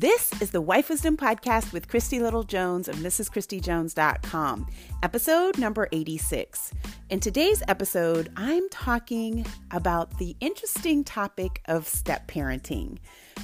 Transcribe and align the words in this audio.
This 0.00 0.32
is 0.40 0.50
the 0.50 0.62
Wife 0.62 0.88
Wisdom 0.88 1.18
Podcast 1.18 1.74
with 1.74 1.86
Christy 1.86 2.20
Little 2.20 2.42
Jones 2.42 2.88
of 2.88 2.96
MrsChristyJones.com, 2.96 4.66
episode 5.02 5.58
number 5.58 5.88
86. 5.92 6.72
In 7.10 7.20
today's 7.20 7.62
episode, 7.68 8.32
I'm 8.34 8.66
talking 8.70 9.44
about 9.70 10.16
the 10.16 10.34
interesting 10.40 11.04
topic 11.04 11.60
of 11.66 11.86
step 11.86 12.28
parenting. 12.28 12.96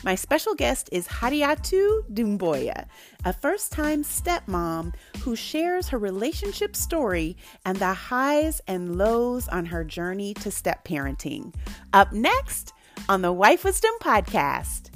My 0.03 0.15
special 0.15 0.55
guest 0.55 0.89
is 0.93 1.07
Hadiatu 1.07 2.11
Dumboya, 2.11 2.87
a 3.27 3.35
first 3.35 3.71
time 3.71 4.03
stepmom 4.03 4.95
who 5.21 5.37
shares 5.37 5.89
her 5.89 5.99
relationship 5.99 6.75
story 6.75 7.37
and 7.67 7.77
the 7.77 7.93
highs 7.93 8.63
and 8.67 8.97
lows 8.97 9.47
on 9.49 9.67
her 9.67 9.85
journey 9.85 10.33
to 10.33 10.51
step 10.51 10.87
parenting. 10.87 11.55
Up 11.93 12.15
next 12.15 12.73
on 13.11 13.21
the 13.21 13.31
Wife 13.31 13.63
Wisdom 13.63 13.93
Podcast. 14.01 14.96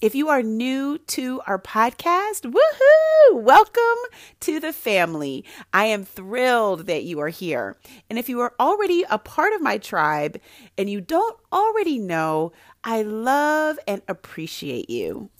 If 0.00 0.14
you 0.14 0.28
are 0.28 0.44
new 0.44 0.98
to 0.98 1.40
our 1.48 1.58
podcast, 1.58 2.42
woohoo! 2.42 3.42
Welcome 3.42 3.98
to 4.38 4.60
the 4.60 4.72
family. 4.72 5.44
I 5.72 5.86
am 5.86 6.04
thrilled 6.04 6.86
that 6.86 7.02
you 7.02 7.18
are 7.18 7.30
here. 7.30 7.76
And 8.08 8.16
if 8.16 8.28
you 8.28 8.38
are 8.38 8.54
already 8.60 9.04
a 9.10 9.18
part 9.18 9.54
of 9.54 9.60
my 9.60 9.76
tribe 9.76 10.40
and 10.76 10.88
you 10.88 11.00
don't 11.00 11.36
already 11.52 11.98
know, 11.98 12.52
I 12.84 13.02
love 13.02 13.80
and 13.88 14.02
appreciate 14.06 14.88
you. 14.88 15.30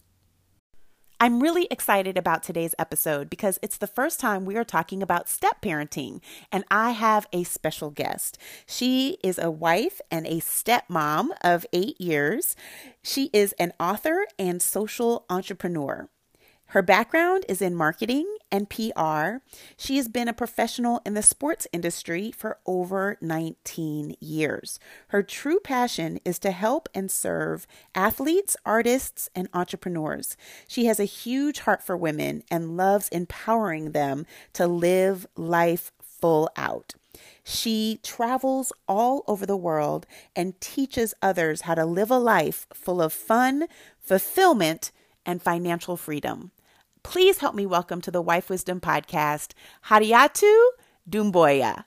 I'm 1.20 1.40
really 1.40 1.66
excited 1.68 2.16
about 2.16 2.44
today's 2.44 2.76
episode 2.78 3.28
because 3.28 3.58
it's 3.60 3.76
the 3.76 3.88
first 3.88 4.20
time 4.20 4.44
we 4.44 4.56
are 4.56 4.62
talking 4.62 5.02
about 5.02 5.28
step 5.28 5.60
parenting, 5.60 6.20
and 6.52 6.64
I 6.70 6.92
have 6.92 7.26
a 7.32 7.42
special 7.42 7.90
guest. 7.90 8.38
She 8.66 9.18
is 9.24 9.36
a 9.36 9.50
wife 9.50 10.00
and 10.12 10.28
a 10.28 10.36
stepmom 10.36 11.30
of 11.42 11.66
eight 11.72 12.00
years. 12.00 12.54
She 13.02 13.30
is 13.32 13.52
an 13.54 13.72
author 13.80 14.28
and 14.38 14.62
social 14.62 15.26
entrepreneur. 15.28 16.08
Her 16.72 16.82
background 16.82 17.46
is 17.48 17.62
in 17.62 17.74
marketing 17.74 18.26
and 18.52 18.68
PR. 18.68 19.38
She 19.78 19.96
has 19.96 20.06
been 20.06 20.28
a 20.28 20.34
professional 20.34 21.00
in 21.06 21.14
the 21.14 21.22
sports 21.22 21.66
industry 21.72 22.30
for 22.30 22.58
over 22.66 23.16
19 23.22 24.16
years. 24.20 24.78
Her 25.08 25.22
true 25.22 25.60
passion 25.60 26.20
is 26.26 26.38
to 26.40 26.50
help 26.50 26.90
and 26.94 27.10
serve 27.10 27.66
athletes, 27.94 28.54
artists, 28.66 29.30
and 29.34 29.48
entrepreneurs. 29.54 30.36
She 30.66 30.84
has 30.84 31.00
a 31.00 31.04
huge 31.04 31.60
heart 31.60 31.82
for 31.82 31.96
women 31.96 32.42
and 32.50 32.76
loves 32.76 33.08
empowering 33.08 33.92
them 33.92 34.26
to 34.52 34.66
live 34.66 35.26
life 35.36 35.90
full 36.02 36.50
out. 36.54 36.92
She 37.42 37.98
travels 38.02 38.74
all 38.86 39.24
over 39.26 39.46
the 39.46 39.56
world 39.56 40.04
and 40.36 40.60
teaches 40.60 41.14
others 41.22 41.62
how 41.62 41.76
to 41.76 41.86
live 41.86 42.10
a 42.10 42.18
life 42.18 42.66
full 42.74 43.00
of 43.00 43.14
fun, 43.14 43.68
fulfillment, 43.98 44.92
and 45.24 45.42
financial 45.42 45.96
freedom. 45.96 46.52
Please 47.08 47.38
help 47.38 47.54
me 47.54 47.64
welcome 47.64 48.02
to 48.02 48.10
the 48.10 48.20
Wife 48.20 48.50
Wisdom 48.50 48.82
Podcast, 48.82 49.52
Hadiatu 49.86 50.54
Dumboya. 51.08 51.84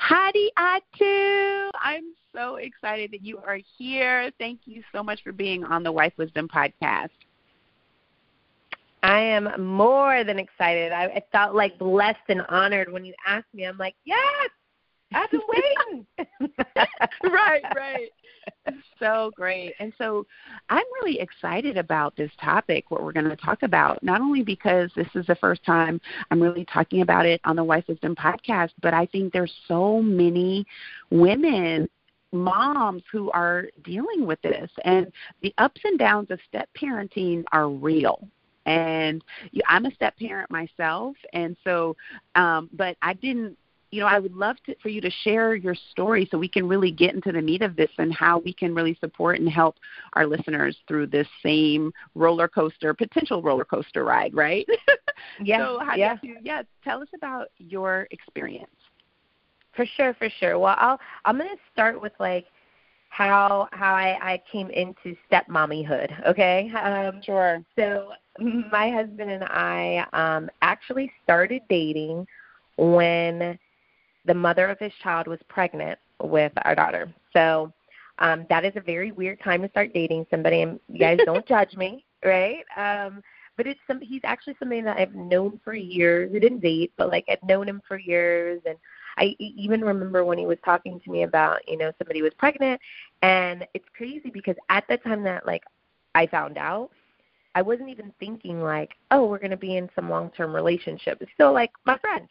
Hadiatu, 0.00 1.68
I'm 1.78 2.14
so 2.34 2.56
excited 2.56 3.10
that 3.10 3.22
you 3.22 3.36
are 3.36 3.58
here. 3.76 4.30
Thank 4.38 4.60
you 4.64 4.82
so 4.90 5.02
much 5.02 5.22
for 5.22 5.30
being 5.30 5.62
on 5.62 5.82
the 5.82 5.92
Wife 5.92 6.14
Wisdom 6.16 6.48
Podcast. 6.48 7.10
I 9.02 9.20
am 9.20 9.62
more 9.62 10.24
than 10.24 10.38
excited. 10.38 10.90
I, 10.92 11.04
I 11.04 11.22
felt 11.30 11.54
like 11.54 11.78
blessed 11.78 12.16
and 12.30 12.40
honored 12.48 12.90
when 12.90 13.04
you 13.04 13.12
asked 13.26 13.52
me. 13.52 13.64
I'm 13.64 13.76
like, 13.76 13.94
yes, 14.06 14.50
I've 15.12 15.30
been 15.30 15.42
waiting. 15.48 16.06
right, 17.24 17.62
right. 17.76 18.08
So 18.98 19.30
great. 19.36 19.74
And 19.78 19.92
so 19.96 20.26
I'm 20.70 20.84
really 21.00 21.20
excited 21.20 21.76
about 21.76 22.16
this 22.16 22.32
topic, 22.40 22.90
what 22.90 23.02
we're 23.04 23.12
going 23.12 23.28
to 23.28 23.36
talk 23.36 23.62
about, 23.62 24.02
not 24.02 24.20
only 24.20 24.42
because 24.42 24.90
this 24.96 25.06
is 25.14 25.24
the 25.26 25.36
first 25.36 25.64
time 25.64 26.00
I'm 26.30 26.42
really 26.42 26.64
talking 26.64 27.02
about 27.02 27.24
it 27.24 27.40
on 27.44 27.54
the 27.54 27.62
Wife 27.62 27.84
Wisdom 27.86 28.16
podcast, 28.16 28.70
but 28.82 28.94
I 28.94 29.06
think 29.06 29.32
there's 29.32 29.54
so 29.68 30.02
many 30.02 30.66
women 31.10 31.88
moms 32.32 33.02
who 33.10 33.30
are 33.30 33.68
dealing 33.84 34.26
with 34.26 34.40
this 34.42 34.70
and 34.84 35.10
the 35.42 35.54
ups 35.58 35.80
and 35.84 35.98
downs 35.98 36.30
of 36.30 36.38
step 36.46 36.68
parenting 36.78 37.42
are 37.52 37.70
real 37.70 38.28
and 38.66 39.24
i'm 39.66 39.86
a 39.86 39.90
step 39.92 40.14
parent 40.18 40.50
myself 40.50 41.16
and 41.32 41.56
so 41.64 41.96
um 42.34 42.68
but 42.74 42.98
i 43.00 43.14
didn't 43.14 43.56
you 43.90 44.00
know, 44.00 44.06
I 44.06 44.18
would 44.18 44.34
love 44.34 44.56
to, 44.66 44.74
for 44.82 44.88
you 44.88 45.00
to 45.00 45.10
share 45.22 45.54
your 45.54 45.74
story 45.92 46.28
so 46.30 46.38
we 46.38 46.48
can 46.48 46.68
really 46.68 46.90
get 46.90 47.14
into 47.14 47.32
the 47.32 47.40
meat 47.40 47.62
of 47.62 47.74
this 47.76 47.90
and 47.98 48.12
how 48.14 48.38
we 48.38 48.52
can 48.52 48.74
really 48.74 48.96
support 49.00 49.40
and 49.40 49.48
help 49.48 49.76
our 50.12 50.26
listeners 50.26 50.76
through 50.86 51.06
this 51.06 51.26
same 51.42 51.92
roller 52.14 52.48
coaster, 52.48 52.92
potential 52.92 53.42
roller 53.42 53.64
coaster 53.64 54.04
ride, 54.04 54.34
right? 54.34 54.66
Yeah. 55.42 55.58
so 55.58 55.80
how 55.84 55.96
yeah. 55.96 56.16
You, 56.22 56.36
yeah. 56.42 56.62
Tell 56.84 57.02
us 57.02 57.08
about 57.14 57.48
your 57.58 58.06
experience. 58.12 58.70
For 59.74 59.84
sure, 59.84 60.14
for 60.14 60.28
sure. 60.38 60.58
Well, 60.58 60.76
I'll 60.78 60.98
I'm 61.24 61.38
gonna 61.38 61.50
start 61.72 62.00
with 62.00 62.12
like 62.18 62.46
how 63.10 63.68
how 63.72 63.94
I, 63.94 64.18
I 64.20 64.42
came 64.50 64.70
into 64.70 65.16
stepmommyhood. 65.30 66.26
Okay. 66.28 66.70
Um, 66.70 67.20
sure. 67.22 67.64
So 67.76 68.12
my 68.70 68.90
husband 68.90 69.30
and 69.30 69.44
I 69.44 70.06
um, 70.12 70.50
actually 70.62 71.10
started 71.24 71.62
dating 71.68 72.26
when 72.76 73.58
the 74.24 74.34
mother 74.34 74.66
of 74.68 74.78
his 74.78 74.92
child 75.02 75.26
was 75.26 75.38
pregnant 75.48 75.98
with 76.22 76.52
our 76.62 76.74
daughter. 76.74 77.12
So 77.32 77.72
um, 78.18 78.46
that 78.48 78.64
is 78.64 78.72
a 78.76 78.80
very 78.80 79.12
weird 79.12 79.40
time 79.40 79.62
to 79.62 79.68
start 79.68 79.92
dating 79.94 80.26
somebody. 80.30 80.62
And 80.62 80.80
you 80.88 80.98
guys 80.98 81.18
don't 81.24 81.46
judge 81.48 81.76
me, 81.76 82.04
right? 82.24 82.64
Um, 82.76 83.22
but 83.56 83.66
it's 83.66 83.80
some. 83.86 84.00
He's 84.00 84.20
actually 84.24 84.56
somebody 84.58 84.80
that 84.82 84.96
I've 84.96 85.14
known 85.14 85.60
for 85.64 85.74
years. 85.74 86.30
We 86.32 86.38
didn't 86.38 86.60
date, 86.60 86.92
but 86.96 87.08
like 87.08 87.24
I've 87.28 87.42
known 87.42 87.68
him 87.68 87.82
for 87.86 87.98
years, 87.98 88.62
and 88.64 88.76
I 89.18 89.34
even 89.40 89.80
remember 89.80 90.24
when 90.24 90.38
he 90.38 90.46
was 90.46 90.58
talking 90.64 91.00
to 91.00 91.10
me 91.10 91.24
about, 91.24 91.68
you 91.68 91.76
know, 91.76 91.90
somebody 91.98 92.22
was 92.22 92.32
pregnant, 92.38 92.80
and 93.22 93.66
it's 93.74 93.88
crazy 93.96 94.30
because 94.30 94.54
at 94.68 94.84
the 94.88 94.96
time 94.98 95.24
that 95.24 95.44
like 95.44 95.64
I 96.14 96.28
found 96.28 96.56
out, 96.56 96.90
I 97.56 97.62
wasn't 97.62 97.88
even 97.90 98.12
thinking 98.20 98.62
like, 98.62 98.94
oh, 99.10 99.26
we're 99.26 99.38
going 99.38 99.50
to 99.50 99.56
be 99.56 99.76
in 99.76 99.90
some 99.96 100.08
long-term 100.08 100.54
relationship. 100.54 101.18
It's 101.20 101.32
still 101.34 101.52
like 101.52 101.72
my 101.84 101.98
friend. 101.98 102.28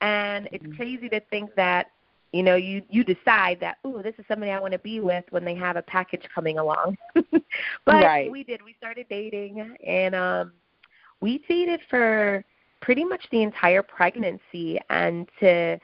And 0.00 0.48
it's 0.52 0.64
mm-hmm. 0.64 0.76
crazy 0.76 1.08
to 1.08 1.20
think 1.30 1.54
that 1.54 1.88
you 2.32 2.42
know 2.42 2.56
you 2.56 2.82
you 2.90 3.04
decide 3.04 3.58
that 3.60 3.78
ooh 3.86 4.02
this 4.02 4.14
is 4.18 4.24
somebody 4.26 4.50
I 4.50 4.58
want 4.58 4.72
to 4.72 4.78
be 4.80 4.98
with 4.98 5.24
when 5.30 5.44
they 5.44 5.54
have 5.54 5.76
a 5.76 5.82
package 5.82 6.24
coming 6.34 6.58
along. 6.58 6.96
but 7.14 7.42
right. 7.86 8.30
we 8.30 8.42
did. 8.42 8.60
We 8.62 8.74
started 8.76 9.06
dating 9.08 9.76
and 9.86 10.14
um 10.14 10.52
we 11.20 11.38
dated 11.48 11.80
for 11.88 12.44
pretty 12.80 13.04
much 13.04 13.24
the 13.30 13.42
entire 13.42 13.82
pregnancy 13.82 14.78
and 14.90 15.28
to 15.40 15.78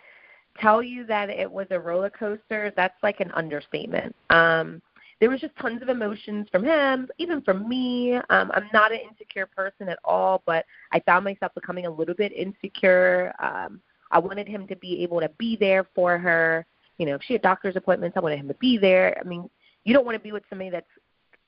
tell 0.60 0.82
you 0.82 1.06
that 1.06 1.30
it 1.30 1.50
was 1.50 1.66
a 1.70 1.78
roller 1.78 2.10
coaster 2.10 2.72
that's 2.76 3.00
like 3.02 3.20
an 3.20 3.30
understatement. 3.32 4.14
Um 4.30 4.82
there 5.20 5.28
was 5.28 5.40
just 5.40 5.54
tons 5.56 5.82
of 5.82 5.90
emotions 5.90 6.48
from 6.50 6.64
him, 6.64 7.08
even 7.18 7.42
from 7.42 7.68
me. 7.68 8.14
Um, 8.14 8.50
I'm 8.54 8.68
not 8.72 8.90
an 8.90 9.00
insecure 9.00 9.46
person 9.46 9.88
at 9.90 9.98
all, 10.02 10.42
but 10.46 10.64
I 10.92 11.00
found 11.00 11.26
myself 11.26 11.52
becoming 11.54 11.84
a 11.84 11.90
little 11.90 12.14
bit 12.14 12.32
insecure. 12.32 13.34
Um, 13.38 13.82
I 14.10 14.18
wanted 14.18 14.48
him 14.48 14.66
to 14.68 14.76
be 14.76 15.02
able 15.02 15.20
to 15.20 15.30
be 15.38 15.56
there 15.56 15.86
for 15.94 16.18
her. 16.18 16.66
You 16.98 17.06
know, 17.06 17.14
if 17.14 17.22
she 17.22 17.34
had 17.34 17.42
doctor's 17.42 17.76
appointments, 17.76 18.16
I 18.16 18.20
wanted 18.20 18.38
him 18.38 18.48
to 18.48 18.54
be 18.54 18.76
there. 18.76 19.16
I 19.18 19.26
mean, 19.26 19.48
you 19.84 19.94
don't 19.94 20.04
want 20.04 20.16
to 20.16 20.22
be 20.22 20.32
with 20.32 20.42
somebody 20.48 20.70
that's 20.70 20.86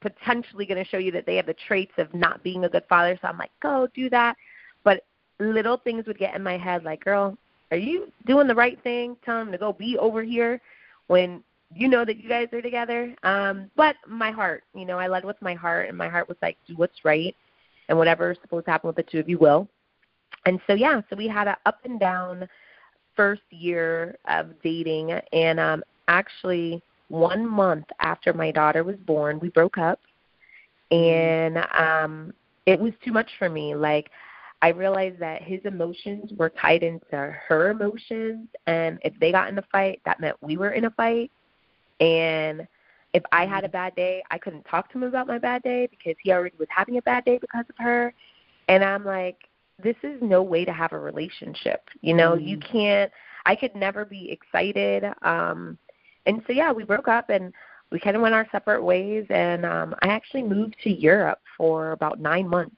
potentially 0.01 0.67
going 0.67 0.83
to 0.83 0.89
show 0.89 0.99
you 0.99 1.13
that 1.13 1.27
they 1.27 1.37
have 1.37 1.47
the 1.47 1.57
traits 1.67 1.93
of 1.99 2.13
not 2.15 2.43
being 2.43 2.65
a 2.65 2.69
good 2.69 2.85
father. 2.89 3.19
So 3.21 3.29
I'm 3.29 3.39
like, 3.39 3.51
go 3.63 3.89
do 3.95 4.11
that. 4.11 4.37
But 4.85 5.05
little 5.39 5.77
things 5.77 6.07
would 6.07 6.19
get 6.19 6.35
in 6.35 6.43
my 6.43 6.59
head, 6.59 6.85
like, 6.85 7.05
girl, 7.05 7.37
are 7.71 7.77
you 7.77 8.13
doing 8.27 8.47
the 8.47 8.55
right 8.55 8.83
thing? 8.83 9.17
Tell 9.25 9.41
him 9.41 9.53
to 9.53 9.59
go 9.59 9.73
be 9.73 9.97
over 9.99 10.23
here 10.23 10.61
when 11.07 11.43
you 11.75 11.89
know 11.89 12.05
that 12.05 12.19
you 12.19 12.29
guys 12.29 12.49
are 12.53 12.63
together. 12.63 13.15
Um, 13.23 13.71
but 13.77 13.97
my 14.07 14.31
heart, 14.31 14.65
you 14.75 14.85
know, 14.85 14.99
I 14.99 15.09
led 15.09 15.25
with 15.25 15.41
my 15.41 15.55
heart, 15.55 15.89
and 15.89 15.97
my 15.97 16.09
heart 16.09 16.29
was 16.29 16.37
like, 16.43 16.57
do 16.67 16.75
what's 16.77 17.05
right, 17.05 17.35
and 17.89 17.97
whatever's 17.97 18.39
supposed 18.43 18.67
to 18.67 18.71
happen 18.71 18.89
with 18.89 18.97
the 18.97 19.03
two 19.05 19.19
of 19.19 19.29
you 19.29 19.39
will. 19.39 19.69
And 20.47 20.61
so 20.67 20.75
yeah, 20.75 21.01
so 21.09 21.17
we 21.17 21.29
had 21.29 21.49
an 21.49 21.57
up 21.67 21.81
and 21.85 22.01
down 22.01 22.49
first 23.17 23.43
year 23.51 24.17
of 24.27 24.51
dating, 24.63 25.13
and 25.33 25.61
um, 25.61 25.83
actually 26.09 26.83
one 27.09 27.47
month 27.47 27.87
after 28.01 28.33
my 28.33 28.51
daughter 28.51 28.85
was 28.85 28.97
born, 29.07 29.39
we 29.41 29.51
broke 29.51 29.79
up, 29.79 30.01
and 30.91 31.59
um, 31.79 32.33
it 32.67 32.79
was 32.79 32.93
too 33.05 33.13
much 33.13 33.31
for 33.39 33.49
me. 33.49 33.75
Like 33.75 34.11
I 34.63 34.69
realized 34.69 35.19
that 35.21 35.43
his 35.43 35.61
emotions 35.65 36.33
were 36.37 36.51
tied 36.51 36.83
into 36.83 37.37
her 37.49 37.71
emotions, 37.71 38.49
and 38.67 38.99
if 39.05 39.13
they 39.21 39.33
got 39.33 39.49
in 39.49 39.59
a 39.59 39.65
fight, 39.71 40.01
that 40.05 40.21
meant 40.21 40.37
we 40.41 40.57
were 40.57 40.71
in 40.71 40.87
a 40.87 40.91
fight. 40.91 41.31
And 42.01 42.67
if 43.13 43.23
I 43.31 43.47
had 43.47 43.65
a 43.65 43.67
mm-hmm. 43.67 43.73
bad 43.73 43.95
day, 43.95 44.23
I 44.31 44.39
couldn't 44.39 44.65
talk 44.65 44.91
to 44.93 44.99
him 44.99 45.05
about 45.05 45.27
my 45.27 45.39
bad 45.39 45.63
day 45.63 45.89
because 45.91 46.17
he 46.23 46.33
already 46.33 46.57
was 46.59 46.69
having 46.71 46.97
a 46.97 47.03
bad 47.03 47.25
day 47.25 47.39
because 47.39 47.65
of 47.69 47.77
her. 47.79 48.15
And 48.69 48.83
I'm 48.83 49.05
like, 49.05 49.37
this 49.83 49.97
is 50.03 50.21
no 50.23 50.43
way 50.43 50.65
to 50.65 50.73
have 50.73 50.93
a 50.93 50.99
relationship. 50.99 51.83
You 52.01 52.15
know, 52.15 52.33
mm. 52.33 52.47
you 52.47 52.59
can't 52.59 53.11
I 53.45 53.57
could 53.57 53.75
never 53.75 54.05
be 54.05 54.31
excited. 54.31 55.05
Um 55.23 55.79
and 56.27 56.43
so 56.47 56.53
yeah, 56.53 56.73
we 56.73 56.85
broke 56.85 57.09
up 57.09 57.31
and 57.31 57.53
we 57.91 58.01
kind 58.01 58.17
of 58.17 58.23
went 58.23 58.35
our 58.35 58.47
separate 58.53 58.83
ways 58.83 59.27
and 59.31 59.65
um 59.67 59.95
I 60.03 60.09
actually 60.09 60.43
moved 60.43 60.77
to 60.85 60.91
Europe 60.91 61.41
for 61.57 61.93
about 61.93 62.21
9 62.21 62.49
months 62.49 62.77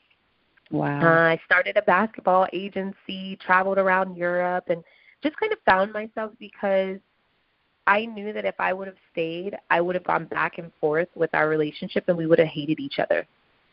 Wow. 0.71 1.01
Uh, 1.01 1.29
I 1.31 1.41
started 1.45 1.77
a 1.77 1.83
basketball 1.83 2.49
agency, 2.53 3.37
traveled 3.37 3.79
around 3.79 4.17
Europe, 4.17 4.65
and 4.69 4.83
just 5.23 5.37
kind 5.37 5.53
of 5.53 5.59
found 5.65 5.93
myself 5.93 6.33
because 6.39 6.99
I 7.87 8.07
knew 8.07 8.33
that 8.33 8.45
if 8.45 8.57
I 8.59 8.73
would 8.73 8.89
have 8.89 8.97
stayed, 9.13 9.57
I 9.71 9.81
would 9.81 9.95
have 9.95 10.05
gone 10.05 10.25
back 10.25 10.59
and 10.59 10.73
forth 10.81 11.09
with 11.15 11.31
our 11.35 11.49
relationship 11.49 12.05
and 12.09 12.17
we 12.17 12.27
would 12.27 12.39
have 12.39 12.49
hated 12.49 12.81
each 12.81 12.99
other. 12.99 13.27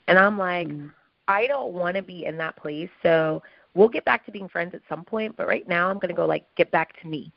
And 0.08 0.20
I'm 0.20 0.38
like, 0.38 0.68
mm. 0.68 0.92
I 1.32 1.48
don't 1.48 1.74
want 1.74 1.96
to 1.96 2.04
be 2.04 2.26
in 2.26 2.38
that 2.38 2.56
place. 2.58 2.90
So 3.04 3.42
we'll 3.74 3.90
get 3.90 4.06
back 4.06 4.26
to 4.26 4.32
being 4.32 4.50
friends 4.50 4.74
at 4.76 4.82
some 4.90 5.04
point, 5.04 5.36
but 5.38 5.48
right 5.48 5.68
now 5.68 5.90
I'm 5.90 5.98
going 5.98 6.10
to 6.10 6.16
go 6.16 6.26
like 6.26 6.46
get 6.56 6.72
back 6.72 7.00
to 7.02 7.08
me. 7.08 7.32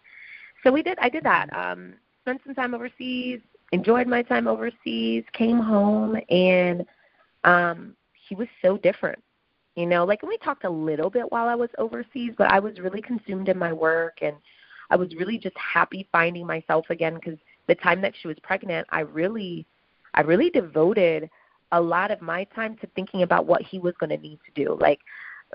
So 0.62 0.73
we 0.73 0.82
did 0.82 0.99
I 1.00 1.08
did 1.08 1.25
that. 1.25 1.50
Mm. 1.50 1.73
Um 1.73 1.94
spent 2.23 2.41
some 2.44 2.55
time 2.55 2.75
overseas, 2.75 3.41
enjoyed 3.73 4.06
my 4.06 4.23
time 4.23 4.49
overseas, 4.49 5.25
came 5.32 5.58
home 5.58 6.17
and 6.31 6.85
um 7.44 7.94
he 8.29 8.35
was 8.35 8.49
so 8.62 8.76
different. 8.79 9.23
You 9.76 9.87
know, 9.87 10.05
like 10.05 10.23
we 10.23 10.37
talked 10.38 10.64
a 10.64 10.70
little 10.70 11.11
bit 11.11 11.31
while 11.32 11.49
I 11.49 11.55
was 11.55 11.70
overseas, 11.79 12.32
but 12.38 12.50
I 12.50 12.61
was 12.61 12.79
really 12.79 13.02
consumed 13.02 13.49
in 13.49 13.58
my 13.58 13.73
work 13.73 14.19
and 14.23 14.37
I 14.91 14.96
was 14.96 15.14
really 15.17 15.38
just 15.38 15.56
happy 15.56 16.08
finding 16.12 16.46
myself 16.46 16.87
again 16.91 17.14
because 17.14 17.38
the 17.67 17.75
time 17.75 18.00
that 18.02 18.14
she 18.20 18.29
was 18.29 18.37
pregnant, 18.43 18.87
I 18.91 19.00
really, 19.00 19.67
I 20.14 20.20
really 20.20 20.50
devoted 20.50 21.29
a 21.75 21.81
lot 21.81 22.11
of 22.11 22.21
my 22.21 22.44
time 22.55 22.76
to 22.76 22.87
thinking 22.94 23.23
about 23.23 23.47
what 23.47 23.62
he 23.62 23.79
was 23.79 23.94
going 23.99 24.11
to 24.11 24.17
need 24.17 24.38
to 24.47 24.65
do. 24.65 24.76
Like, 24.81 25.00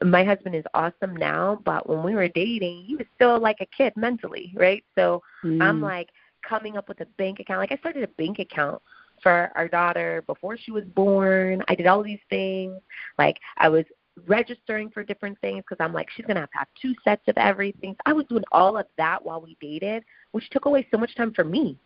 my 0.03 0.23
husband 0.23 0.55
is 0.55 0.63
awesome 0.73 1.15
now, 1.15 1.59
but 1.65 1.87
when 1.87 2.03
we 2.03 2.13
were 2.13 2.27
dating, 2.27 2.83
he 2.85 2.95
was 2.95 3.07
still 3.15 3.39
like 3.39 3.57
a 3.59 3.65
kid 3.65 3.93
mentally, 3.95 4.53
right? 4.55 4.83
So 4.95 5.21
mm. 5.43 5.61
I'm 5.61 5.81
like 5.81 6.09
coming 6.47 6.77
up 6.77 6.87
with 6.87 7.01
a 7.01 7.05
bank 7.17 7.39
account. 7.39 7.59
Like 7.59 7.71
I 7.71 7.77
started 7.77 8.03
a 8.03 8.07
bank 8.07 8.39
account 8.39 8.81
for 9.21 9.51
our 9.55 9.67
daughter 9.67 10.23
before 10.25 10.57
she 10.57 10.71
was 10.71 10.85
born. 10.85 11.63
I 11.67 11.75
did 11.75 11.87
all 11.87 12.01
these 12.01 12.19
things. 12.29 12.79
Like 13.17 13.37
I 13.57 13.67
was 13.67 13.83
registering 14.27 14.89
for 14.89 15.03
different 15.03 15.39
things 15.41 15.63
because 15.67 15.83
I'm 15.83 15.93
like, 15.93 16.09
she's 16.15 16.25
gonna 16.25 16.41
have 16.41 16.51
to 16.51 16.57
have 16.59 16.67
two 16.81 16.93
sets 17.03 17.27
of 17.27 17.37
everything. 17.37 17.93
So 17.93 18.01
I 18.05 18.13
was 18.13 18.25
doing 18.27 18.43
all 18.51 18.77
of 18.77 18.85
that 18.97 19.23
while 19.23 19.41
we 19.41 19.57
dated, 19.59 20.03
which 20.31 20.49
took 20.49 20.65
away 20.65 20.87
so 20.91 20.97
much 20.97 21.15
time 21.15 21.33
for 21.33 21.43
me. 21.43 21.77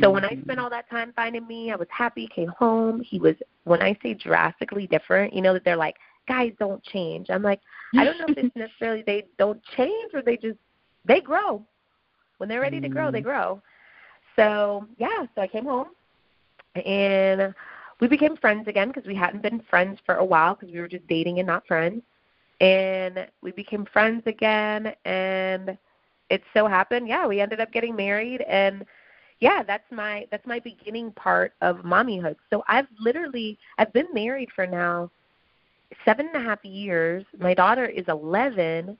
So 0.00 0.10
when 0.10 0.24
I 0.24 0.30
spent 0.30 0.46
mm-hmm. 0.46 0.60
all 0.60 0.70
that 0.70 0.90
time 0.90 1.12
finding 1.14 1.46
me, 1.46 1.70
I 1.70 1.76
was 1.76 1.88
happy, 1.90 2.28
came 2.34 2.48
home. 2.48 3.00
He 3.00 3.20
was 3.20 3.36
when 3.64 3.80
I 3.80 3.96
say 4.02 4.14
drastically 4.14 4.86
different, 4.86 5.32
you 5.32 5.40
know 5.40 5.52
that 5.52 5.64
they're 5.64 5.76
like, 5.76 5.96
guys 6.26 6.52
don't 6.58 6.82
change. 6.84 7.28
I'm 7.30 7.42
like, 7.42 7.60
I 7.96 8.04
don't 8.04 8.18
know 8.18 8.26
if 8.28 8.38
it's 8.38 8.56
necessarily 8.56 9.02
they 9.06 9.26
don't 9.38 9.60
change 9.76 10.12
or 10.12 10.22
they 10.22 10.36
just 10.36 10.58
they 11.04 11.20
grow. 11.20 11.62
When 12.38 12.48
they're 12.48 12.60
ready 12.60 12.80
to 12.80 12.88
grow, 12.88 13.10
they 13.10 13.20
mm-hmm. 13.20 13.28
grow. 13.28 13.62
So 14.36 14.88
yeah, 14.98 15.26
so 15.34 15.42
I 15.42 15.46
came 15.46 15.64
home 15.64 15.88
and 16.84 17.54
we 18.00 18.08
became 18.08 18.36
friends 18.36 18.66
again 18.66 18.88
because 18.88 19.06
we 19.06 19.14
hadn't 19.14 19.42
been 19.42 19.62
friends 19.70 19.98
for 20.04 20.16
a 20.16 20.24
while 20.24 20.54
because 20.54 20.72
we 20.72 20.80
were 20.80 20.88
just 20.88 21.06
dating 21.06 21.38
and 21.38 21.46
not 21.46 21.66
friends. 21.66 22.02
And 22.60 23.28
we 23.42 23.52
became 23.52 23.84
friends 23.92 24.22
again, 24.26 24.94
and 25.04 25.76
it 26.30 26.42
so 26.54 26.68
happened, 26.68 27.08
yeah, 27.08 27.26
we 27.26 27.40
ended 27.40 27.60
up 27.60 27.72
getting 27.72 27.96
married, 27.96 28.42
and 28.42 28.84
yeah, 29.40 29.62
that's 29.62 29.84
my 29.90 30.26
that's 30.30 30.46
my 30.46 30.60
beginning 30.60 31.12
part 31.12 31.52
of 31.60 31.78
mommyhood. 31.78 32.36
So 32.50 32.64
I've 32.68 32.86
literally 33.00 33.58
I've 33.78 33.92
been 33.92 34.08
married 34.12 34.48
for 34.54 34.66
now 34.66 35.10
seven 36.04 36.28
and 36.32 36.44
a 36.44 36.48
half 36.48 36.64
years. 36.64 37.24
My 37.38 37.54
daughter 37.54 37.86
is 37.86 38.04
eleven, 38.08 38.96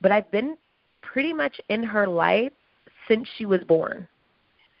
but 0.00 0.12
I've 0.12 0.30
been 0.30 0.56
pretty 1.00 1.32
much 1.32 1.60
in 1.68 1.82
her 1.82 2.06
life 2.06 2.52
since 3.08 3.28
she 3.36 3.46
was 3.46 3.60
born. 3.64 4.06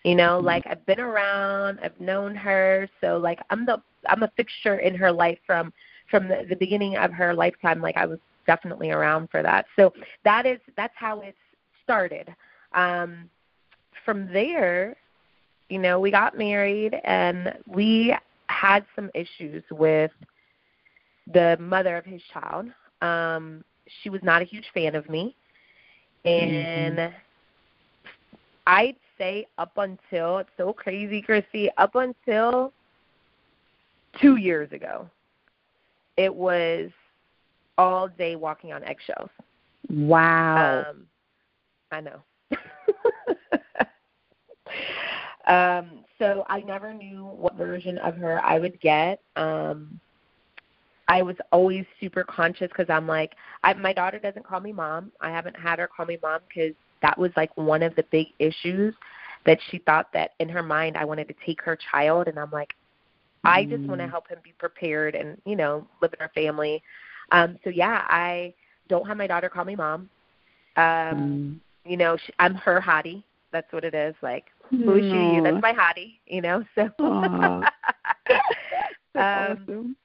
You 0.04 0.16
know, 0.16 0.38
mm-hmm. 0.38 0.46
like 0.46 0.66
I've 0.66 0.84
been 0.86 1.00
around, 1.00 1.78
I've 1.82 1.98
known 2.00 2.34
her, 2.34 2.88
so 3.00 3.18
like 3.18 3.38
I'm 3.50 3.64
the 3.64 3.80
I'm 4.08 4.22
a 4.22 4.32
fixture 4.36 4.78
in 4.78 4.94
her 4.96 5.12
life 5.12 5.38
from 5.46 5.72
from 6.10 6.28
the, 6.28 6.44
the 6.48 6.56
beginning 6.56 6.96
of 6.96 7.12
her 7.12 7.34
lifetime. 7.34 7.80
Like 7.80 7.96
I 7.96 8.06
was 8.06 8.18
definitely 8.46 8.90
around 8.90 9.30
for 9.30 9.42
that. 9.42 9.66
So 9.76 9.92
that 10.24 10.44
is 10.44 10.58
that's 10.76 10.94
how 10.96 11.20
it 11.20 11.36
started. 11.84 12.34
Um, 12.74 13.28
from 14.04 14.32
there, 14.32 14.96
you 15.68 15.78
know, 15.78 15.98
we 16.00 16.10
got 16.10 16.36
married 16.36 16.94
and 17.04 17.54
we 17.66 18.14
had 18.48 18.84
some 18.94 19.10
issues 19.14 19.62
with 19.70 20.10
the 21.32 21.56
mother 21.60 21.96
of 21.96 22.04
his 22.04 22.20
child. 22.32 22.66
Um, 23.00 23.64
she 24.02 24.10
was 24.10 24.20
not 24.22 24.42
a 24.42 24.44
huge 24.44 24.66
fan 24.74 24.94
of 24.94 25.08
me, 25.08 25.34
and 26.24 26.98
mm-hmm. 26.98 27.14
I'd 28.66 28.96
say 29.18 29.46
up 29.58 29.72
until 29.76 30.38
it's 30.38 30.50
so 30.56 30.72
crazy, 30.72 31.20
Christy, 31.20 31.68
up 31.78 31.94
until 31.94 32.72
two 34.20 34.36
years 34.36 34.70
ago, 34.72 35.08
it 36.16 36.34
was 36.34 36.90
all 37.78 38.08
day 38.08 38.36
walking 38.36 38.72
on 38.72 38.84
eggshells. 38.84 39.30
Wow. 39.88 40.84
Um, 40.88 41.06
I 41.90 42.00
know. 42.00 42.20
um, 45.46 46.04
so 46.18 46.44
I 46.48 46.60
never 46.60 46.94
knew 46.94 47.24
what 47.24 47.56
version 47.56 47.98
of 47.98 48.16
her 48.16 48.44
I 48.44 48.58
would 48.58 48.80
get. 48.80 49.20
Um, 49.36 50.00
I 51.08 51.22
was 51.22 51.36
always 51.50 51.84
super 52.00 52.24
conscious 52.24 52.68
because 52.68 52.88
I'm 52.88 53.06
like, 53.06 53.34
I, 53.64 53.74
my 53.74 53.92
daughter 53.92 54.18
doesn't 54.18 54.46
call 54.46 54.60
me 54.60 54.72
mom. 54.72 55.12
I 55.20 55.30
haven't 55.30 55.56
had 55.56 55.78
her 55.78 55.88
call 55.88 56.06
me 56.06 56.18
mom 56.22 56.40
because 56.48 56.74
that 57.02 57.18
was 57.18 57.32
like 57.36 57.54
one 57.56 57.82
of 57.82 57.94
the 57.96 58.04
big 58.10 58.28
issues 58.38 58.94
that 59.44 59.58
she 59.70 59.78
thought 59.78 60.12
that 60.12 60.30
in 60.38 60.48
her 60.48 60.62
mind 60.62 60.96
I 60.96 61.04
wanted 61.04 61.28
to 61.28 61.34
take 61.44 61.60
her 61.62 61.76
child 61.90 62.28
and 62.28 62.38
I'm 62.38 62.50
like 62.50 62.74
I 63.44 63.64
just 63.64 63.82
want 63.82 64.00
to 64.00 64.06
mm. 64.06 64.10
help 64.10 64.28
him 64.28 64.38
be 64.44 64.52
prepared 64.56 65.16
and 65.16 65.36
you 65.44 65.56
know 65.56 65.84
live 66.00 66.14
in 66.14 66.20
our 66.20 66.30
family. 66.32 66.80
Um 67.32 67.58
so 67.64 67.70
yeah, 67.70 68.04
I 68.08 68.54
don't 68.88 69.06
have 69.06 69.16
my 69.16 69.26
daughter 69.26 69.48
call 69.48 69.64
me 69.64 69.74
mom. 69.74 70.08
Um 70.76 71.60
mm. 71.84 71.90
you 71.90 71.96
know, 71.96 72.16
she, 72.16 72.32
I'm 72.38 72.54
her 72.54 72.80
Hadi. 72.80 73.24
That's 73.50 73.70
what 73.72 73.84
it 73.84 73.94
is. 73.94 74.14
Like 74.22 74.44
is 74.72 75.04
she? 75.10 75.40
That's 75.42 75.62
my 75.62 75.72
Hadi, 75.72 76.20
you 76.26 76.40
know. 76.40 76.64
So 76.74 76.90
um 79.14 79.68
awesome. 79.68 79.96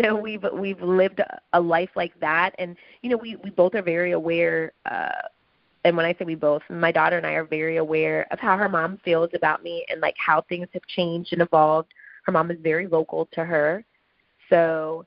so 0.00 0.14
we've 0.14 0.44
we've 0.52 0.80
lived 0.82 1.20
a 1.52 1.60
life 1.60 1.88
like 1.96 2.12
that 2.20 2.54
and 2.58 2.76
you 3.02 3.08
know 3.08 3.16
we 3.16 3.36
we 3.36 3.50
both 3.50 3.74
are 3.74 3.82
very 3.82 4.12
aware 4.12 4.72
uh 4.90 5.22
and 5.86 5.96
when 5.96 6.04
I 6.04 6.14
say 6.14 6.24
we 6.24 6.34
both, 6.34 6.62
my 6.68 6.90
daughter 6.90 7.16
and 7.16 7.24
I 7.24 7.34
are 7.34 7.44
very 7.44 7.76
aware 7.76 8.26
of 8.32 8.40
how 8.40 8.56
her 8.56 8.68
mom 8.68 8.98
feels 9.04 9.30
about 9.34 9.62
me 9.62 9.86
and 9.88 10.00
like 10.00 10.16
how 10.18 10.42
things 10.48 10.66
have 10.72 10.82
changed 10.88 11.32
and 11.32 11.40
evolved. 11.42 11.92
Her 12.24 12.32
mom 12.32 12.50
is 12.50 12.58
very 12.60 12.86
vocal 12.86 13.28
to 13.34 13.44
her. 13.44 13.84
So 14.50 15.06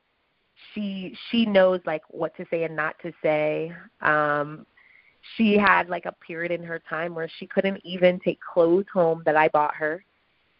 she 0.73 1.13
she 1.29 1.45
knows 1.45 1.81
like 1.85 2.03
what 2.07 2.33
to 2.37 2.45
say 2.49 2.63
and 2.63 2.77
not 2.77 2.95
to 3.01 3.11
say. 3.21 3.73
Um 4.01 4.65
she 5.35 5.57
had 5.57 5.89
like 5.89 6.05
a 6.05 6.11
period 6.11 6.51
in 6.51 6.63
her 6.63 6.79
time 6.89 7.15
where 7.15 7.29
she 7.37 7.47
couldn't 7.47 7.81
even 7.83 8.19
take 8.19 8.39
clothes 8.41 8.85
home 8.93 9.21
that 9.25 9.35
I 9.35 9.47
bought 9.49 9.75
her. 9.75 10.03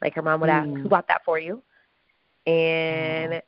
Like 0.02 0.16
her 0.16 0.22
mom 0.22 0.42
would 0.42 0.50
ask, 0.50 0.68
mm. 0.68 0.82
"Who 0.82 0.90
bought 0.90 1.08
that 1.08 1.24
for 1.26 1.40
you?" 1.40 1.62
And 2.46 3.34
mm. 3.34 3.42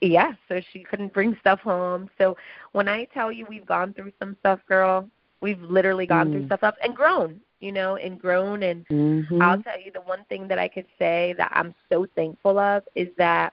yeah, 0.00 0.32
so 0.48 0.60
she 0.72 0.80
couldn't 0.80 1.12
bring 1.12 1.36
stuff 1.40 1.60
home. 1.60 2.10
So 2.18 2.36
when 2.72 2.88
I 2.88 3.04
tell 3.06 3.32
you 3.32 3.46
we've 3.48 3.66
gone 3.66 3.94
through 3.94 4.12
some 4.20 4.36
stuff, 4.40 4.60
girl, 4.68 5.08
We've 5.44 5.60
literally 5.60 6.06
gone 6.06 6.28
mm. 6.28 6.32
through 6.32 6.46
stuff 6.46 6.62
up 6.62 6.76
and 6.82 6.96
grown, 6.96 7.38
you 7.60 7.70
know, 7.70 7.96
and 7.96 8.18
grown. 8.18 8.62
And 8.62 8.88
mm-hmm. 8.88 9.42
I'll 9.42 9.62
tell 9.62 9.78
you 9.78 9.92
the 9.92 10.00
one 10.00 10.24
thing 10.30 10.48
that 10.48 10.58
I 10.58 10.68
could 10.68 10.86
say 10.98 11.34
that 11.36 11.52
I'm 11.54 11.74
so 11.90 12.06
thankful 12.16 12.58
of 12.58 12.82
is 12.94 13.08
that 13.18 13.52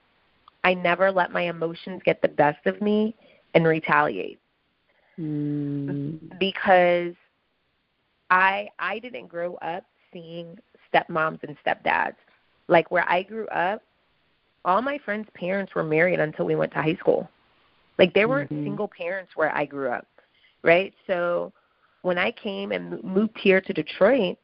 I 0.63 0.74
never 0.74 1.12
let 1.12 1.34
my 1.34 1.50
emotions 1.50 2.01
get 2.06 2.22
the 2.22 2.30
best 2.30 2.66
of 2.66 2.80
me 2.80 3.13
and 3.56 3.68
retaliate. 3.68 4.40
Mm. 5.22 6.40
Because 6.40 7.13
I 8.30 8.70
I 8.80 9.00
didn't 9.00 9.28
grow 9.28 9.56
up 9.56 9.84
seeing 10.12 10.58
stepmoms 10.92 11.44
and 11.44 11.56
stepdads. 11.66 12.16
Like 12.68 12.90
where 12.90 13.08
I 13.10 13.24
grew 13.24 13.48
up, 13.48 13.84
all 14.66 14.82
my 14.82 14.98
friends' 15.00 15.28
parents 15.34 15.75
were 15.75 15.84
married 15.84 16.20
until 16.20 16.46
we 16.46 16.56
went 16.56 16.72
to 16.74 16.82
high 16.82 16.96
school 16.96 17.30
Like 17.98 18.13
there 18.13 18.28
weren't 18.28 18.51
mm-hmm. 18.51 18.63
single 18.63 18.88
parents 18.88 19.34
where 19.36 19.56
I 19.56 19.66
grew 19.66 19.90
up, 19.90 20.08
right? 20.63 20.94
So 21.08 21.51
when 22.01 22.18
I 22.18 22.32
came 22.32 22.72
and 22.72 23.04
moved 23.04 23.38
here 23.40 23.62
to 23.62 23.74
Detroit, 23.74 24.38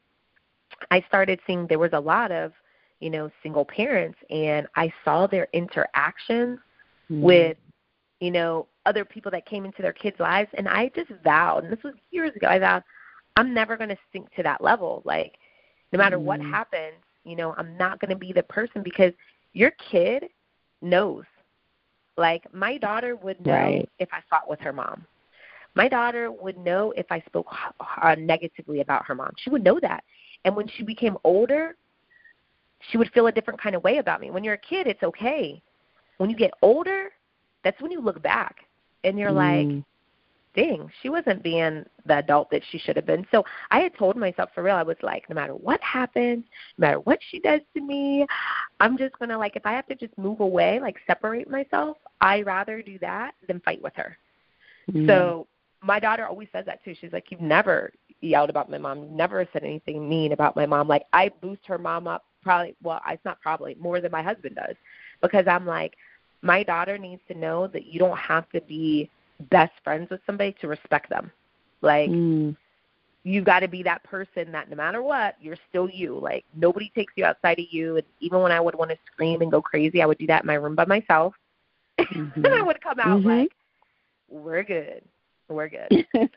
I 0.92 1.04
started 1.08 1.40
seeing 1.48 1.66
there 1.68 1.80
was 1.80 1.94
a 1.94 2.00
lot 2.00 2.32
of, 2.32 2.52
you 3.00 3.10
know, 3.10 3.32
single 3.42 3.66
parents 3.66 4.18
and 4.30 4.68
I 4.76 4.92
saw 5.04 5.28
their 5.28 5.48
interactions 5.54 6.60
mm-hmm. 7.10 7.22
with, 7.22 7.58
you 8.20 8.32
know, 8.32 8.68
other 8.86 9.06
people 9.06 9.32
that 9.32 9.46
came 9.46 9.66
into 9.66 9.82
their 9.82 9.94
kids' 9.94 10.20
lives 10.20 10.50
and 10.58 10.68
I 10.68 10.90
just 10.96 11.12
vowed, 11.24 11.64
and 11.64 11.74
this 11.74 11.84
was 11.84 11.94
years 12.12 12.36
ago, 12.36 12.48
I 12.48 12.60
vowed 12.60 12.84
I'm 13.38 13.54
never 13.54 13.78
going 13.78 13.90
to 13.90 13.98
sink 14.12 14.34
to 14.36 14.44
that 14.44 14.62
level. 14.62 15.04
Like 15.06 15.38
no 15.94 15.98
matter 15.98 16.18
mm-hmm. 16.18 16.26
what 16.26 16.42
happens, 16.42 16.96
you 17.24 17.36
know, 17.36 17.54
I'm 17.58 17.78
not 17.78 18.00
going 18.00 18.10
to 18.10 18.18
be 18.18 18.34
the 18.34 18.44
person 18.44 18.82
because 18.84 19.14
your 19.54 19.72
kid 19.92 20.26
knows. 20.82 21.24
Like 22.18 22.52
my 22.54 22.78
daughter 22.78 23.16
would 23.16 23.46
know 23.46 23.54
right. 23.54 23.90
if 24.00 24.10
I 24.12 24.22
fought 24.30 24.50
with 24.50 24.60
her 24.62 24.74
mom. 24.74 25.06
My 25.76 25.88
daughter 25.88 26.32
would 26.32 26.58
know 26.58 26.92
if 26.98 27.06
I 27.12 27.22
spoke 27.28 27.48
uh, 28.02 28.16
negatively 28.18 28.82
about 28.82 29.06
her 29.06 29.14
mom. 29.14 29.32
She 29.38 29.52
would 29.52 29.64
know 29.64 29.80
that. 29.82 30.04
And 30.44 30.56
when 30.56 30.68
she 30.68 30.82
became 30.82 31.18
older, 31.24 31.76
she 32.90 32.98
would 32.98 33.12
feel 33.12 33.28
a 33.28 33.32
different 33.32 33.62
kind 33.62 33.76
of 33.76 33.84
way 33.84 34.00
about 34.00 34.20
me. 34.20 34.32
When 34.32 34.44
you're 34.44 34.56
a 34.56 34.58
kid, 34.58 34.88
it's 34.88 35.04
okay. 35.04 35.62
When 36.18 36.32
you 36.32 36.36
get 36.36 36.52
older, 36.64 37.12
that's 37.68 37.82
when 37.82 37.92
you 37.92 38.00
look 38.00 38.22
back 38.22 38.60
and 39.04 39.20
you're 39.20 39.30
mm. 39.30 39.76
like, 39.76 39.84
dang, 40.56 40.90
she 41.02 41.10
wasn't 41.10 41.44
being 41.44 41.84
the 42.06 42.18
adult 42.18 42.50
that 42.50 42.62
she 42.72 42.78
should 42.78 42.96
have 42.96 43.06
been. 43.06 43.28
So 43.30 43.44
I 43.72 43.82
had 43.82 43.94
told 43.98 44.16
myself 44.16 44.52
for 44.56 44.64
real, 44.64 44.78
I 44.78 44.84
was 44.84 44.96
like, 45.04 45.30
no 45.30 45.36
matter 45.36 45.52
what 45.52 45.82
happens, 45.82 46.46
no 46.78 46.88
matter 46.88 47.00
what 47.02 47.20
she 47.30 47.40
does 47.40 47.60
to 47.76 47.82
me, 47.82 48.26
I'm 48.80 48.98
just 48.98 49.20
gonna 49.20 49.38
like 49.38 49.58
if 49.58 49.66
I 49.66 49.74
have 49.74 49.86
to 49.88 49.96
just 49.96 50.18
move 50.18 50.40
away, 50.40 50.80
like 50.80 50.96
separate 51.06 51.50
myself, 51.50 51.98
I 52.22 52.42
rather 52.44 52.82
do 52.82 52.98
that 53.00 53.34
than 53.50 53.60
fight 53.60 53.82
with 53.84 53.94
her. 53.98 54.18
Mm. 54.90 55.06
So 55.08 55.48
my 55.84 56.00
daughter 56.00 56.26
always 56.26 56.48
says 56.54 56.66
that 56.68 56.82
too. 56.86 56.96
She's 57.02 57.12
like, 57.12 57.26
You've 57.32 57.42
never 57.42 57.92
yelled 58.22 58.50
about 58.50 58.72
my 58.72 58.78
mom, 58.78 59.14
never 59.14 59.46
said 59.52 59.66
anything 59.66 60.08
mean 60.08 60.32
about 60.32 60.56
my 60.56 60.66
mom. 60.66 60.88
Like 60.88 61.04
I 61.12 61.32
boost 61.42 61.66
her 61.66 61.78
mom 61.78 62.08
up 62.08 62.24
probably 62.42 62.78
well, 62.82 63.02
it's 63.10 63.26
not 63.26 63.42
probably 63.42 63.76
more 63.76 64.00
than 64.00 64.12
my 64.14 64.24
husband 64.24 64.56
does. 64.56 64.78
Because 65.22 65.48
I'm 65.50 65.66
like, 65.66 65.98
my 66.42 66.64
daughter 66.64 66.98
needs 66.98 67.22
to 67.28 67.38
know 67.38 67.68
that 67.68 67.86
you 67.86 68.00
don't 68.00 68.18
have 68.18 68.50
to 68.50 68.62
be 68.62 69.10
best 69.52 69.74
friends 69.84 70.10
with 70.10 70.22
somebody 70.26 70.56
to 70.62 70.68
respect 70.68 71.10
them. 71.10 71.32
Like 71.82 72.10
mm. 72.10 72.56
you've 73.24 73.46
got 73.46 73.60
to 73.60 73.68
be 73.68 73.84
that 73.84 74.04
person 74.04 74.52
that 74.52 74.70
no 74.70 74.76
matter 74.76 75.02
what, 75.02 75.36
you're 75.42 75.58
still 75.70 75.90
you. 75.90 76.18
Like 76.20 76.46
nobody 76.56 76.92
takes 76.96 77.14
you 77.16 77.26
outside 77.26 77.60
of 77.60 77.66
you. 77.70 77.98
And 77.98 78.06
even 78.20 78.42
when 78.42 78.52
I 78.52 78.60
would 78.60 78.76
want 78.76 78.92
to 78.92 78.98
scream 79.12 79.42
and 79.42 79.52
go 79.52 79.62
crazy, 79.62 80.02
I 80.02 80.06
would 80.06 80.18
do 80.18 80.28
that 80.28 80.44
in 80.44 80.48
my 80.48 80.56
room 80.56 80.76
by 80.76 80.86
myself. 80.86 81.34
Mm-hmm. 82.00 82.30
and 82.46 82.54
I 82.54 82.62
would 82.62 82.82
come 82.82 83.00
out 83.00 83.20
mm-hmm. 83.20 83.28
like, 83.28 83.52
"We're 84.30 84.64
good. 84.64 85.02
We're 85.50 85.70
good." 85.70 86.08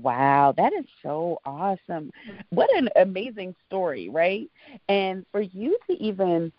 Wow, 0.00 0.54
that 0.56 0.72
is 0.72 0.86
so 1.02 1.38
awesome. 1.44 2.10
What 2.50 2.74
an 2.76 2.88
amazing 2.96 3.54
story, 3.66 4.08
right? 4.08 4.50
And 4.88 5.26
for 5.30 5.42
you 5.42 5.78
to 5.86 5.92
even 6.02 6.50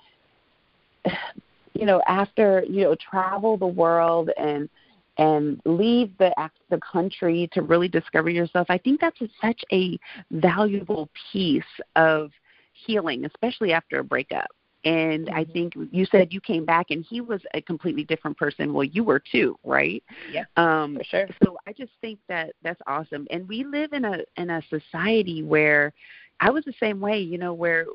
you 1.73 1.85
know, 1.85 2.01
after, 2.07 2.63
you 2.69 2.83
know, 2.83 2.95
travel 2.95 3.57
the 3.57 3.67
world 3.67 4.29
and 4.37 4.69
and 5.17 5.61
leave 5.65 6.11
the 6.17 6.33
the 6.69 6.79
country 6.79 7.49
to 7.53 7.61
really 7.61 7.87
discover 7.87 8.29
yourself. 8.29 8.67
I 8.69 8.77
think 8.77 8.99
that's 8.99 9.21
a, 9.21 9.29
such 9.41 9.61
a 9.71 9.99
valuable 10.31 11.09
piece 11.31 11.63
of 11.95 12.31
healing, 12.73 13.25
especially 13.25 13.73
after 13.73 13.99
a 13.99 14.03
breakup. 14.03 14.49
And 14.85 15.29
I 15.29 15.43
mm-hmm. 15.43 15.51
think 15.53 15.73
you 15.91 16.05
said 16.05 16.33
you 16.33 16.41
came 16.41 16.65
back 16.65 16.87
and 16.89 17.05
he 17.07 17.21
was 17.21 17.41
a 17.53 17.61
completely 17.61 18.03
different 18.03 18.37
person. 18.37 18.73
Well, 18.73 18.83
you 18.83 19.03
were 19.03 19.21
too, 19.31 19.57
right? 19.63 20.03
Yeah, 20.31 20.43
um, 20.57 20.97
for 20.97 21.03
sure. 21.05 21.27
So 21.43 21.57
I 21.65 21.71
just 21.73 21.91
think 22.01 22.19
that 22.27 22.53
that's 22.63 22.81
awesome. 22.85 23.27
And 23.31 23.47
we 23.47 23.63
live 23.63 23.93
in 23.93 24.03
a 24.03 24.17
in 24.35 24.49
a 24.49 24.61
society 24.69 25.41
where 25.43 25.93
I 26.39 26.49
was 26.49 26.65
the 26.65 26.73
same 26.79 26.99
way. 26.99 27.19
You 27.19 27.37
know, 27.37 27.53
where 27.53 27.85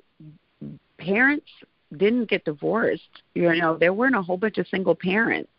parents 0.98 1.48
didn't 1.96 2.28
get 2.28 2.44
divorced. 2.44 3.22
You 3.34 3.54
know, 3.54 3.76
there 3.76 3.92
weren't 3.92 4.16
a 4.16 4.22
whole 4.22 4.36
bunch 4.36 4.58
of 4.58 4.68
single 4.68 4.94
parents 4.94 5.50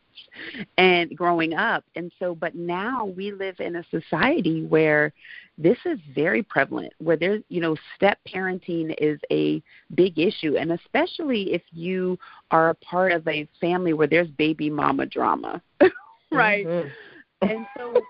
and 0.78 1.16
growing 1.16 1.54
up 1.54 1.84
and 1.96 2.12
so 2.20 2.36
but 2.36 2.56
now 2.56 3.06
we 3.06 3.32
live 3.32 3.56
in 3.60 3.78
a 3.78 3.84
society 3.90 4.66
where 4.66 5.14
this 5.58 5.78
is 5.86 6.00
very 6.14 6.44
prevalent 6.44 6.92
where 7.00 7.18
there's 7.18 7.42
you 7.50 7.62
know 7.62 7.76
step 7.96 8.18
parenting 8.28 8.94
is 9.00 9.20
a 9.32 9.62
big 9.96 10.18
issue 10.18 10.58
and 10.58 10.72
especially 10.72 11.54
if 11.54 11.62
you 11.72 12.18
are 12.52 12.70
a 12.70 12.76
part 12.76 13.12
of 13.12 13.28
a 13.28 13.48
family 13.60 13.94
where 13.94 14.08
there's 14.08 14.30
baby 14.30 14.70
mama 14.70 15.06
drama 15.06 15.62
right 16.32 16.66
mm-hmm. 16.66 17.50
and 17.50 17.66
so 17.78 18.02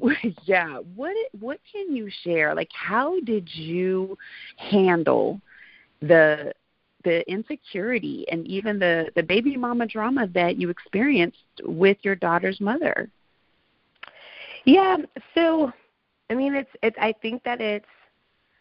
yeah 0.44 0.78
what 0.94 1.14
what 1.40 1.58
can 1.70 1.94
you 1.94 2.10
share 2.22 2.54
like 2.54 2.70
how 2.72 3.20
did 3.20 3.48
you 3.54 4.16
handle 4.56 5.40
the 6.00 6.52
the 7.04 7.28
insecurity 7.30 8.26
and 8.30 8.46
even 8.46 8.78
the 8.78 9.10
the 9.16 9.22
baby 9.22 9.56
mama 9.56 9.86
drama 9.86 10.26
that 10.34 10.56
you 10.58 10.70
experienced 10.70 11.38
with 11.64 11.98
your 12.02 12.16
daughter's 12.16 12.60
mother. 12.60 13.10
Yeah 14.64 14.96
so 15.34 15.72
i 16.30 16.34
mean 16.34 16.54
it's 16.54 16.70
it's 16.82 16.96
i 17.00 17.12
think 17.22 17.42
that 17.44 17.60
it's 17.60 17.86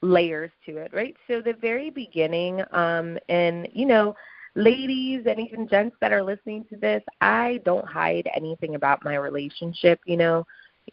layers 0.02 0.52
to 0.66 0.78
it 0.78 0.92
right? 0.94 1.16
So 1.28 1.42
the 1.42 1.54
very 1.54 1.90
beginning 1.90 2.62
um 2.72 3.18
and 3.30 3.68
you 3.74 3.86
know 3.86 4.16
ladies 4.56 5.26
and 5.28 5.40
even 5.40 5.68
gents 5.68 5.96
that 6.02 6.12
are 6.14 6.24
listening 6.24 6.66
to 6.70 6.78
this 6.78 7.02
i 7.22 7.60
don't 7.66 7.88
hide 7.88 8.28
anything 8.36 8.76
about 8.76 9.04
my 9.04 9.16
relationship 9.16 10.00
you 10.06 10.18
know. 10.18 10.46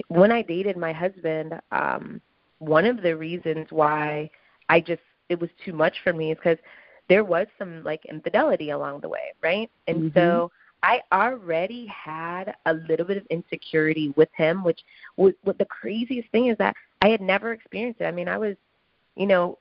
When 0.09 0.30
i 0.33 0.42
dated 0.42 0.76
my 0.76 0.92
husband 0.92 1.54
um 1.73 2.21
one 2.59 2.87
of 2.87 3.02
the 3.02 3.16
reasons 3.16 3.66
why 3.71 4.30
i 4.69 4.80
just 4.80 5.02
it 5.28 5.40
was 5.40 5.50
too 5.64 5.73
much 5.73 5.97
for 6.04 6.12
me 6.12 6.30
is 6.33 6.38
because 6.38 6.59
there 7.11 7.25
was 7.25 7.49
some 7.59 7.83
like 7.83 8.05
infidelity 8.07 8.71
along 8.71 9.00
the 9.00 9.09
way, 9.09 9.35
right? 9.43 9.69
And 9.88 10.11
mm-hmm. 10.11 10.19
so 10.19 10.50
I 10.83 11.00
already 11.12 11.87
had 11.87 12.55
a 12.67 12.75
little 12.75 13.05
bit 13.05 13.17
of 13.17 13.26
insecurity 13.26 14.14
with 14.17 14.29
him, 14.35 14.62
which 14.62 14.81
was 15.17 15.35
what 15.43 15.59
the 15.59 15.64
craziest 15.67 16.31
thing 16.31 16.47
is 16.47 16.57
that 16.59 16.75
I 17.02 17.09
had 17.09 17.21
never 17.21 17.52
experienced 17.52 18.00
it. 18.00 18.05
I 18.05 18.12
mean, 18.12 18.29
I 18.29 18.38
was, 18.38 18.55
you 19.17 19.26
know, 19.26 19.59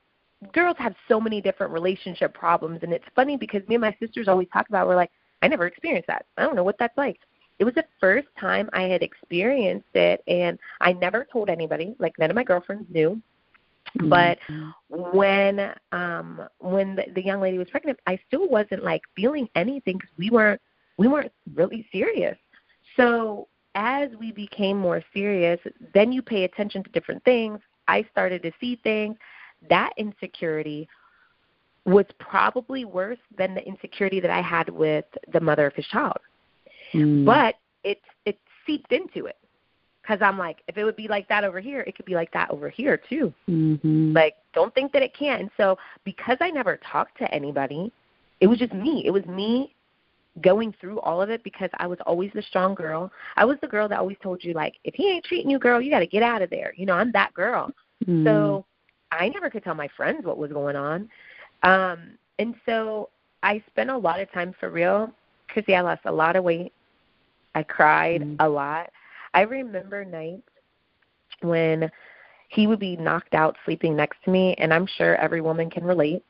girls 0.54 0.78
have 0.78 0.94
so 1.08 1.20
many 1.20 1.42
different 1.42 1.74
relationship 1.74 2.36
problems, 2.36 2.82
and 2.84 2.94
it's 2.94 3.06
funny 3.16 3.36
because 3.36 3.68
me 3.68 3.76
and 3.76 3.82
my 3.82 3.98
sisters 4.00 4.28
always 4.28 4.48
talk 4.54 4.70
about 4.70 4.88
we're 4.88 4.96
like, 4.96 5.12
I 5.42 5.48
never 5.48 5.66
experienced 5.66 6.08
that. 6.08 6.28
I 6.38 6.44
don't 6.44 6.56
know 6.56 6.64
what 6.64 6.78
that's 6.78 6.98
like. 6.98 7.20
It 7.58 7.66
was 7.66 7.74
the 7.74 7.86
first 8.00 8.28
time 8.40 8.70
I 8.74 8.84
had 8.84 9.02
experienced 9.02 9.96
it, 9.96 10.24
and 10.28 10.60
I 10.82 10.94
never 10.94 11.26
told 11.34 11.50
anybody. 11.50 11.96
Like 11.98 12.18
none 12.20 12.30
of 12.30 12.36
my 12.36 12.44
girlfriends 12.44 12.86
knew. 12.94 13.20
Mm-hmm. 13.98 14.10
But 14.10 14.38
when 14.90 15.74
um 15.92 16.42
when 16.60 16.96
the, 16.96 17.06
the 17.16 17.24
young 17.24 17.42
lady 17.42 17.58
was 17.58 17.70
pregnant, 17.70 18.00
I 18.08 18.20
still 18.28 18.48
wasn't 18.48 18.84
like 18.84 19.02
feeling 19.16 19.48
anything 19.56 19.98
because 19.98 20.12
we 20.18 20.30
weren't 20.30 20.62
we 20.98 21.08
weren't 21.08 21.32
really 21.56 21.88
serious. 21.92 22.38
So 22.96 23.48
as 23.76 24.10
we 24.20 24.32
became 24.32 24.78
more 24.78 25.04
serious, 25.14 25.60
then 25.94 26.12
you 26.12 26.22
pay 26.22 26.44
attention 26.44 26.84
to 26.84 26.90
different 26.92 27.24
things. 27.24 27.60
I 27.88 28.06
started 28.12 28.44
to 28.44 28.52
see 28.60 28.80
things. 28.84 29.16
That 29.70 29.92
insecurity 29.98 30.88
was 31.86 32.06
probably 32.20 32.86
worse 32.86 33.18
than 33.38 33.56
the 33.56 33.66
insecurity 33.66 34.20
that 34.20 34.32
I 34.32 34.42
had 34.42 34.70
with 34.70 35.06
the 35.34 35.40
mother 35.40 35.66
of 35.66 35.74
his 35.74 35.86
child. 35.88 36.18
Mm. 36.94 37.26
But 37.26 37.56
it 37.84 38.02
it 38.26 38.38
seeped 38.66 38.92
into 38.92 39.26
it 39.26 39.39
because 40.10 40.26
I'm 40.26 40.40
like, 40.40 40.64
if 40.68 40.76
it 40.78 40.84
would 40.84 40.96
be 40.96 41.08
like 41.08 41.28
that 41.30 41.44
over 41.44 41.60
here, 41.60 41.82
it 41.82 41.96
could 41.96 42.06
be 42.06 42.16
like 42.16 42.32
that 42.34 42.50
over 42.50 42.68
here 42.68 42.98
too. 42.98 43.32
Mm-hmm. 43.48 44.14
Like, 44.14 44.34
don't 44.54 44.74
think 44.74 44.92
that 44.94 45.04
it 45.04 45.16
can't. 45.16 45.52
so, 45.56 45.78
because 46.04 46.38
I 46.40 46.50
never 46.50 46.78
talked 46.78 47.20
to 47.20 47.32
anybody, 47.32 47.92
it 48.40 48.48
was 48.48 48.58
just 48.58 48.74
me. 48.74 49.04
It 49.06 49.12
was 49.12 49.24
me 49.28 49.76
going 50.42 50.74
through 50.82 51.00
all 51.02 51.22
of 51.22 51.30
it 51.30 51.44
because 51.44 51.70
I 51.78 51.86
was 51.86 52.00
always 52.08 52.32
the 52.34 52.42
strong 52.42 52.74
girl. 52.74 53.12
I 53.36 53.46
was 53.46 53.58
the 53.62 53.68
girl 53.68 53.88
that 53.88 54.00
always 54.00 54.18
told 54.24 54.44
you, 54.44 54.54
like, 54.54 54.76
if 54.84 54.96
he 54.96 55.12
ain't 55.12 55.26
treating 55.26 55.52
you, 55.52 55.60
girl, 55.60 55.80
you 55.80 55.92
got 55.92 56.00
to 56.00 56.08
get 56.08 56.24
out 56.24 56.42
of 56.42 56.50
there. 56.50 56.74
You 56.76 56.88
know, 56.88 56.96
I'm 56.96 57.12
that 57.12 57.32
girl. 57.36 57.70
Mm-hmm. 58.04 58.26
So, 58.26 58.66
I 59.12 59.30
never 59.30 59.52
could 59.52 59.64
tell 59.64 59.76
my 59.76 59.90
friends 59.96 60.26
what 60.26 60.40
was 60.40 60.52
going 60.52 60.76
on. 60.76 61.08
Um, 61.62 62.18
and 62.40 62.56
so, 62.66 63.10
I 63.44 63.64
spent 63.68 63.92
a 63.92 63.98
lot 63.98 64.20
of 64.20 64.32
time 64.32 64.56
for 64.60 64.72
real. 64.72 65.14
Chrissy, 65.50 65.76
I 65.76 65.82
lost 65.82 66.02
a 66.06 66.12
lot 66.12 66.36
of 66.36 66.44
weight. 66.44 66.74
I 67.54 67.62
cried 67.62 68.22
mm-hmm. 68.22 68.36
a 68.40 68.50
lot. 68.50 68.90
I 69.34 69.42
remember 69.42 70.06
nights 70.06 70.44
when 71.42 71.90
he 72.50 72.68
would 72.68 72.80
be 72.80 72.98
knocked 72.98 73.34
out 73.34 73.56
sleeping 73.66 73.96
next 73.96 74.24
to 74.26 74.32
me, 74.32 74.56
and 74.58 74.74
I'm 74.74 74.88
sure 74.88 75.16
every 75.16 75.42
woman 75.42 75.70
can 75.70 75.84
relate. 75.84 76.24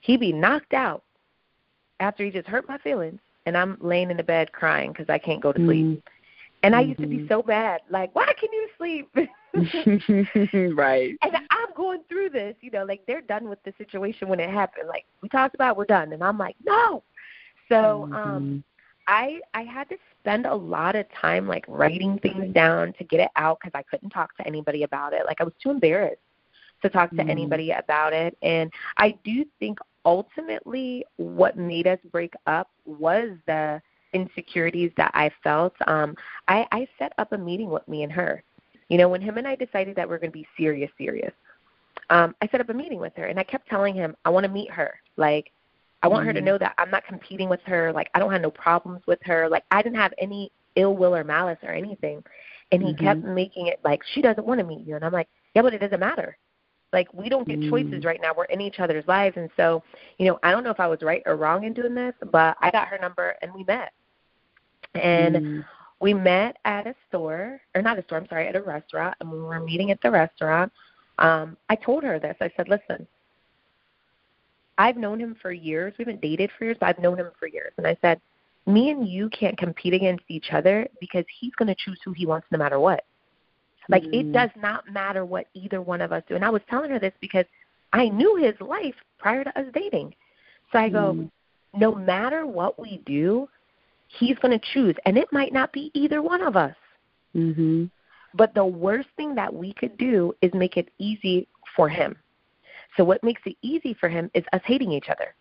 He'd 0.00 0.20
be 0.20 0.32
knocked 0.32 0.72
out 0.72 1.02
after 1.98 2.24
he 2.24 2.30
just 2.30 2.48
hurt 2.48 2.68
my 2.68 2.78
feelings, 2.78 3.20
and 3.46 3.56
I'm 3.56 3.76
laying 3.80 4.10
in 4.10 4.16
the 4.16 4.22
bed 4.22 4.52
crying 4.52 4.92
because 4.92 5.10
I 5.10 5.18
can't 5.18 5.42
go 5.42 5.52
to 5.52 5.58
sleep. 5.58 5.86
Mm-hmm. 5.86 5.98
And 6.62 6.76
I 6.76 6.80
used 6.80 7.00
to 7.00 7.06
be 7.06 7.18
mm-hmm. 7.18 7.28
so 7.28 7.42
bad, 7.42 7.80
like, 7.88 8.14
why 8.14 8.32
can 8.38 8.50
you 8.52 8.68
sleep? 8.76 9.08
right. 10.76 11.16
And 11.22 11.36
I'm 11.50 11.74
going 11.74 12.02
through 12.08 12.30
this, 12.30 12.54
you 12.60 12.70
know, 12.70 12.84
like 12.84 13.00
they're 13.06 13.22
done 13.22 13.48
with 13.48 13.62
the 13.64 13.72
situation 13.78 14.28
when 14.28 14.38
it 14.38 14.50
happened. 14.50 14.86
Like 14.86 15.06
we 15.22 15.28
talked 15.28 15.54
about, 15.54 15.76
we're 15.76 15.86
done, 15.86 16.12
and 16.12 16.22
I'm 16.22 16.38
like, 16.38 16.56
no. 16.64 17.02
So 17.68 18.04
um, 18.04 18.12
mm-hmm. 18.12 18.58
I 19.08 19.40
I 19.54 19.62
had 19.62 19.88
to 19.88 19.96
spend 20.20 20.46
a 20.46 20.54
lot 20.54 20.96
of 20.96 21.06
time 21.20 21.46
like 21.48 21.64
writing 21.68 22.18
things 22.18 22.52
down 22.54 22.92
to 22.94 23.04
get 23.04 23.20
it 23.20 23.30
out 23.36 23.58
because 23.60 23.76
I 23.78 23.82
couldn't 23.82 24.10
talk 24.10 24.36
to 24.36 24.46
anybody 24.46 24.82
about 24.82 25.12
it. 25.12 25.22
Like 25.26 25.40
I 25.40 25.44
was 25.44 25.54
too 25.62 25.70
embarrassed 25.70 26.20
to 26.82 26.88
talk 26.88 27.10
to 27.10 27.16
mm. 27.16 27.30
anybody 27.30 27.72
about 27.72 28.12
it. 28.12 28.36
And 28.42 28.70
I 28.96 29.18
do 29.24 29.44
think 29.58 29.78
ultimately 30.04 31.04
what 31.16 31.56
made 31.56 31.86
us 31.86 31.98
break 32.10 32.34
up 32.46 32.70
was 32.84 33.30
the 33.46 33.80
insecurities 34.12 34.90
that 34.96 35.10
I 35.14 35.30
felt. 35.42 35.74
Um, 35.86 36.14
I, 36.48 36.66
I 36.72 36.88
set 36.98 37.12
up 37.18 37.32
a 37.32 37.38
meeting 37.38 37.70
with 37.70 37.86
me 37.86 38.02
and 38.02 38.12
her. 38.12 38.42
You 38.88 38.98
know, 38.98 39.08
when 39.08 39.20
him 39.20 39.38
and 39.38 39.46
I 39.46 39.54
decided 39.54 39.94
that 39.96 40.08
we 40.08 40.14
are 40.14 40.18
going 40.18 40.32
to 40.32 40.38
be 40.38 40.46
serious, 40.56 40.90
serious, 40.98 41.32
um, 42.08 42.34
I 42.42 42.48
set 42.48 42.60
up 42.60 42.70
a 42.70 42.74
meeting 42.74 42.98
with 42.98 43.12
her 43.16 43.26
and 43.26 43.38
I 43.38 43.44
kept 43.44 43.68
telling 43.68 43.94
him, 43.94 44.16
I 44.24 44.30
want 44.30 44.44
to 44.44 44.50
meet 44.50 44.70
her. 44.70 44.98
Like, 45.16 45.52
I 46.02 46.08
want 46.08 46.22
mm 46.22 46.26
her 46.26 46.32
to 46.32 46.38
mm-hmm. 46.38 46.46
know 46.46 46.58
that 46.58 46.74
I'm 46.78 46.90
not 46.90 47.04
competing 47.04 47.48
with 47.48 47.60
her. 47.66 47.92
Like, 47.92 48.08
I 48.14 48.18
don't 48.18 48.32
have 48.32 48.40
no 48.40 48.50
problems 48.50 49.02
with 49.06 49.18
her. 49.24 49.48
Like, 49.48 49.64
I 49.70 49.82
didn't 49.82 49.98
have 49.98 50.14
any 50.18 50.50
ill 50.76 50.96
will 50.96 51.14
or 51.14 51.24
malice 51.24 51.58
or 51.62 51.70
anything. 51.70 52.22
And 52.72 52.82
he 52.82 52.92
mm-hmm. 52.92 53.04
kept 53.04 53.24
making 53.24 53.66
it 53.66 53.80
like, 53.84 54.00
she 54.14 54.22
doesn't 54.22 54.46
want 54.46 54.60
to 54.60 54.66
meet 54.66 54.86
you. 54.86 54.96
And 54.96 55.04
I'm 55.04 55.12
like, 55.12 55.28
yeah, 55.54 55.62
but 55.62 55.74
it 55.74 55.78
doesn't 55.78 56.00
matter. 56.00 56.38
Like 56.92 57.12
we 57.14 57.28
don't 57.28 57.46
get 57.46 57.60
mm. 57.60 57.70
choices 57.70 58.04
right 58.04 58.20
now. 58.20 58.32
We're 58.36 58.44
in 58.44 58.60
each 58.60 58.80
other's 58.80 59.06
lives, 59.06 59.36
and 59.36 59.48
so 59.56 59.82
you 60.18 60.26
know, 60.26 60.38
I 60.42 60.50
don't 60.50 60.64
know 60.64 60.70
if 60.70 60.80
I 60.80 60.88
was 60.88 61.02
right 61.02 61.22
or 61.24 61.36
wrong 61.36 61.64
in 61.64 61.72
doing 61.72 61.94
this, 61.94 62.14
but 62.32 62.56
I 62.60 62.70
got 62.70 62.88
her 62.88 62.98
number 62.98 63.36
and 63.42 63.52
we 63.54 63.64
met, 63.64 63.92
and 64.94 65.36
mm. 65.36 65.64
we 66.00 66.14
met 66.14 66.56
at 66.64 66.86
a 66.86 66.94
store 67.08 67.60
or 67.74 67.82
not 67.82 67.98
a 67.98 68.02
store. 68.04 68.18
I'm 68.18 68.28
sorry, 68.28 68.48
at 68.48 68.56
a 68.56 68.62
restaurant, 68.62 69.14
and 69.20 69.30
when 69.30 69.40
we 69.40 69.46
were 69.46 69.60
meeting 69.60 69.90
at 69.92 70.00
the 70.02 70.10
restaurant, 70.10 70.72
um, 71.18 71.56
I 71.68 71.76
told 71.76 72.02
her 72.02 72.18
this. 72.18 72.36
I 72.40 72.50
said, 72.56 72.68
listen. 72.68 73.06
I've 74.80 74.96
known 74.96 75.20
him 75.20 75.36
for 75.42 75.52
years. 75.52 75.92
We 75.98 76.04
haven't 76.04 76.22
dated 76.22 76.50
for 76.56 76.64
years, 76.64 76.78
but 76.80 76.88
I've 76.88 76.98
known 76.98 77.18
him 77.18 77.30
for 77.38 77.46
years. 77.46 77.72
And 77.76 77.86
I 77.86 77.98
said, 78.00 78.18
me 78.66 78.88
and 78.88 79.06
you 79.06 79.28
can't 79.28 79.58
compete 79.58 79.92
against 79.92 80.24
each 80.28 80.52
other 80.52 80.88
because 81.00 81.24
he's 81.38 81.54
going 81.56 81.68
to 81.68 81.74
choose 81.74 81.98
who 82.02 82.12
he 82.12 82.24
wants 82.24 82.46
no 82.50 82.56
matter 82.56 82.80
what. 82.80 83.04
Like 83.90 84.04
mm. 84.04 84.14
it 84.14 84.32
does 84.32 84.48
not 84.56 84.90
matter 84.90 85.26
what 85.26 85.48
either 85.52 85.82
one 85.82 86.00
of 86.00 86.12
us 86.12 86.22
do. 86.26 86.34
And 86.34 86.44
I 86.44 86.48
was 86.48 86.62
telling 86.70 86.90
her 86.90 86.98
this 86.98 87.12
because 87.20 87.44
I 87.92 88.08
knew 88.08 88.36
his 88.36 88.54
life 88.58 88.94
prior 89.18 89.44
to 89.44 89.58
us 89.58 89.66
dating. 89.74 90.14
So 90.72 90.78
I 90.78 90.88
go, 90.88 91.12
mm. 91.12 91.30
no 91.74 91.94
matter 91.94 92.46
what 92.46 92.80
we 92.80 93.02
do, 93.04 93.48
he's 94.08 94.38
going 94.38 94.58
to 94.58 94.66
choose, 94.72 94.94
and 95.04 95.18
it 95.18 95.28
might 95.30 95.52
not 95.52 95.72
be 95.72 95.90
either 95.92 96.22
one 96.22 96.42
of 96.42 96.56
us. 96.56 96.74
hmm 97.34 97.84
But 98.34 98.54
the 98.54 98.64
worst 98.64 99.08
thing 99.16 99.34
that 99.34 99.52
we 99.52 99.74
could 99.74 99.98
do 99.98 100.32
is 100.40 100.52
make 100.54 100.78
it 100.78 100.88
easy 100.98 101.48
for 101.76 101.88
him. 101.88 102.16
So 102.96 103.04
what 103.04 103.22
makes 103.22 103.42
it 103.46 103.56
easy 103.62 103.94
for 103.94 104.08
him 104.08 104.30
is 104.34 104.44
us 104.52 104.60
hating 104.64 104.92
each 104.92 105.08
other. 105.08 105.34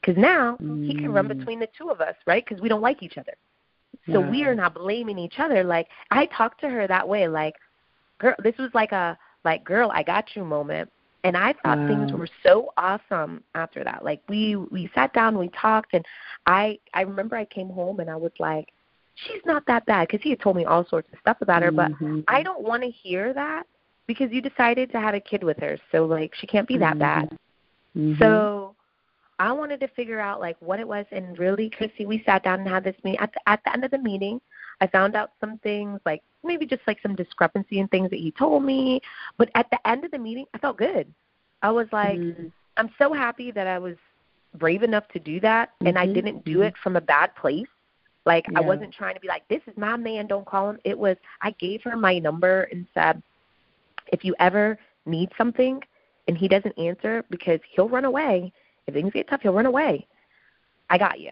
Because 0.00 0.20
now 0.20 0.56
mm. 0.60 0.86
he 0.86 0.94
can 0.94 1.12
run 1.12 1.28
mm. 1.28 1.38
between 1.38 1.60
the 1.60 1.68
two 1.76 1.90
of 1.90 2.00
us, 2.00 2.14
right? 2.26 2.44
Because 2.46 2.62
we 2.62 2.68
don't 2.68 2.82
like 2.82 3.02
each 3.02 3.18
other. 3.18 3.34
So 4.06 4.20
yeah. 4.20 4.30
we 4.30 4.44
are 4.44 4.54
not 4.54 4.74
blaming 4.74 5.18
each 5.18 5.38
other. 5.38 5.64
Like 5.64 5.88
I 6.10 6.26
talked 6.26 6.60
to 6.60 6.68
her 6.68 6.86
that 6.86 7.08
way, 7.08 7.26
like, 7.26 7.54
girl, 8.18 8.34
this 8.42 8.56
was 8.58 8.70
like 8.74 8.92
a 8.92 9.16
like 9.44 9.64
girl, 9.64 9.90
I 9.92 10.02
got 10.02 10.24
you 10.34 10.44
moment. 10.44 10.90
And 11.22 11.38
I 11.38 11.54
thought 11.62 11.78
wow. 11.78 11.88
things 11.88 12.12
were 12.12 12.28
so 12.42 12.70
awesome 12.76 13.42
after 13.54 13.82
that. 13.82 14.04
Like 14.04 14.20
we 14.28 14.56
we 14.56 14.90
sat 14.94 15.14
down, 15.14 15.38
we 15.38 15.48
talked, 15.58 15.94
and 15.94 16.04
I 16.44 16.78
I 16.92 17.00
remember 17.00 17.34
I 17.36 17.46
came 17.46 17.70
home 17.70 18.00
and 18.00 18.10
I 18.10 18.16
was 18.16 18.32
like, 18.38 18.68
she's 19.14 19.40
not 19.46 19.64
that 19.66 19.86
bad 19.86 20.08
because 20.08 20.22
he 20.22 20.30
had 20.30 20.40
told 20.40 20.56
me 20.56 20.66
all 20.66 20.86
sorts 20.86 21.08
of 21.12 21.18
stuff 21.20 21.38
about 21.40 21.62
her, 21.62 21.72
mm-hmm. 21.72 22.20
but 22.20 22.34
I 22.34 22.42
don't 22.42 22.62
want 22.62 22.82
to 22.82 22.90
hear 22.90 23.32
that 23.32 23.64
because 24.06 24.30
you 24.30 24.40
decided 24.40 24.90
to 24.92 25.00
have 25.00 25.14
a 25.14 25.20
kid 25.20 25.42
with 25.42 25.58
her, 25.58 25.78
so 25.92 26.04
like 26.04 26.34
she 26.34 26.46
can't 26.46 26.68
be 26.68 26.78
that 26.78 26.92
mm-hmm. 26.92 26.98
bad. 26.98 27.38
Mm-hmm. 27.96 28.22
So 28.22 28.74
I 29.38 29.52
wanted 29.52 29.80
to 29.80 29.88
figure 29.88 30.20
out 30.20 30.40
like 30.40 30.56
what 30.60 30.80
it 30.80 30.86
was, 30.86 31.06
and 31.10 31.38
really, 31.38 31.70
Chrissy, 31.70 32.06
we 32.06 32.22
sat 32.24 32.44
down 32.44 32.60
and 32.60 32.68
had 32.68 32.84
this 32.84 32.96
meeting. 33.04 33.20
At 33.20 33.32
the, 33.32 33.48
at 33.48 33.60
the 33.64 33.72
end 33.72 33.84
of 33.84 33.90
the 33.90 33.98
meeting, 33.98 34.40
I 34.80 34.86
found 34.86 35.16
out 35.16 35.32
some 35.40 35.58
things 35.58 36.00
like 36.04 36.22
maybe 36.42 36.66
just 36.66 36.82
like 36.86 36.98
some 37.02 37.14
discrepancy 37.14 37.78
in 37.80 37.88
things 37.88 38.10
that 38.10 38.18
he 38.18 38.30
told 38.32 38.62
me. 38.62 39.00
But 39.38 39.50
at 39.54 39.66
the 39.70 39.86
end 39.88 40.04
of 40.04 40.10
the 40.10 40.18
meeting, 40.18 40.46
I 40.54 40.58
felt 40.58 40.76
good. 40.76 41.12
I 41.62 41.70
was 41.70 41.86
like, 41.92 42.18
mm-hmm. 42.18 42.48
I'm 42.76 42.90
so 42.98 43.12
happy 43.12 43.50
that 43.52 43.66
I 43.66 43.78
was 43.78 43.96
brave 44.54 44.82
enough 44.82 45.08
to 45.08 45.18
do 45.18 45.40
that 45.40 45.70
and 45.84 45.98
I 45.98 46.04
mm-hmm. 46.04 46.14
didn't 46.14 46.44
do 46.44 46.58
mm-hmm. 46.58 46.62
it 46.62 46.74
from 46.82 46.96
a 46.96 47.00
bad 47.00 47.34
place. 47.36 47.66
Like 48.26 48.46
yeah. 48.50 48.58
I 48.58 48.62
wasn't 48.62 48.94
trying 48.94 49.14
to 49.14 49.20
be 49.20 49.28
like, 49.28 49.46
This 49.48 49.60
is 49.66 49.76
my 49.76 49.96
man, 49.96 50.26
don't 50.26 50.46
call 50.46 50.70
him. 50.70 50.78
It 50.84 50.98
was 50.98 51.16
I 51.42 51.50
gave 51.52 51.82
her 51.82 51.96
my 51.96 52.18
number 52.18 52.62
and 52.64 52.86
said, 52.94 53.22
If 54.12 54.24
you 54.24 54.34
ever 54.38 54.78
need 55.06 55.30
something 55.36 55.80
and 56.28 56.36
he 56.36 56.48
doesn't 56.48 56.78
answer 56.78 57.24
because 57.30 57.60
he'll 57.74 57.88
run 57.88 58.04
away. 58.04 58.52
If 58.86 58.94
things 58.94 59.12
get 59.12 59.28
tough, 59.28 59.42
he'll 59.42 59.52
run 59.52 59.66
away. 59.66 60.06
I 60.90 60.98
got 60.98 61.20
you. 61.20 61.30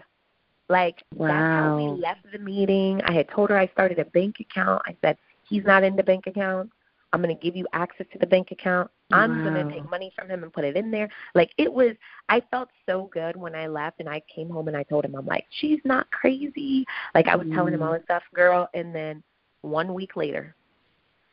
Like 0.69 1.03
wow. 1.15 1.27
that's 1.29 1.39
how 1.43 1.77
we 1.77 2.01
left 2.01 2.21
the 2.33 2.39
meeting. 2.39 3.03
I 3.05 3.13
had 3.13 3.29
told 3.29 3.51
her 3.51 3.59
I 3.59 3.67
started 3.69 3.99
a 3.99 4.05
bank 4.07 4.37
account. 4.41 4.83
I 4.87 4.97
said, 5.03 5.19
He's 5.49 5.65
not 5.65 5.83
in 5.83 5.97
the 5.97 6.03
bank 6.03 6.27
account. 6.27 6.71
I'm 7.13 7.21
gonna 7.21 7.35
give 7.35 7.57
you 7.57 7.67
access 7.75 8.07
to 8.13 8.19
the 8.19 8.27
bank 8.27 8.53
account. 8.53 8.91
I'm 9.13 9.45
wow. 9.45 9.51
gonna 9.51 9.71
take 9.71 9.91
money 9.91 10.13
from 10.17 10.31
him 10.31 10.43
and 10.43 10.53
put 10.53 10.65
it 10.65 10.77
in 10.77 10.91
there. 10.91 11.11
Like 11.35 11.51
it 11.59 11.71
was 11.71 11.93
I 12.31 12.41
felt 12.51 12.71
so 12.89 13.11
good 13.13 13.37
when 13.37 13.55
I 13.55 13.67
left 13.67 14.01
and 14.01 14.09
I 14.09 14.23
came 14.35 14.49
home 14.49 14.69
and 14.69 14.77
I 14.77 14.83
told 14.85 15.05
him, 15.05 15.15
I'm 15.15 15.27
like, 15.27 15.45
She's 15.51 15.81
not 15.85 16.11
crazy. 16.11 16.87
Like 17.15 17.29
I 17.29 17.37
was 17.37 17.47
mm. 17.47 17.55
telling 17.55 17.75
him 17.75 17.83
all 17.83 17.93
this 17.93 18.05
stuff, 18.05 18.23
girl, 18.35 18.69
and 18.73 18.95
then 18.95 19.23
one 19.61 19.93
week 19.93 20.17
later, 20.17 20.55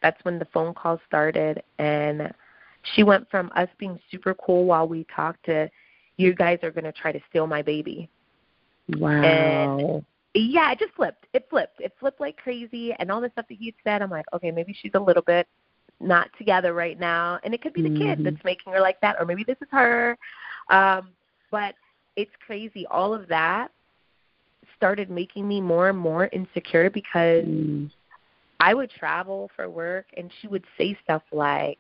that's 0.02 0.24
when 0.24 0.40
the 0.40 0.46
phone 0.54 0.74
call 0.74 1.00
started 1.08 1.62
and 1.78 2.34
she 2.96 3.04
went 3.04 3.30
from 3.30 3.52
us 3.56 3.68
being 3.78 4.00
super 4.10 4.34
cool 4.34 4.66
while 4.66 4.88
we 4.88 5.06
talked 5.14 5.46
to 5.46 5.70
you 6.18 6.34
guys 6.34 6.60
are 6.64 6.72
gonna 6.72 6.92
try 6.92 7.12
to 7.12 7.20
steal 7.30 7.48
my 7.48 7.62
baby. 7.62 8.10
Wow. 8.98 9.22
And 9.24 10.06
yeah, 10.34 10.72
it 10.72 10.80
just 10.80 10.94
flipped. 10.94 11.26
It 11.34 11.48
flipped. 11.50 11.80
It 11.80 11.94
flipped 12.00 12.20
like 12.20 12.38
crazy. 12.38 12.94
And 13.00 13.12
all 13.12 13.22
the 13.22 13.30
stuff 13.32 13.46
that 13.50 13.58
he 13.58 13.74
said, 13.84 14.02
I'm 14.02 14.10
like, 14.10 14.26
okay, 14.34 14.52
maybe 14.52 14.76
she's 14.80 14.92
a 14.94 15.00
little 15.00 15.24
bit 15.24 15.48
not 16.00 16.30
together 16.38 16.74
right 16.74 17.00
now. 17.00 17.40
And 17.44 17.54
it 17.54 17.62
could 17.62 17.74
be 17.74 17.82
the 17.82 17.90
mm-hmm. 17.90 18.22
kid 18.22 18.24
that's 18.24 18.44
making 18.44 18.74
her 18.74 18.80
like 18.80 19.00
that, 19.02 19.18
or 19.20 19.26
maybe 19.26 19.44
this 19.44 19.58
is 19.62 19.68
her. 19.72 20.18
Um, 20.70 21.10
but 21.52 21.76
it's 22.16 22.32
crazy. 22.46 22.86
All 22.88 23.14
of 23.14 23.28
that 23.28 23.72
started 24.76 25.10
making 25.10 25.48
me 25.48 25.62
more 25.62 25.90
and 25.90 25.98
more 25.98 26.30
insecure 26.32 26.90
because 26.90 27.44
mm. 27.44 27.90
I 28.60 28.74
would 28.74 28.90
travel 28.90 29.50
for 29.56 29.70
work 29.70 30.08
and 30.18 30.32
she 30.42 30.48
would 30.48 30.66
say 30.78 30.98
stuff 31.04 31.24
like, 31.32 31.80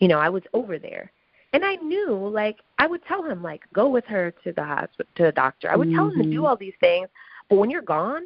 you 0.00 0.08
know, 0.08 0.18
I 0.18 0.28
was 0.28 0.42
over 0.52 0.78
there. 0.78 1.10
And 1.52 1.64
I 1.64 1.76
knew, 1.76 2.28
like, 2.28 2.58
I 2.78 2.86
would 2.86 3.04
tell 3.06 3.22
him, 3.22 3.42
like, 3.42 3.62
go 3.72 3.88
with 3.88 4.04
her 4.06 4.34
to 4.44 4.52
the 4.52 4.64
hospital, 4.64 5.06
to 5.14 5.22
the 5.22 5.32
doctor. 5.32 5.70
I 5.70 5.76
would 5.76 5.88
mm-hmm. 5.88 5.96
tell 5.96 6.10
him 6.10 6.18
to 6.18 6.22
do 6.24 6.30
mm-hmm. 6.30 6.44
all 6.44 6.56
these 6.56 6.74
things. 6.80 7.08
But 7.48 7.56
when 7.56 7.70
you're 7.70 7.82
gone, 7.82 8.24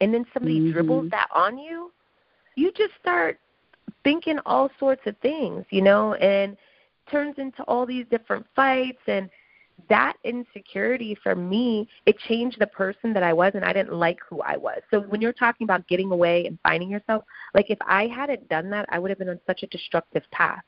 and 0.00 0.12
then 0.12 0.24
somebody 0.32 0.58
mm-hmm. 0.58 0.72
dribbles 0.72 1.10
that 1.10 1.28
on 1.32 1.58
you, 1.58 1.92
you 2.56 2.72
just 2.72 2.94
start 3.00 3.38
thinking 4.02 4.38
all 4.46 4.70
sorts 4.78 5.02
of 5.06 5.16
things, 5.18 5.64
you 5.70 5.82
know, 5.82 6.14
and 6.14 6.56
turns 7.10 7.34
into 7.38 7.62
all 7.64 7.86
these 7.86 8.06
different 8.10 8.46
fights 8.56 9.00
and 9.06 9.28
that 9.88 10.14
insecurity 10.24 11.16
for 11.22 11.34
me, 11.34 11.88
it 12.06 12.18
changed 12.20 12.58
the 12.58 12.66
person 12.66 13.12
that 13.12 13.22
I 13.22 13.32
was 13.32 13.52
and 13.54 13.64
I 13.64 13.72
didn't 13.72 13.94
like 13.94 14.18
who 14.28 14.40
I 14.40 14.56
was. 14.56 14.80
So 14.90 15.00
when 15.00 15.20
you're 15.20 15.32
talking 15.32 15.64
about 15.64 15.86
getting 15.88 16.10
away 16.10 16.46
and 16.46 16.58
finding 16.62 16.90
yourself, 16.90 17.24
like 17.54 17.70
if 17.70 17.78
I 17.86 18.06
hadn't 18.06 18.48
done 18.48 18.70
that, 18.70 18.86
I 18.90 18.98
would 18.98 19.10
have 19.10 19.18
been 19.18 19.28
on 19.28 19.40
such 19.46 19.62
a 19.62 19.66
destructive 19.66 20.22
path. 20.30 20.62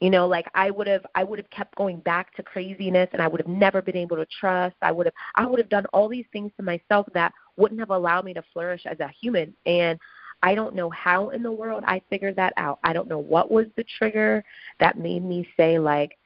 You 0.00 0.10
know 0.10 0.26
like 0.26 0.44
i 0.54 0.70
would 0.70 0.86
have 0.88 1.06
i 1.14 1.24
would 1.24 1.38
have 1.38 1.48
kept 1.48 1.74
going 1.74 2.00
back 2.00 2.34
to 2.36 2.42
craziness 2.42 3.08
and 3.14 3.22
i 3.22 3.26
would 3.26 3.40
have 3.40 3.48
never 3.48 3.80
been 3.80 3.96
able 3.96 4.16
to 4.16 4.26
trust. 4.26 4.76
I 4.82 4.92
would 4.92 5.06
have 5.06 5.14
i 5.36 5.46
would 5.46 5.58
have 5.58 5.70
done 5.70 5.86
all 5.86 6.06
these 6.06 6.26
things 6.34 6.52
to 6.58 6.62
myself 6.62 7.06
that 7.14 7.32
wouldn't 7.56 7.80
have 7.80 7.88
allowed 7.88 8.26
me 8.26 8.34
to 8.34 8.44
flourish 8.52 8.82
as 8.84 9.00
a 9.00 9.08
human. 9.18 9.54
And 9.64 9.98
i 10.42 10.54
don't 10.54 10.74
know 10.74 10.90
how 10.90 11.30
in 11.30 11.42
the 11.42 11.50
world 11.50 11.82
i 11.86 12.02
figured 12.10 12.36
that 12.36 12.52
out. 12.58 12.78
I 12.84 12.92
don't 12.92 13.08
know 13.08 13.18
what 13.18 13.50
was 13.50 13.68
the 13.76 13.86
trigger 13.96 14.44
that 14.80 14.98
made 14.98 15.24
me 15.24 15.48
say 15.56 15.78
like 15.78 16.18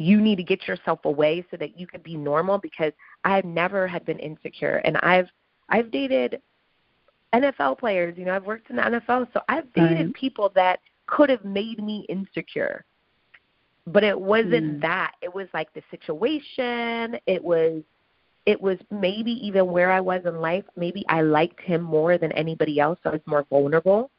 you 0.00 0.20
need 0.20 0.36
to 0.36 0.42
get 0.42 0.66
yourself 0.68 1.00
away 1.04 1.44
so 1.50 1.56
that 1.56 1.78
you 1.78 1.86
could 1.86 2.02
be 2.02 2.16
normal 2.16 2.58
because 2.58 2.92
i've 3.24 3.44
never 3.44 3.86
had 3.86 4.04
been 4.04 4.18
insecure 4.18 4.80
and 4.84 4.96
i've 4.98 5.28
i've 5.68 5.90
dated 5.90 6.40
NFL 7.34 7.78
players, 7.78 8.16
you 8.16 8.24
know, 8.24 8.34
I've 8.34 8.46
worked 8.46 8.70
in 8.70 8.76
the 8.76 8.82
NFL, 8.82 9.28
so 9.32 9.40
I've 9.48 9.72
dated 9.74 10.06
right. 10.06 10.14
people 10.14 10.50
that 10.54 10.80
could 11.06 11.28
have 11.28 11.44
made 11.44 11.82
me 11.82 12.06
insecure. 12.08 12.84
But 13.86 14.04
it 14.04 14.18
wasn't 14.18 14.76
mm. 14.76 14.80
that. 14.82 15.12
It 15.22 15.34
was 15.34 15.46
like 15.54 15.72
the 15.74 15.82
situation. 15.90 17.18
It 17.26 17.42
was 17.42 17.82
it 18.46 18.60
was 18.60 18.78
maybe 18.90 19.32
even 19.46 19.66
where 19.66 19.90
I 19.90 20.00
was 20.00 20.22
in 20.24 20.40
life. 20.40 20.64
Maybe 20.76 21.04
I 21.08 21.20
liked 21.20 21.60
him 21.60 21.82
more 21.82 22.16
than 22.16 22.32
anybody 22.32 22.80
else, 22.80 22.98
so 23.02 23.10
I 23.10 23.12
was 23.12 23.22
more 23.26 23.44
vulnerable. 23.50 24.10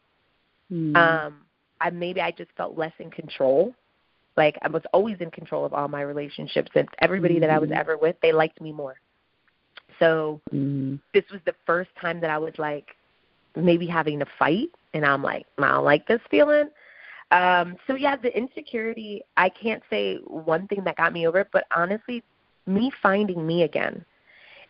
Mm. 0.72 0.96
Um, 0.96 1.42
I 1.82 1.90
maybe 1.90 2.22
I 2.22 2.32
just 2.32 2.52
felt 2.58 2.78
less 2.78 2.94
in 3.00 3.10
control. 3.10 3.74
Like 4.40 4.58
I 4.64 4.70
was 4.70 4.82
always 4.94 5.18
in 5.20 5.30
control 5.30 5.66
of 5.66 5.74
all 5.74 5.88
my 5.88 6.02
relationships, 6.02 6.72
and 6.74 6.88
everybody 7.00 7.36
mm. 7.36 7.42
that 7.42 7.52
I 7.52 7.60
was 7.60 7.70
mm-hmm. 7.70 7.80
ever 7.80 7.98
with, 7.98 8.16
they 8.22 8.32
liked 8.32 8.60
me 8.60 8.72
more. 8.72 8.96
So 10.00 10.42
mm. 10.52 11.00
this 11.14 11.26
was 11.32 11.42
the 11.46 11.56
first 11.66 11.92
time 12.02 12.20
that 12.22 12.32
I 12.32 12.40
was 12.40 12.54
like 12.58 12.96
maybe 13.56 13.86
having 13.86 14.20
to 14.20 14.26
fight, 14.40 14.70
and 14.94 15.06
I'm 15.06 15.22
like, 15.22 15.46
I 15.58 15.70
don't 15.70 15.86
like 15.86 16.08
this 16.08 16.22
feeling. 16.32 16.70
Um, 17.32 17.76
so 17.86 17.94
yeah, 17.94 18.16
the 18.16 18.36
insecurity, 18.36 19.22
I 19.38 19.50
can't 19.50 19.84
say 19.92 20.18
one 20.26 20.68
thing 20.68 20.84
that 20.86 20.98
got 20.98 21.14
me 21.14 21.28
over 21.28 21.42
it, 21.42 21.50
but 21.54 21.66
honestly, 21.76 22.24
me 22.66 22.92
finding 23.04 23.46
me 23.46 23.64
again 23.64 24.04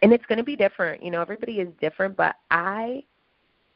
and 0.01 0.13
it's 0.13 0.25
going 0.25 0.37
to 0.37 0.43
be 0.43 0.55
different. 0.55 1.03
You 1.03 1.11
know, 1.11 1.21
everybody 1.21 1.59
is 1.59 1.69
different, 1.79 2.15
but 2.15 2.35
I 2.51 3.03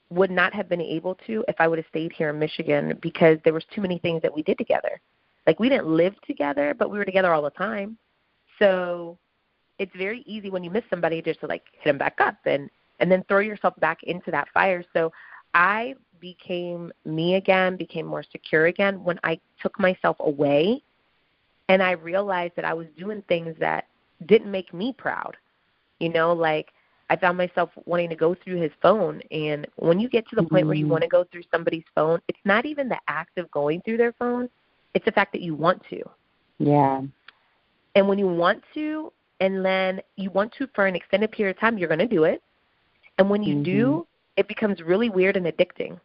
would 0.09 0.31
not 0.31 0.53
have 0.53 0.69
been 0.69 0.81
able 0.81 1.15
to 1.27 1.43
if 1.47 1.55
I 1.59 1.67
would 1.67 1.79
have 1.79 1.87
stayed 1.89 2.11
here 2.13 2.29
in 2.29 2.39
Michigan 2.39 2.97
because 3.01 3.37
there 3.43 3.53
was 3.53 3.63
too 3.73 3.81
many 3.81 3.97
things 3.99 4.21
that 4.21 4.33
we 4.33 4.43
did 4.43 4.57
together. 4.57 4.99
Like 5.45 5.59
we 5.59 5.69
didn't 5.69 5.87
live 5.87 6.15
together, 6.25 6.75
but 6.77 6.89
we 6.89 6.97
were 6.97 7.05
together 7.05 7.33
all 7.33 7.41
the 7.41 7.49
time. 7.51 7.97
So 8.59 9.17
it's 9.79 9.91
very 9.95 10.23
easy 10.25 10.49
when 10.49 10.63
you 10.63 10.69
miss 10.69 10.83
somebody 10.89 11.21
just 11.21 11.39
to 11.41 11.47
like 11.47 11.63
hit 11.73 11.89
them 11.89 11.97
back 11.97 12.19
up 12.19 12.37
and 12.45 12.69
and 12.99 13.11
then 13.11 13.23
throw 13.27 13.39
yourself 13.39 13.73
back 13.79 14.03
into 14.03 14.31
that 14.31 14.47
fire. 14.53 14.83
So 14.93 15.11
I 15.53 15.95
became 16.19 16.91
me 17.05 17.35
again, 17.35 17.75
became 17.75 18.05
more 18.05 18.23
secure 18.31 18.67
again 18.67 19.03
when 19.03 19.19
I 19.23 19.39
took 19.61 19.77
myself 19.79 20.15
away 20.19 20.81
and 21.69 21.81
I 21.81 21.91
realized 21.91 22.53
that 22.55 22.65
I 22.65 22.73
was 22.73 22.87
doing 22.97 23.23
things 23.27 23.55
that 23.59 23.87
didn't 24.25 24.51
make 24.51 24.73
me 24.73 24.93
proud. 24.97 25.35
You 25.99 26.09
know, 26.09 26.33
like 26.33 26.71
I 27.09 27.15
found 27.15 27.37
myself 27.37 27.69
wanting 27.85 28.09
to 28.09 28.15
go 28.15 28.35
through 28.35 28.61
his 28.61 28.71
phone. 28.81 29.21
And 29.31 29.67
when 29.75 29.99
you 29.99 30.09
get 30.09 30.27
to 30.29 30.35
the 30.35 30.43
point 30.43 30.65
where 30.65 30.75
you 30.75 30.85
mm-hmm. 30.85 30.91
want 30.91 31.03
to 31.03 31.09
go 31.09 31.25
through 31.25 31.43
somebody's 31.51 31.83
phone, 31.93 32.19
it's 32.27 32.39
not 32.45 32.65
even 32.65 32.89
the 32.89 32.99
act 33.07 33.37
of 33.37 33.51
going 33.51 33.81
through 33.81 33.97
their 33.97 34.13
phone, 34.13 34.49
it's 34.93 35.05
the 35.05 35.11
fact 35.11 35.31
that 35.33 35.41
you 35.41 35.55
want 35.55 35.81
to. 35.89 36.01
Yeah. 36.59 37.01
And 37.95 38.07
when 38.07 38.17
you 38.17 38.27
want 38.27 38.63
to, 38.73 39.11
and 39.39 39.63
then 39.63 40.01
you 40.15 40.29
want 40.29 40.53
to 40.57 40.67
for 40.73 40.87
an 40.87 40.95
extended 40.95 41.31
period 41.31 41.55
of 41.55 41.59
time, 41.59 41.77
you're 41.77 41.87
going 41.87 41.99
to 41.99 42.07
do 42.07 42.23
it. 42.23 42.41
And 43.17 43.29
when 43.29 43.43
you 43.43 43.55
mm-hmm. 43.55 43.63
do, 43.63 44.07
it 44.37 44.47
becomes 44.47 44.81
really 44.81 45.09
weird 45.09 45.37
and 45.37 45.45
addicting. 45.45 45.99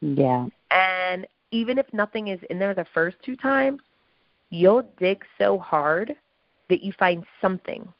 Yeah. 0.00 0.46
And 0.70 1.26
even 1.50 1.78
if 1.78 1.86
nothing 1.92 2.28
is 2.28 2.40
in 2.48 2.58
there 2.58 2.74
the 2.74 2.86
first 2.94 3.16
two 3.24 3.36
times, 3.36 3.80
you'll 4.50 4.88
dig 4.98 5.24
so 5.38 5.58
hard 5.58 6.14
that 6.68 6.82
you 6.82 6.92
find 6.98 7.24
something 7.40 7.92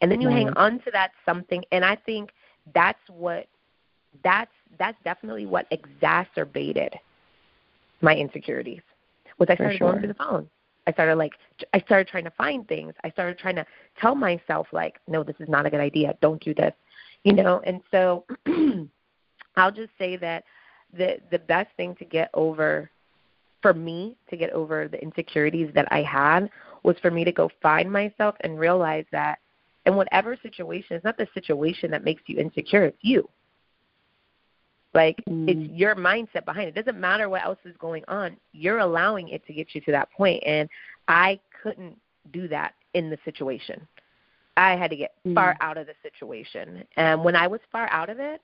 and 0.00 0.10
then 0.10 0.20
you 0.20 0.28
right. 0.28 0.36
hang 0.36 0.48
on 0.50 0.78
to 0.80 0.90
that 0.92 1.10
something 1.24 1.62
and 1.72 1.84
i 1.84 1.94
think 1.94 2.30
that's 2.74 2.98
what 3.08 3.46
that's 4.22 4.50
that's 4.78 4.98
definitely 5.04 5.46
what 5.46 5.66
exacerbated 5.70 6.92
my 8.00 8.14
insecurities 8.14 8.82
was 9.38 9.48
i 9.50 9.54
started 9.54 9.78
sure. 9.78 9.90
going 9.90 10.00
through 10.00 10.08
the 10.08 10.14
phone 10.14 10.48
i 10.86 10.92
started 10.92 11.16
like 11.16 11.32
i 11.72 11.80
started 11.80 12.06
trying 12.06 12.24
to 12.24 12.30
find 12.32 12.66
things 12.68 12.92
i 13.04 13.10
started 13.10 13.38
trying 13.38 13.56
to 13.56 13.66
tell 14.00 14.14
myself 14.14 14.66
like 14.72 14.98
no 15.08 15.22
this 15.22 15.36
is 15.40 15.48
not 15.48 15.66
a 15.66 15.70
good 15.70 15.80
idea 15.80 16.14
don't 16.20 16.42
do 16.42 16.54
this 16.54 16.72
you 17.24 17.32
know 17.32 17.60
and 17.64 17.80
so 17.90 18.24
i'll 19.56 19.72
just 19.72 19.90
say 19.98 20.16
that 20.16 20.44
the 20.96 21.18
the 21.30 21.38
best 21.38 21.68
thing 21.76 21.94
to 21.96 22.04
get 22.04 22.30
over 22.34 22.90
for 23.62 23.74
me 23.74 24.16
to 24.30 24.36
get 24.36 24.50
over 24.50 24.88
the 24.88 25.00
insecurities 25.02 25.70
that 25.74 25.86
i 25.90 26.02
had 26.02 26.48
was 26.82 26.96
for 27.02 27.10
me 27.10 27.24
to 27.24 27.32
go 27.32 27.50
find 27.60 27.90
myself 27.90 28.34
and 28.40 28.58
realize 28.58 29.04
that 29.10 29.38
in 29.86 29.94
whatever 29.94 30.36
situation, 30.42 30.96
it's 30.96 31.04
not 31.04 31.16
the 31.16 31.28
situation 31.32 31.90
that 31.92 32.04
makes 32.04 32.22
you 32.26 32.38
insecure, 32.38 32.84
it's 32.84 32.98
you. 33.00 33.28
Like 34.96 35.22
mm. 35.28 35.46
it's 35.46 35.72
your 35.74 35.94
mindset 35.94 36.46
behind 36.46 36.68
it. 36.68 36.76
It 36.76 36.84
doesn't 36.84 36.98
matter 36.98 37.28
what 37.28 37.44
else 37.44 37.58
is 37.66 37.76
going 37.78 38.02
on. 38.08 38.34
You're 38.52 38.78
allowing 38.78 39.28
it 39.28 39.46
to 39.46 39.52
get 39.52 39.74
you 39.74 39.82
to 39.82 39.92
that 39.92 40.10
point. 40.10 40.42
and 40.44 40.68
I 41.06 41.38
couldn't 41.62 41.96
do 42.32 42.48
that 42.48 42.74
in 42.94 43.10
the 43.10 43.18
situation. 43.24 43.86
I 44.56 44.74
had 44.74 44.90
to 44.90 44.96
get 44.96 45.12
mm. 45.26 45.34
far 45.34 45.54
out 45.60 45.76
of 45.76 45.86
the 45.86 45.92
situation. 46.02 46.82
And 46.96 47.22
when 47.22 47.36
I 47.36 47.46
was 47.46 47.60
far 47.70 47.88
out 47.92 48.08
of 48.08 48.18
it, 48.18 48.40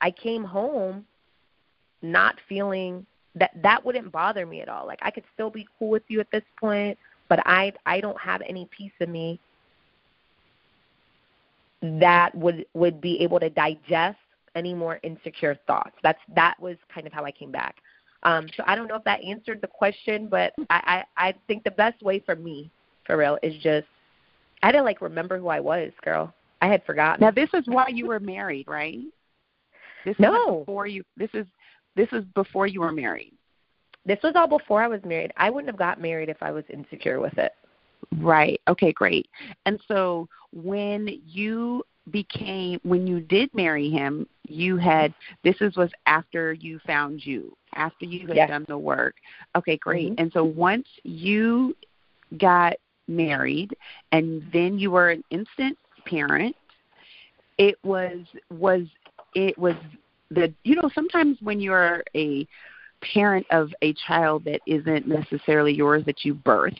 I 0.00 0.12
came 0.12 0.44
home 0.44 1.04
not 2.02 2.36
feeling 2.48 3.04
that 3.34 3.50
that 3.60 3.84
wouldn't 3.84 4.12
bother 4.12 4.46
me 4.46 4.62
at 4.62 4.68
all. 4.68 4.86
Like 4.86 5.00
I 5.02 5.10
could 5.10 5.24
still 5.34 5.50
be 5.50 5.66
cool 5.76 5.90
with 5.90 6.04
you 6.06 6.20
at 6.20 6.30
this 6.30 6.44
point, 6.58 6.96
but 7.28 7.40
I 7.44 7.72
I 7.84 8.00
don't 8.00 8.20
have 8.20 8.42
any 8.48 8.66
piece 8.66 8.92
of 9.00 9.08
me 9.08 9.40
that 11.82 12.32
would 12.36 12.64
would 12.74 13.00
be 13.00 13.20
able 13.20 13.40
to 13.40 13.50
digest 13.50 14.18
any 14.58 14.74
more 14.74 15.00
insecure 15.02 15.56
thoughts. 15.66 15.94
That's 16.02 16.18
that 16.34 16.56
was 16.60 16.76
kind 16.92 17.06
of 17.06 17.12
how 17.12 17.24
I 17.24 17.30
came 17.30 17.52
back. 17.52 17.76
Um, 18.24 18.48
so 18.56 18.64
I 18.66 18.74
don't 18.74 18.88
know 18.88 18.96
if 18.96 19.04
that 19.04 19.22
answered 19.22 19.60
the 19.60 19.68
question, 19.68 20.28
but 20.28 20.52
I, 20.70 21.04
I 21.16 21.28
I 21.28 21.34
think 21.46 21.64
the 21.64 21.70
best 21.70 22.02
way 22.02 22.18
for 22.18 22.34
me, 22.34 22.70
for 23.06 23.16
real, 23.16 23.38
is 23.42 23.54
just 23.62 23.86
I 24.62 24.66
had 24.66 24.72
to 24.72 24.82
like 24.82 25.00
remember 25.00 25.38
who 25.38 25.48
I 25.48 25.60
was, 25.60 25.92
girl. 26.02 26.34
I 26.60 26.66
had 26.66 26.84
forgotten. 26.84 27.24
Now 27.24 27.30
this 27.30 27.50
is 27.54 27.62
why 27.66 27.88
you 27.88 28.06
were 28.06 28.20
married, 28.20 28.66
right? 28.66 28.98
This 30.04 30.16
no. 30.18 30.60
before 30.60 30.86
you. 30.86 31.04
This 31.16 31.30
is 31.34 31.46
this 31.96 32.08
is 32.12 32.24
before 32.34 32.66
you 32.66 32.80
were 32.80 32.92
married. 32.92 33.32
This 34.04 34.18
was 34.22 34.32
all 34.36 34.48
before 34.48 34.82
I 34.82 34.88
was 34.88 35.00
married. 35.04 35.32
I 35.36 35.50
wouldn't 35.50 35.68
have 35.68 35.78
got 35.78 36.00
married 36.00 36.28
if 36.28 36.42
I 36.42 36.50
was 36.50 36.64
insecure 36.70 37.20
with 37.20 37.36
it. 37.36 37.52
Right. 38.16 38.60
Okay, 38.68 38.92
great. 38.92 39.28
And 39.66 39.78
so 39.86 40.28
when 40.52 41.20
you 41.26 41.84
became 42.10 42.80
when 42.82 43.06
you 43.06 43.20
did 43.20 43.52
marry 43.54 43.90
him, 43.90 44.26
you 44.46 44.76
had 44.76 45.14
this 45.44 45.56
is 45.60 45.76
was 45.76 45.90
after 46.06 46.52
you 46.52 46.78
found 46.86 47.24
you, 47.24 47.56
after 47.74 48.04
you 48.04 48.26
had 48.26 48.36
yes. 48.36 48.48
done 48.48 48.64
the 48.68 48.78
work. 48.78 49.16
Okay, 49.56 49.76
great. 49.76 50.12
Mm-hmm. 50.12 50.22
And 50.22 50.32
so 50.32 50.44
once 50.44 50.86
you 51.02 51.76
got 52.38 52.74
married 53.06 53.76
and 54.12 54.42
then 54.52 54.78
you 54.78 54.90
were 54.90 55.10
an 55.10 55.24
instant 55.30 55.76
parent, 56.06 56.56
it 57.58 57.76
was 57.82 58.18
was 58.50 58.82
it 59.34 59.56
was 59.58 59.74
the 60.30 60.52
you 60.64 60.74
know 60.74 60.90
sometimes 60.94 61.38
when 61.40 61.60
you're 61.60 62.02
a 62.14 62.46
parent 63.00 63.46
of 63.50 63.72
a 63.82 63.94
child 64.06 64.44
that 64.44 64.60
isn't 64.66 65.06
necessarily 65.06 65.72
yours 65.72 66.04
that 66.06 66.24
you 66.24 66.34
birthed. 66.34 66.78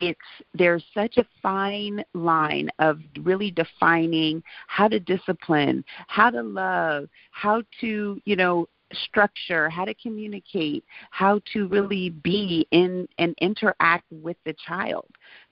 It's 0.00 0.18
there's 0.54 0.84
such 0.94 1.18
a 1.18 1.26
fine 1.42 2.02
line 2.14 2.70
of 2.78 2.98
really 3.22 3.50
defining 3.50 4.42
how 4.66 4.88
to 4.88 4.98
discipline 4.98 5.84
how 6.08 6.30
to 6.30 6.42
love 6.42 7.08
how 7.30 7.62
to 7.80 8.20
you 8.24 8.36
know 8.36 8.68
structure 8.92 9.70
how 9.70 9.84
to 9.84 9.94
communicate 9.94 10.84
how 11.10 11.40
to 11.52 11.66
really 11.68 12.10
be 12.10 12.66
in 12.72 13.08
and 13.18 13.34
interact 13.40 14.04
with 14.10 14.36
the 14.44 14.54
child. 14.66 15.06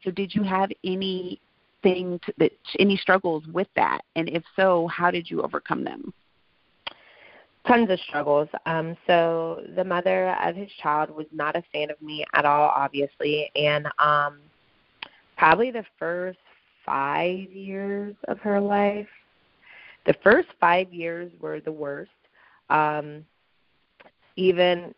So 0.04 0.10
did 0.10 0.34
you 0.34 0.42
have 0.42 0.70
any 0.84 1.40
thing 1.82 2.20
that 2.38 2.52
any 2.78 2.96
struggles 2.96 3.44
with 3.52 3.68
that? 3.76 4.02
And 4.16 4.28
if 4.28 4.42
so 4.56 4.88
how 4.88 5.10
did 5.10 5.30
you 5.30 5.42
overcome 5.42 5.84
them 5.84 6.12
tons 7.66 7.90
of 7.90 8.01
struggles. 8.01 8.49
Um, 8.66 8.96
so 9.07 9.62
the 9.77 9.85
mother 9.85 10.31
of 10.42 10.57
his 10.57 10.70
child 10.83 11.11
was 11.11 11.27
not 11.33 11.57
a 11.57 11.62
fan 11.73 11.90
of 11.90 12.01
me 12.01 12.25
at 12.35 12.44
all, 12.44 12.73
obviously, 12.75 13.51
and 13.55 13.87
um, 13.99 14.38
probably 15.37 15.70
the 15.70 15.85
first 15.99 16.38
five 16.85 17.51
years 17.53 18.14
of 18.29 18.38
her 18.40 18.61
life, 18.61 19.09
the 20.07 20.14
first 20.23 20.49
five 20.59 20.92
years 20.92 21.31
were 21.40 21.61
the 21.61 21.73
worst. 21.73 22.11
Um, 22.70 23.25
even 24.37 24.94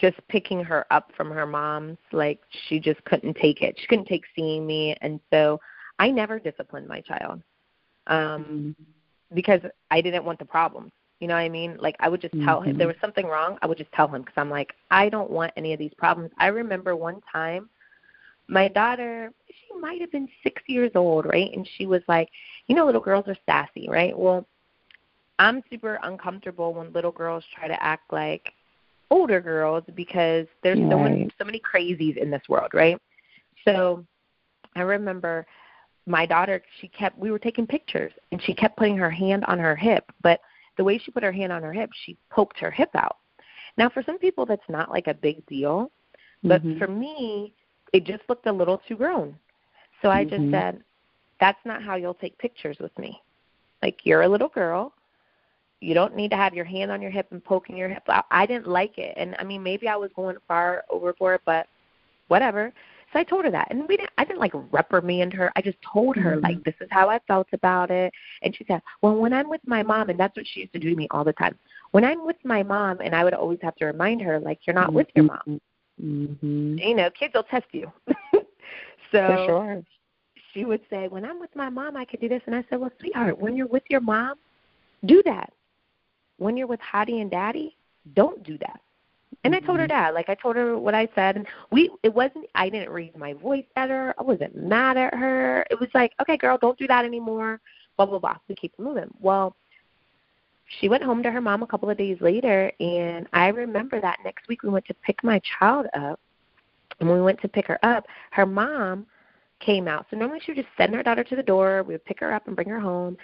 just 0.00 0.16
picking 0.28 0.62
her 0.64 0.86
up 0.90 1.10
from 1.16 1.30
her 1.30 1.46
mom's, 1.46 1.98
like 2.12 2.40
she 2.68 2.80
just 2.80 3.02
couldn't 3.04 3.34
take 3.34 3.62
it. 3.62 3.76
She 3.78 3.86
couldn't 3.86 4.06
take 4.06 4.24
seeing 4.34 4.66
me, 4.66 4.96
and 5.00 5.20
so 5.32 5.60
I 5.98 6.10
never 6.10 6.38
disciplined 6.38 6.88
my 6.88 7.00
child 7.00 7.42
um, 8.06 8.74
because 9.34 9.60
I 9.90 10.00
didn't 10.00 10.24
want 10.24 10.38
the 10.38 10.44
problems. 10.44 10.92
You 11.20 11.26
know 11.26 11.34
what 11.34 11.40
I 11.40 11.48
mean? 11.48 11.76
Like 11.80 11.96
I 12.00 12.08
would 12.08 12.20
just 12.20 12.34
tell 12.44 12.60
mm-hmm. 12.60 12.64
him 12.64 12.70
if 12.72 12.78
there 12.78 12.86
was 12.86 12.96
something 13.00 13.26
wrong, 13.26 13.58
I 13.60 13.66
would 13.66 13.78
just 13.78 13.92
tell 13.92 14.06
him 14.08 14.22
because 14.22 14.36
I'm 14.36 14.50
like, 14.50 14.74
I 14.90 15.08
don't 15.08 15.30
want 15.30 15.52
any 15.56 15.72
of 15.72 15.78
these 15.78 15.92
problems. 15.98 16.30
I 16.38 16.46
remember 16.46 16.94
one 16.94 17.20
time, 17.32 17.68
my 18.46 18.68
daughter, 18.68 19.32
she 19.48 19.78
might 19.80 20.00
have 20.00 20.12
been 20.12 20.28
six 20.42 20.62
years 20.66 20.92
old, 20.94 21.26
right? 21.26 21.50
And 21.52 21.68
she 21.76 21.86
was 21.86 22.02
like, 22.08 22.28
you 22.66 22.76
know, 22.76 22.86
little 22.86 23.00
girls 23.00 23.24
are 23.26 23.36
sassy, 23.46 23.88
right? 23.88 24.16
Well, 24.16 24.46
I'm 25.38 25.62
super 25.70 25.98
uncomfortable 26.02 26.72
when 26.72 26.92
little 26.92 27.12
girls 27.12 27.44
try 27.54 27.68
to 27.68 27.82
act 27.82 28.12
like 28.12 28.52
older 29.10 29.40
girls 29.40 29.84
because 29.94 30.46
there's 30.62 30.78
right. 30.78 30.90
so 30.90 30.98
many 30.98 31.30
so 31.38 31.44
many 31.44 31.60
crazies 31.60 32.16
in 32.16 32.30
this 32.30 32.42
world, 32.48 32.70
right? 32.74 33.00
So 33.64 34.04
I 34.76 34.82
remember 34.82 35.46
my 36.06 36.26
daughter 36.26 36.62
she 36.80 36.88
kept 36.88 37.18
we 37.18 37.30
were 37.30 37.38
taking 37.38 37.66
pictures 37.66 38.12
and 38.32 38.42
she 38.42 38.54
kept 38.54 38.76
putting 38.76 38.96
her 38.96 39.10
hand 39.10 39.44
on 39.46 39.58
her 39.58 39.76
hip, 39.76 40.04
but 40.22 40.40
the 40.78 40.84
way 40.84 40.96
she 40.96 41.10
put 41.10 41.22
her 41.22 41.32
hand 41.32 41.52
on 41.52 41.62
her 41.62 41.72
hip, 41.74 41.90
she 42.04 42.16
poked 42.30 42.58
her 42.60 42.70
hip 42.70 42.90
out. 42.94 43.18
Now, 43.76 43.90
for 43.90 44.02
some 44.02 44.18
people, 44.18 44.46
that's 44.46 44.62
not 44.68 44.90
like 44.90 45.08
a 45.08 45.14
big 45.14 45.44
deal, 45.46 45.90
but 46.42 46.64
mm-hmm. 46.64 46.78
for 46.78 46.88
me, 46.88 47.52
it 47.92 48.04
just 48.04 48.22
looked 48.28 48.46
a 48.46 48.52
little 48.52 48.80
too 48.88 48.96
grown. 48.96 49.36
So 50.00 50.08
I 50.08 50.24
mm-hmm. 50.24 50.36
just 50.36 50.52
said, 50.52 50.82
"That's 51.40 51.58
not 51.66 51.82
how 51.82 51.96
you'll 51.96 52.14
take 52.14 52.38
pictures 52.38 52.78
with 52.80 52.96
me. 52.98 53.20
Like 53.82 54.00
you're 54.04 54.22
a 54.22 54.28
little 54.28 54.48
girl." 54.48 54.94
You 55.80 55.94
don't 55.94 56.16
need 56.16 56.32
to 56.32 56.36
have 56.36 56.54
your 56.54 56.64
hand 56.64 56.90
on 56.90 57.00
your 57.00 57.12
hip 57.12 57.28
and 57.30 57.44
poking 57.44 57.76
your 57.76 57.88
hip 57.88 58.02
out. 58.08 58.24
I 58.32 58.46
didn't 58.46 58.66
like 58.66 58.98
it, 58.98 59.14
and 59.16 59.36
I 59.38 59.44
mean 59.44 59.62
maybe 59.62 59.86
I 59.86 59.94
was 59.94 60.10
going 60.16 60.36
far 60.48 60.84
overboard, 60.90 61.40
but 61.44 61.68
whatever. 62.26 62.72
So 63.12 63.18
I 63.18 63.24
told 63.24 63.46
her 63.46 63.50
that, 63.50 63.68
and 63.70 63.88
we 63.88 63.96
didn't. 63.96 64.10
I 64.18 64.24
didn't 64.24 64.40
like 64.40 64.52
reprimand 64.70 65.32
her. 65.32 65.50
I 65.56 65.62
just 65.62 65.78
told 65.80 66.16
her 66.16 66.32
mm-hmm. 66.32 66.44
like 66.44 66.64
this 66.64 66.74
is 66.80 66.88
how 66.90 67.08
I 67.08 67.18
felt 67.26 67.48
about 67.52 67.90
it, 67.90 68.12
and 68.42 68.54
she 68.54 68.64
said, 68.66 68.82
"Well, 69.00 69.16
when 69.16 69.32
I'm 69.32 69.48
with 69.48 69.62
my 69.66 69.82
mom, 69.82 70.10
and 70.10 70.20
that's 70.20 70.36
what 70.36 70.46
she 70.46 70.60
used 70.60 70.74
to 70.74 70.78
do 70.78 70.90
to 70.90 70.96
me 70.96 71.08
all 71.10 71.24
the 71.24 71.32
time. 71.32 71.56
When 71.92 72.04
I'm 72.04 72.26
with 72.26 72.36
my 72.44 72.62
mom, 72.62 73.00
and 73.00 73.14
I 73.14 73.24
would 73.24 73.32
always 73.32 73.60
have 73.62 73.76
to 73.76 73.86
remind 73.86 74.20
her 74.22 74.38
like 74.38 74.60
you're 74.66 74.74
not 74.74 74.88
mm-hmm. 74.88 74.96
with 74.96 75.08
your 75.14 75.24
mom. 75.24 75.60
Mm-hmm. 76.02 76.78
You 76.78 76.94
know, 76.94 77.08
kids 77.10 77.32
will 77.34 77.44
test 77.44 77.66
you. 77.72 77.90
so 78.12 78.42
For 79.10 79.44
sure. 79.46 79.82
she 80.52 80.66
would 80.66 80.82
say, 80.90 81.08
"When 81.08 81.24
I'm 81.24 81.40
with 81.40 81.54
my 81.56 81.70
mom, 81.70 81.96
I 81.96 82.04
could 82.04 82.20
do 82.20 82.28
this." 82.28 82.42
And 82.44 82.54
I 82.54 82.62
said, 82.68 82.78
"Well, 82.78 82.92
sweetheart, 83.00 83.38
when 83.38 83.56
you're 83.56 83.66
with 83.66 83.84
your 83.88 84.00
mom, 84.00 84.36
do 85.06 85.22
that. 85.24 85.50
When 86.36 86.58
you're 86.58 86.66
with 86.66 86.80
Hadi 86.80 87.22
and 87.22 87.30
Daddy, 87.30 87.74
don't 88.12 88.42
do 88.42 88.58
that." 88.58 88.80
And 89.44 89.54
I 89.54 89.60
told 89.60 89.78
her 89.78 89.86
Mm-hmm. 89.86 89.96
that. 89.96 90.14
Like 90.14 90.28
I 90.28 90.34
told 90.34 90.56
her 90.56 90.76
what 90.78 90.94
I 90.94 91.08
said, 91.14 91.36
and 91.36 91.46
we. 91.70 91.90
It 92.02 92.12
wasn't. 92.12 92.46
I 92.54 92.68
didn't 92.68 92.90
raise 92.90 93.12
my 93.16 93.34
voice 93.34 93.64
at 93.76 93.88
her. 93.88 94.14
I 94.18 94.22
wasn't 94.22 94.56
mad 94.56 94.96
at 94.96 95.14
her. 95.14 95.64
It 95.70 95.78
was 95.78 95.88
like, 95.94 96.12
okay, 96.20 96.36
girl, 96.36 96.58
don't 96.60 96.78
do 96.78 96.86
that 96.88 97.04
anymore. 97.04 97.60
Blah 97.96 98.06
blah 98.06 98.18
blah. 98.18 98.36
We 98.48 98.56
keep 98.56 98.76
moving. 98.78 99.10
Well, 99.20 99.54
she 100.80 100.88
went 100.88 101.02
home 101.02 101.22
to 101.22 101.30
her 101.30 101.40
mom 101.40 101.62
a 101.62 101.66
couple 101.66 101.88
of 101.88 101.96
days 101.96 102.18
later, 102.20 102.70
and 102.80 103.26
I 103.32 103.48
remember 103.48 104.00
that 104.00 104.18
next 104.24 104.48
week 104.48 104.62
we 104.62 104.68
went 104.70 104.84
to 104.86 104.94
pick 104.94 105.22
my 105.24 105.40
child 105.58 105.86
up. 105.94 106.20
And 107.00 107.08
when 107.08 107.18
we 107.18 107.24
went 107.24 107.40
to 107.42 107.48
pick 107.48 107.66
her 107.66 107.78
up, 107.84 108.06
her 108.32 108.44
mom 108.44 109.06
came 109.60 109.88
out. 109.88 110.06
So 110.10 110.16
normally 110.16 110.40
she 110.44 110.52
would 110.52 110.56
just 110.62 110.76
send 110.76 110.94
her 110.94 111.02
daughter 111.02 111.24
to 111.24 111.36
the 111.36 111.42
door. 111.42 111.82
We 111.82 111.94
would 111.94 112.04
pick 112.04 112.20
her 112.20 112.32
up 112.32 112.46
and 112.46 112.56
bring 112.56 112.68
her 112.68 112.80
home. 112.80 113.16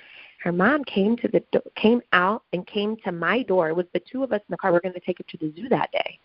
Her 0.44 0.52
mom 0.52 0.84
came 0.84 1.16
to 1.16 1.28
the 1.28 1.42
do- 1.52 1.62
came 1.74 2.02
out 2.12 2.42
and 2.52 2.66
came 2.66 2.98
to 2.98 3.10
my 3.12 3.42
door. 3.44 3.70
It 3.70 3.76
was 3.76 3.86
the 3.94 4.00
two 4.00 4.22
of 4.22 4.30
us 4.30 4.40
in 4.40 4.52
the 4.52 4.58
car. 4.58 4.72
We 4.72 4.76
are 4.76 4.80
going 4.82 4.92
to 4.92 5.00
take 5.00 5.16
her 5.16 5.24
to 5.26 5.38
the 5.38 5.50
zoo 5.56 5.70
that 5.70 5.90
day. 5.90 6.18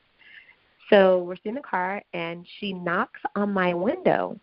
So 0.90 1.24
we're 1.24 1.38
sitting 1.38 1.52
in 1.52 1.56
the 1.56 1.62
car, 1.62 2.04
and 2.14 2.46
she 2.60 2.74
knocks 2.74 3.22
on 3.38 3.54
my 3.54 3.74
window. 3.74 4.38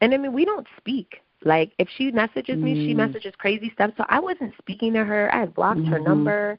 And 0.00 0.12
I 0.12 0.16
mean, 0.16 0.32
we 0.32 0.44
don't 0.44 0.66
speak. 0.78 1.22
Like 1.44 1.70
if 1.78 1.88
she 1.96 2.10
messages 2.10 2.60
me, 2.60 2.74
she 2.74 2.92
Mm. 2.92 2.96
messages 2.96 3.32
crazy 3.36 3.70
stuff. 3.70 3.92
So 3.96 4.04
I 4.08 4.18
wasn't 4.18 4.52
speaking 4.58 4.92
to 4.94 5.04
her. 5.04 5.32
I 5.32 5.38
had 5.38 5.54
blocked 5.54 5.86
her 5.86 6.00
Mhm. 6.00 6.04
number. 6.04 6.58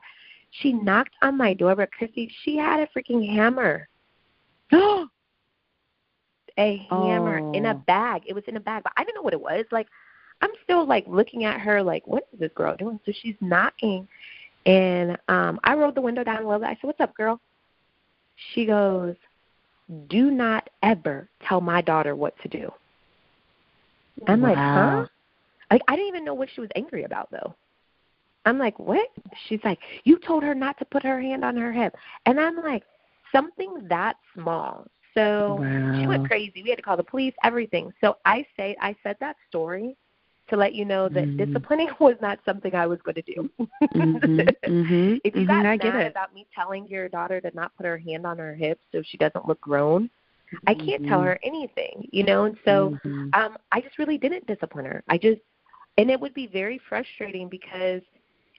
She 0.52 0.72
knocked 0.72 1.16
on 1.22 1.36
my 1.36 1.54
door, 1.54 1.76
but 1.76 1.92
Chrissy, 1.92 2.30
she 2.44 2.56
had 2.56 2.80
a 2.80 2.88
freaking 2.88 3.28
hammer 3.36 3.90
a 6.58 6.78
hammer 6.90 7.38
in 7.54 7.66
a 7.66 7.74
Oh. 7.74 7.84
bag. 7.86 8.24
It 8.26 8.34
was 8.34 8.44
in 8.46 8.56
a 8.56 8.60
bag, 8.62 8.84
but 8.84 8.94
I 8.96 9.04
didn't 9.04 9.16
know 9.16 9.22
what 9.24 9.34
it 9.34 9.42
was. 9.42 9.66
Like 9.72 9.88
I'm 10.42 10.52
still 10.64 10.86
like 10.86 11.06
looking 11.08 11.44
at 11.46 11.60
her 11.62 11.82
like, 11.82 12.06
what 12.08 12.28
is 12.34 12.40
this 12.40 12.52
girl 12.56 12.76
doing? 12.76 13.00
So 13.06 13.12
she's 13.22 13.36
knocking 13.42 14.08
and 14.66 15.18
um 15.28 15.60
I 15.64 15.74
rolled 15.74 15.96
the 15.96 16.02
window 16.02 16.24
down 16.24 16.38
a 16.44 16.48
little 16.48 16.60
bit. 16.60 16.68
I 16.68 16.74
said, 16.74 16.84
What's 16.84 17.00
up, 17.00 17.16
girl? 17.16 17.40
She 18.54 18.66
goes, 18.66 19.16
Do 20.08 20.32
not 20.32 20.70
ever 20.84 21.30
tell 21.48 21.62
my 21.62 21.82
daughter 21.82 22.16
what 22.16 22.34
to 22.42 22.48
do. 22.48 22.72
I'm 24.28 24.42
like, 24.42 24.58
huh? 24.58 25.06
Like 25.72 25.82
I 25.88 25.96
didn't 25.96 26.10
even 26.10 26.26
know 26.26 26.34
what 26.34 26.50
she 26.54 26.62
was 26.62 26.70
angry 26.76 27.04
about 27.04 27.30
though. 27.32 27.56
I'm 28.46 28.58
like, 28.58 28.78
what? 28.80 29.08
She's 29.48 29.60
like, 29.64 29.78
you 30.04 30.18
told 30.18 30.44
her 30.44 30.56
not 30.56 30.78
to 30.80 30.86
put 30.86 31.04
her 31.04 31.22
hand 31.22 31.46
on 31.46 31.56
her 31.58 31.72
hip, 31.72 31.96
and 32.26 32.40
I'm 32.40 32.58
like, 32.58 32.84
something 33.32 33.86
that 33.88 34.16
small. 34.34 34.88
So 35.14 35.64
she 36.00 36.08
went 36.08 36.24
crazy. 36.24 36.64
We 36.64 36.70
had 36.70 36.78
to 36.78 36.82
call 36.82 36.98
the 36.98 37.04
police, 37.04 37.34
everything. 37.44 37.92
So 38.02 38.18
I 38.26 38.46
say, 38.56 38.76
I 38.82 38.96
said 39.04 39.18
that 39.20 39.36
story 39.50 39.96
to 40.52 40.58
let 40.58 40.76
you 40.76 40.86
know 40.86 41.10
that 41.10 41.30
Mhm. 41.30 41.38
disciplining 41.38 41.90
was 42.00 42.16
not 42.22 42.40
something 42.46 42.76
I 42.76 42.88
was 42.88 43.02
going 43.02 43.16
to 43.16 43.22
do. 43.24 43.50
Mhm, 43.96 44.56
mhm, 44.68 45.22
if 45.24 45.36
you 45.36 45.48
got 45.48 45.64
mad 45.78 46.06
about 46.06 46.34
me 46.34 46.48
telling 46.54 46.88
your 46.88 47.10
daughter 47.10 47.42
to 47.42 47.52
not 47.56 47.76
put 47.76 47.86
her 47.86 47.98
hand 47.98 48.26
on 48.26 48.38
her 48.38 48.56
hip 48.56 48.80
so 48.92 49.02
she 49.04 49.18
doesn't 49.18 49.48
look 49.48 49.62
grown, 49.62 50.10
I 50.68 50.76
can't 50.76 51.04
tell 51.06 51.22
Mhm. 51.22 51.26
her 51.26 51.40
anything, 51.44 52.08
you 52.12 52.24
know. 52.24 52.46
And 52.46 52.58
so 52.66 52.94
Mhm. 53.06 53.34
um, 53.34 53.58
I 53.72 53.82
just 53.82 53.98
really 53.98 54.18
didn't 54.18 54.48
discipline 54.48 54.86
her. 54.86 55.04
I 55.10 55.18
just, 55.18 55.42
and 55.98 56.10
it 56.12 56.20
would 56.20 56.34
be 56.34 56.48
very 56.48 56.80
frustrating 56.90 57.50
because 57.50 58.02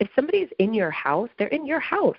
if 0.00 0.08
somebody's 0.14 0.48
in 0.58 0.74
your 0.74 0.90
house, 0.90 1.30
they're 1.38 1.48
in 1.48 1.66
your 1.66 1.80
house, 1.80 2.16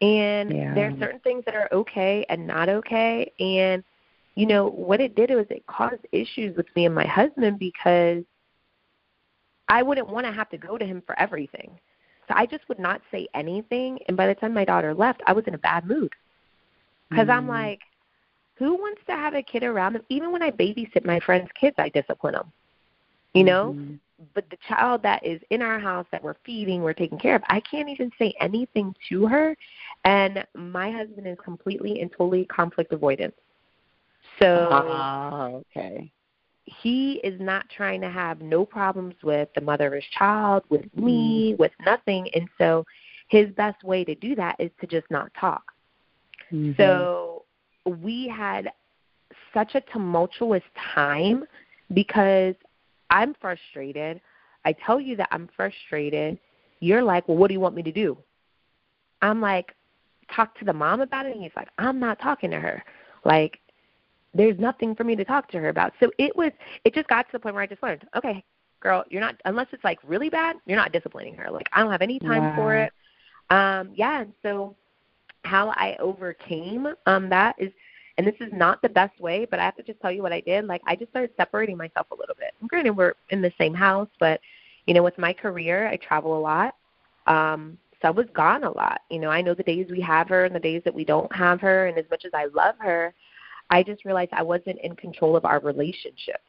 and 0.00 0.54
Yeah. 0.54 0.74
there 0.74 0.86
are 0.88 0.94
certain 1.00 1.20
things 1.20 1.44
that 1.46 1.54
are 1.54 1.68
okay 1.72 2.24
and 2.28 2.46
not 2.46 2.68
okay. 2.68 3.30
And 3.40 3.82
you 4.34 4.46
know 4.46 4.68
what 4.68 5.00
it 5.00 5.14
did 5.14 5.30
was 5.30 5.46
it 5.50 5.66
caused 5.66 6.06
issues 6.12 6.56
with 6.56 6.66
me 6.76 6.86
and 6.86 6.94
my 6.94 7.06
husband 7.06 7.58
because 7.58 8.24
I 9.68 9.82
wouldn't 9.82 10.08
want 10.08 10.26
to 10.26 10.32
have 10.32 10.48
to 10.50 10.58
go 10.58 10.78
to 10.78 10.84
him 10.86 11.02
for 11.06 11.18
everything. 11.18 11.78
So 12.28 12.34
I 12.36 12.46
just 12.46 12.68
would 12.68 12.78
not 12.78 13.02
say 13.10 13.28
anything. 13.34 13.98
And 14.08 14.16
by 14.16 14.26
the 14.26 14.34
time 14.34 14.54
my 14.54 14.64
daughter 14.64 14.94
left, 14.94 15.22
I 15.26 15.32
was 15.32 15.44
in 15.46 15.54
a 15.54 15.58
bad 15.58 15.86
mood 15.86 16.12
because 17.10 17.28
I'm 17.28 17.46
Mm. 17.46 17.48
like, 17.48 17.82
who 18.56 18.74
wants 18.74 19.02
to 19.06 19.12
have 19.12 19.34
a 19.34 19.42
kid 19.42 19.62
around 19.64 19.94
them? 19.94 20.04
Even 20.08 20.32
when 20.32 20.42
I 20.42 20.50
babysit 20.50 21.04
my 21.04 21.20
friends' 21.20 21.50
kids, 21.52 21.76
I 21.78 21.88
discipline 21.90 22.34
them. 22.34 22.52
You 23.34 23.44
know, 23.44 23.76
Mhm. 23.76 24.00
but 24.34 24.48
the 24.50 24.56
child 24.68 25.02
that 25.02 25.24
is 25.24 25.40
in 25.50 25.62
our 25.62 25.78
house 25.78 26.06
that 26.10 26.22
we're 26.22 26.34
feeding, 26.44 26.82
we're 26.82 26.92
taking 26.94 27.18
care 27.18 27.34
of, 27.36 27.42
I 27.48 27.60
can't 27.60 27.88
even 27.88 28.10
say 28.18 28.34
anything 28.40 28.94
to 29.08 29.26
her. 29.26 29.56
And 30.04 30.46
my 30.54 30.90
husband 30.90 31.26
is 31.26 31.38
completely 31.44 32.00
and 32.00 32.10
totally 32.12 32.44
conflict 32.46 32.92
avoidance. 32.92 33.34
So 34.38 34.68
Ah, 34.70 35.46
okay. 35.48 36.12
He 36.66 37.20
is 37.24 37.40
not 37.40 37.68
trying 37.70 38.00
to 38.00 38.10
have 38.10 38.40
no 38.40 38.64
problems 38.64 39.14
with 39.22 39.48
the 39.54 39.60
mother 39.60 39.86
of 39.86 39.92
his 39.94 40.04
child, 40.18 40.64
with 40.68 40.84
me, 40.96 41.54
with 41.58 41.72
nothing. 41.84 42.28
And 42.34 42.48
so 42.58 42.84
his 43.28 43.48
best 43.50 43.82
way 43.84 44.04
to 44.04 44.14
do 44.16 44.34
that 44.34 44.56
is 44.58 44.70
to 44.80 44.86
just 44.86 45.08
not 45.10 45.32
talk. 45.34 45.72
Mhm. 46.52 46.76
So 46.76 47.44
we 47.84 48.28
had 48.28 48.72
such 49.54 49.74
a 49.74 49.80
tumultuous 49.80 50.62
time 50.76 51.44
because 51.94 52.54
I'm 53.10 53.34
frustrated. 53.34 54.20
I 54.64 54.72
tell 54.72 55.00
you 55.00 55.16
that 55.16 55.28
I'm 55.30 55.48
frustrated. 55.56 56.38
You're 56.80 57.02
like, 57.02 57.28
well, 57.28 57.36
what 57.36 57.48
do 57.48 57.54
you 57.54 57.60
want 57.60 57.76
me 57.76 57.82
to 57.84 57.92
do? 57.92 58.18
I'm 59.22 59.40
like, 59.40 59.74
talk 60.34 60.58
to 60.58 60.64
the 60.64 60.72
mom 60.72 61.00
about 61.00 61.26
it. 61.26 61.32
And 61.32 61.42
he's 61.42 61.54
like, 61.56 61.68
I'm 61.78 62.00
not 62.00 62.18
talking 62.20 62.50
to 62.50 62.58
her. 62.58 62.82
Like, 63.24 63.60
there's 64.34 64.58
nothing 64.58 64.94
for 64.94 65.04
me 65.04 65.16
to 65.16 65.24
talk 65.24 65.48
to 65.50 65.58
her 65.58 65.68
about. 65.68 65.92
So 66.00 66.10
it 66.18 66.36
was, 66.36 66.52
it 66.84 66.94
just 66.94 67.08
got 67.08 67.22
to 67.26 67.32
the 67.32 67.38
point 67.38 67.54
where 67.54 67.64
I 67.64 67.66
just 67.66 67.82
learned, 67.82 68.06
okay, 68.16 68.44
girl, 68.80 69.04
you're 69.08 69.20
not, 69.20 69.40
unless 69.44 69.68
it's 69.72 69.84
like 69.84 69.98
really 70.04 70.28
bad, 70.28 70.56
you're 70.66 70.76
not 70.76 70.92
disciplining 70.92 71.34
her. 71.36 71.50
Like, 71.50 71.68
I 71.72 71.80
don't 71.80 71.90
have 71.90 72.02
any 72.02 72.18
time 72.18 72.54
for 72.54 72.74
it. 72.74 72.92
Um, 73.50 73.90
yeah. 73.94 74.22
And 74.22 74.32
so 74.42 74.76
how 75.44 75.68
I 75.70 75.96
overcame 76.00 76.88
um, 77.06 77.28
that 77.30 77.54
is, 77.58 77.70
and 78.18 78.26
this 78.26 78.34
is 78.40 78.52
not 78.52 78.80
the 78.82 78.88
best 78.88 79.18
way, 79.20 79.46
but 79.50 79.60
I 79.60 79.64
have 79.64 79.76
to 79.76 79.82
just 79.82 80.00
tell 80.00 80.10
you 80.10 80.22
what 80.22 80.32
I 80.32 80.40
did. 80.40 80.64
Like 80.64 80.80
I 80.86 80.96
just 80.96 81.10
started 81.10 81.30
separating 81.36 81.76
myself 81.76 82.06
a 82.10 82.14
little 82.14 82.34
bit. 82.38 82.54
Granted, 82.66 82.96
we're 82.96 83.14
in 83.30 83.42
the 83.42 83.52
same 83.58 83.74
house, 83.74 84.08
but 84.18 84.40
you 84.86 84.94
know, 84.94 85.02
with 85.02 85.18
my 85.18 85.32
career, 85.32 85.86
I 85.88 85.96
travel 85.96 86.38
a 86.38 86.40
lot. 86.40 86.74
Um, 87.26 87.76
so 88.00 88.08
I 88.08 88.10
was 88.10 88.26
gone 88.32 88.64
a 88.64 88.70
lot. 88.70 89.00
You 89.10 89.18
know, 89.18 89.30
I 89.30 89.42
know 89.42 89.54
the 89.54 89.62
days 89.62 89.88
we 89.90 90.00
have 90.00 90.28
her 90.28 90.44
and 90.44 90.54
the 90.54 90.60
days 90.60 90.82
that 90.84 90.94
we 90.94 91.04
don't 91.04 91.34
have 91.34 91.60
her. 91.60 91.86
And 91.86 91.98
as 91.98 92.04
much 92.10 92.24
as 92.24 92.32
I 92.34 92.46
love 92.46 92.76
her, 92.78 93.14
I 93.70 93.82
just 93.82 94.04
realized 94.04 94.30
I 94.32 94.42
wasn't 94.42 94.78
in 94.80 94.94
control 94.96 95.36
of 95.36 95.44
our 95.44 95.60
relationship. 95.60 96.40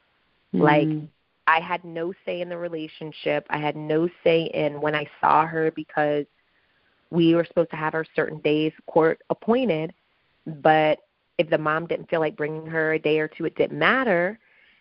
Like 0.54 0.88
Mhm. 0.88 1.10
I 1.48 1.60
had 1.60 1.84
no 1.84 2.14
say 2.26 2.42
in 2.42 2.50
the 2.50 2.58
relationship. 2.58 3.46
I 3.50 3.58
had 3.58 3.76
no 3.76 4.10
say 4.24 4.44
in 4.54 4.82
when 4.82 4.96
I 4.96 5.08
saw 5.22 5.46
her 5.46 5.72
because 5.72 6.26
we 7.10 7.36
were 7.36 7.46
supposed 7.46 7.70
to 7.72 7.78
have 7.78 7.94
her 7.94 8.06
certain 8.16 8.40
days 8.40 8.74
court 8.86 9.22
appointed. 9.30 9.94
But 10.46 11.00
if 11.38 11.50
the 11.50 11.58
mom 11.58 11.86
didn't 11.88 12.10
feel 12.10 12.20
like 12.20 12.36
bringing 12.36 12.66
her 12.66 12.94
a 12.94 13.00
day 13.00 13.20
or 13.20 13.28
two, 13.28 13.46
it 13.46 13.56
didn't 13.56 13.80
matter. 13.80 14.40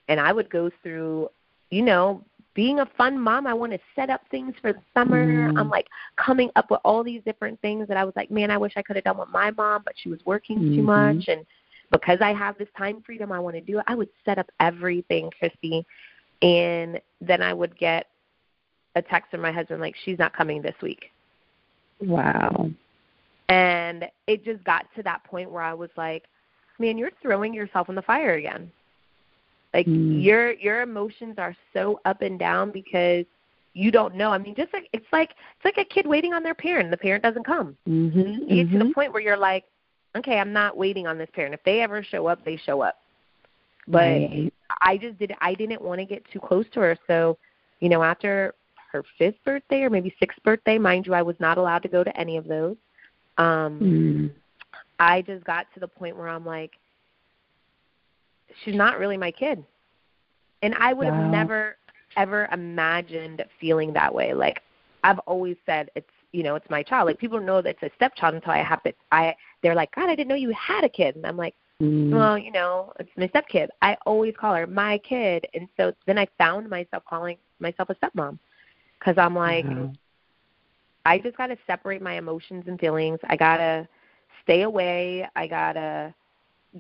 And 0.09 0.19
I 0.21 0.33
would 0.33 0.51
go 0.51 0.71
through, 0.83 1.29
you 1.71 1.83
know, 1.83 2.25
being 2.55 2.81
a 2.81 2.87
fun 2.97 3.19
mom. 3.21 3.47
I 3.47 3.55
want 3.55 3.73
to 3.73 3.79
set 3.95 4.09
up 4.11 4.23
things 4.31 4.55
for 4.61 4.73
the 4.73 4.83
summer. 4.95 5.51
Mm. 5.51 5.53
I'm 5.57 5.69
like 5.69 5.87
coming 6.17 6.51
up 6.57 6.71
with 6.71 6.81
all 6.85 7.05
these 7.05 7.23
different 7.25 7.61
things 7.61 7.87
that 7.89 7.97
I 7.97 8.05
was 8.05 8.15
like, 8.17 8.31
man, 8.31 8.51
I 8.51 8.57
wish 8.57 8.73
I 8.77 8.83
could 8.83 8.97
have 8.97 9.05
done 9.05 9.19
with 9.19 9.29
my 9.29 9.51
mom, 9.51 9.83
but 9.85 9.95
she 10.03 10.09
was 10.09 10.25
working 10.25 10.75
too 10.75 10.83
Mhm. 10.83 10.85
much. 10.85 11.29
And 11.29 11.47
because 11.91 12.19
I 12.21 12.33
have 12.33 12.59
this 12.59 12.69
time 12.77 13.03
freedom, 13.05 13.33
I 13.33 13.39
want 13.39 13.57
to 13.57 13.61
do 13.61 13.79
it. 13.79 13.85
I 13.87 13.95
would 13.95 14.09
set 14.25 14.39
up 14.39 14.51
everything, 14.61 15.31
Christy, 15.39 15.87
and 16.43 17.01
then 17.21 17.43
I 17.43 17.53
would 17.53 17.77
get 17.79 18.07
a 18.95 19.03
text 19.03 19.31
from 19.31 19.41
my 19.41 19.53
husband 19.53 19.81
like, 19.81 19.95
she's 20.05 20.19
not 20.19 20.37
coming 20.37 20.63
this 20.63 20.75
week. 20.83 21.11
Wow. 22.01 22.71
And 23.49 24.07
it 24.27 24.45
just 24.45 24.65
got 24.65 24.87
to 24.97 25.03
that 25.05 25.23
point 25.25 25.51
where 25.51 25.63
I 25.63 25.75
was 25.75 25.91
like, 25.97 26.25
man, 26.79 26.99
you're 26.99 27.13
throwing 27.23 27.55
yourself 27.55 27.89
in 27.89 27.95
the 27.95 28.03
fire 28.03 28.35
again. 28.35 28.71
Like 29.73 29.87
Mm. 29.87 30.23
your 30.23 30.53
your 30.53 30.81
emotions 30.81 31.35
are 31.39 31.55
so 31.75 32.01
up 32.07 32.23
and 32.23 32.39
down 32.39 32.71
because 32.71 33.27
you 33.75 33.91
don't 33.91 34.15
know. 34.15 34.31
I 34.31 34.39
mean, 34.39 34.55
just 34.55 34.73
like 34.73 34.89
it's 34.93 35.07
like 35.13 35.31
it's 35.31 35.65
like 35.65 35.79
a 35.79 35.85
kid 35.85 36.07
waiting 36.07 36.33
on 36.33 36.43
their 36.43 36.55
parent. 36.55 36.91
The 36.91 36.97
parent 36.97 37.23
doesn't 37.23 37.45
come. 37.45 37.77
Mhm. 37.87 38.49
You 38.49 38.65
get 38.65 38.73
to 38.73 38.79
the 38.79 38.85
mhm. 38.87 38.95
point 38.95 39.13
where 39.13 39.23
you're 39.23 39.37
like, 39.37 39.65
okay, 40.17 40.39
I'm 40.39 40.53
not 40.53 40.77
waiting 40.77 41.07
on 41.07 41.19
this 41.19 41.29
parent. 41.35 41.55
If 41.55 41.63
they 41.65 41.81
ever 41.81 42.03
show 42.03 42.27
up, 42.27 42.45
they 42.45 42.57
show 42.57 42.81
up. 42.83 42.97
But 43.89 44.03
Right. 44.03 44.53
I 44.83 44.97
just 44.97 45.19
did. 45.19 45.33
I 45.41 45.55
didn't 45.55 45.83
want 45.83 46.01
to 46.01 46.05
get 46.05 46.25
too 46.31 46.41
close 46.41 46.67
to 46.73 46.81
her. 46.81 46.99
So, 47.07 47.39
you 47.81 47.89
know, 47.89 48.03
after 48.03 48.55
her 48.93 49.05
fifth 49.19 49.43
birthday 49.45 49.83
or 49.83 49.91
maybe 49.91 50.15
sixth 50.19 50.43
birthday, 50.43 50.79
mind 50.79 51.07
you, 51.07 51.15
I 51.15 51.23
was 51.23 51.37
not 51.39 51.59
allowed 51.59 51.83
to 51.83 51.89
go 51.89 52.03
to 52.03 52.17
any 52.17 52.37
of 52.37 52.47
those. 52.47 52.77
Um, 53.39 53.81
Mm. 53.81 54.31
I 54.99 55.23
just 55.23 55.45
got 55.45 55.67
to 55.75 55.81
the 55.81 55.89
point 55.89 56.17
where 56.17 56.29
I'm 56.29 56.45
like, 56.45 56.73
she's 58.65 58.75
not 58.75 58.99
really 58.99 59.17
my 59.17 59.31
kid. 59.31 59.63
And 60.63 60.75
I 60.75 60.93
would 60.93 61.07
Wow. 61.07 61.15
have 61.15 61.31
never 61.31 61.77
ever 62.17 62.49
imagined 62.51 63.45
feeling 63.61 63.93
that 63.93 64.13
way. 64.13 64.33
Like 64.33 64.63
I've 65.05 65.19
always 65.21 65.57
said 65.67 65.91
it's 65.95 66.09
you 66.37 66.43
know, 66.43 66.55
it's 66.55 66.69
my 66.71 66.83
child. 66.83 67.07
Like 67.07 67.19
people 67.19 67.41
know 67.41 67.63
that 67.63 67.77
it's 67.81 67.83
a 67.83 67.97
stepchild 67.97 68.35
until 68.35 68.53
I 68.53 68.63
have 68.63 68.83
to 68.83 68.93
I 69.11 69.35
they're 69.63 69.75
like, 69.75 69.95
God, 69.95 70.09
I 70.09 70.15
didn't 70.15 70.29
know 70.29 70.35
you 70.35 70.53
had 70.53 70.85
a 70.85 70.89
kid 70.89 71.17
and 71.17 71.27
I'm 71.27 71.37
like, 71.37 71.55
Mm. 71.83 72.11
Well, 72.11 72.39
you 72.39 72.51
know, 72.51 72.93
it's 72.99 73.11
my 73.17 73.29
stepkid. 73.29 73.69
I 73.83 73.97
always 74.07 74.35
call 74.39 74.55
her 74.55 74.67
my 74.67 74.99
kid, 74.99 75.47
and 75.53 75.69
so 75.77 75.93
then 76.07 76.19
I 76.19 76.27
found 76.39 76.71
myself 76.71 77.03
calling 77.09 77.37
myself 77.61 77.91
a 77.91 77.95
stepmom 77.97 78.39
because 78.99 79.19
I'm 79.19 79.35
like, 79.35 79.67
mm-hmm. 79.67 79.93
I 81.05 81.19
just 81.19 81.37
got 81.37 81.49
to 81.49 81.59
separate 81.67 82.01
my 82.01 82.15
emotions 82.15 82.65
and 82.67 82.81
feelings. 82.81 83.19
I 83.29 83.37
gotta 83.37 83.87
stay 84.43 84.63
away. 84.63 85.29
I 85.37 85.47
gotta 85.47 86.15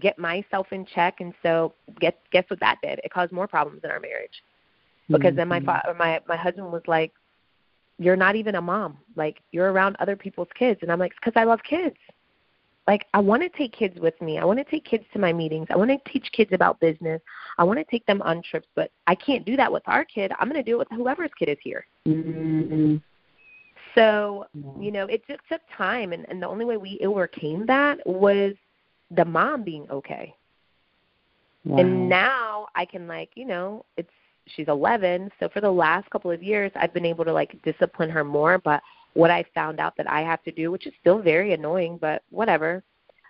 get 0.00 0.18
myself 0.18 0.68
in 0.72 0.86
check, 0.86 1.20
and 1.20 1.34
so 1.42 1.74
guess 2.00 2.14
guess 2.32 2.44
what 2.48 2.60
that 2.60 2.78
did? 2.82 3.00
It 3.04 3.12
caused 3.12 3.32
more 3.32 3.46
problems 3.46 3.82
in 3.84 3.90
our 3.90 4.00
marriage 4.00 4.42
because 5.08 5.28
mm-hmm. 5.28 5.36
then 5.36 5.48
my 5.48 5.60
mm-hmm. 5.60 5.88
fa- 5.88 5.94
my 5.98 6.20
my 6.26 6.36
husband 6.36 6.72
was 6.72 6.82
like, 6.86 7.12
"You're 7.98 8.16
not 8.16 8.36
even 8.36 8.54
a 8.54 8.62
mom. 8.62 8.98
Like 9.14 9.42
you're 9.52 9.72
around 9.72 9.96
other 9.98 10.16
people's 10.16 10.48
kids," 10.58 10.80
and 10.82 10.90
I'm 10.90 10.98
like, 10.98 11.14
"Because 11.14 11.34
I 11.36 11.44
love 11.44 11.60
kids." 11.68 11.96
like 12.86 13.06
I 13.14 13.18
want 13.18 13.42
to 13.42 13.48
take 13.48 13.72
kids 13.72 13.98
with 13.98 14.20
me. 14.20 14.38
I 14.38 14.44
want 14.44 14.58
to 14.58 14.64
take 14.64 14.84
kids 14.84 15.04
to 15.12 15.18
my 15.18 15.32
meetings. 15.32 15.66
I 15.70 15.76
want 15.76 15.90
to 15.90 16.10
teach 16.10 16.30
kids 16.32 16.52
about 16.52 16.78
business. 16.80 17.20
I 17.58 17.64
want 17.64 17.78
to 17.78 17.84
take 17.84 18.06
them 18.06 18.22
on 18.22 18.42
trips, 18.42 18.68
but 18.74 18.90
I 19.06 19.14
can't 19.14 19.44
do 19.44 19.56
that 19.56 19.70
with 19.70 19.82
our 19.86 20.04
kid. 20.04 20.32
I'm 20.38 20.48
going 20.48 20.62
to 20.62 20.68
do 20.68 20.76
it 20.76 20.78
with 20.78 20.88
whoever's 20.98 21.30
kid 21.38 21.48
is 21.48 21.58
here. 21.62 21.86
Mm-hmm. 22.06 22.96
So, 23.94 24.46
you 24.78 24.92
know, 24.92 25.06
it 25.06 25.26
just 25.26 25.40
took 25.50 25.62
time 25.76 26.12
and, 26.12 26.26
and 26.28 26.40
the 26.40 26.46
only 26.46 26.64
way 26.64 26.76
we 26.76 27.00
overcame 27.02 27.66
that 27.66 27.98
was 28.06 28.54
the 29.10 29.24
mom 29.24 29.64
being 29.64 29.86
okay. 29.90 30.34
Wow. 31.64 31.78
And 31.78 32.08
now 32.08 32.66
I 32.76 32.84
can 32.84 33.08
like, 33.08 33.30
you 33.34 33.46
know, 33.46 33.84
it's 33.96 34.10
she's 34.46 34.68
11, 34.68 35.30
so 35.40 35.48
for 35.48 35.60
the 35.60 35.70
last 35.70 36.08
couple 36.10 36.30
of 36.30 36.42
years 36.42 36.70
I've 36.76 36.94
been 36.94 37.04
able 37.04 37.24
to 37.24 37.32
like 37.32 37.60
discipline 37.62 38.10
her 38.10 38.24
more, 38.24 38.58
but 38.58 38.82
what 39.14 39.30
I 39.30 39.44
found 39.54 39.80
out 39.80 39.96
that 39.96 40.10
I 40.10 40.20
have 40.20 40.42
to 40.44 40.52
do, 40.52 40.70
which 40.70 40.86
is 40.86 40.92
still 41.00 41.18
very 41.20 41.52
annoying, 41.52 41.98
but 42.00 42.22
whatever. 42.30 42.82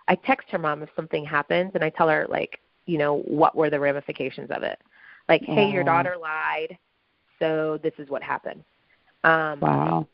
I 0.09 0.15
text 0.15 0.49
her 0.51 0.57
mom 0.57 0.83
if 0.83 0.89
something 0.95 1.25
happens 1.25 1.71
and 1.75 1.83
I 1.83 1.89
tell 1.89 2.09
her 2.09 2.25
like, 2.29 2.59
you 2.85 2.97
know, 2.97 3.19
what 3.19 3.55
were 3.55 3.69
the 3.69 3.79
ramifications 3.79 4.49
of 4.51 4.63
it. 4.63 4.79
Like, 5.27 5.43
hey, 5.43 5.69
your 5.69 5.83
daughter 5.83 6.15
lied, 6.21 6.77
so 7.39 7.79
this 7.83 7.93
is 7.97 8.09
what 8.09 8.23
happened. 8.23 8.63
Um 9.23 9.59
Wow. 9.61 10.07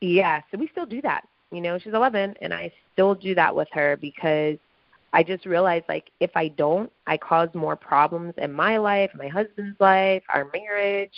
Yeah, 0.00 0.40
so 0.50 0.58
we 0.58 0.68
still 0.68 0.86
do 0.86 1.02
that. 1.02 1.26
You 1.50 1.60
know, 1.60 1.78
she's 1.78 1.94
11 1.94 2.36
and 2.40 2.54
I 2.54 2.72
still 2.92 3.14
do 3.14 3.34
that 3.34 3.54
with 3.54 3.68
her 3.72 3.96
because 3.96 4.58
I 5.12 5.22
just 5.22 5.46
realized 5.46 5.86
like 5.88 6.10
if 6.20 6.30
I 6.34 6.48
don't, 6.48 6.90
I 7.06 7.16
cause 7.16 7.48
more 7.54 7.76
problems 7.76 8.34
in 8.38 8.52
my 8.52 8.76
life, 8.76 9.10
my 9.14 9.28
husband's 9.28 9.78
life, 9.80 10.22
our 10.28 10.50
marriage. 10.52 11.12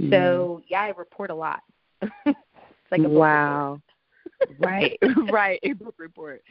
Mm. 0.00 0.10
So, 0.10 0.62
yeah, 0.68 0.82
I 0.82 0.88
report 0.90 1.30
a 1.30 1.34
lot. 1.34 1.62
It's 2.88 2.92
like 2.92 3.06
a 3.06 3.12
wow. 3.12 3.80
right, 4.60 4.96
right, 5.30 5.58
a 5.64 5.72
book 5.72 5.96
report. 5.98 6.42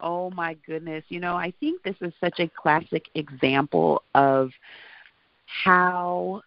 Oh 0.00 0.30
my 0.30 0.54
goodness. 0.66 1.04
You 1.08 1.20
know, 1.20 1.36
I 1.36 1.52
think 1.60 1.82
this 1.82 1.94
is 2.00 2.12
such 2.20 2.40
a 2.40 2.48
classic 2.48 3.04
example 3.14 4.02
of 4.14 4.50
how 5.46 6.42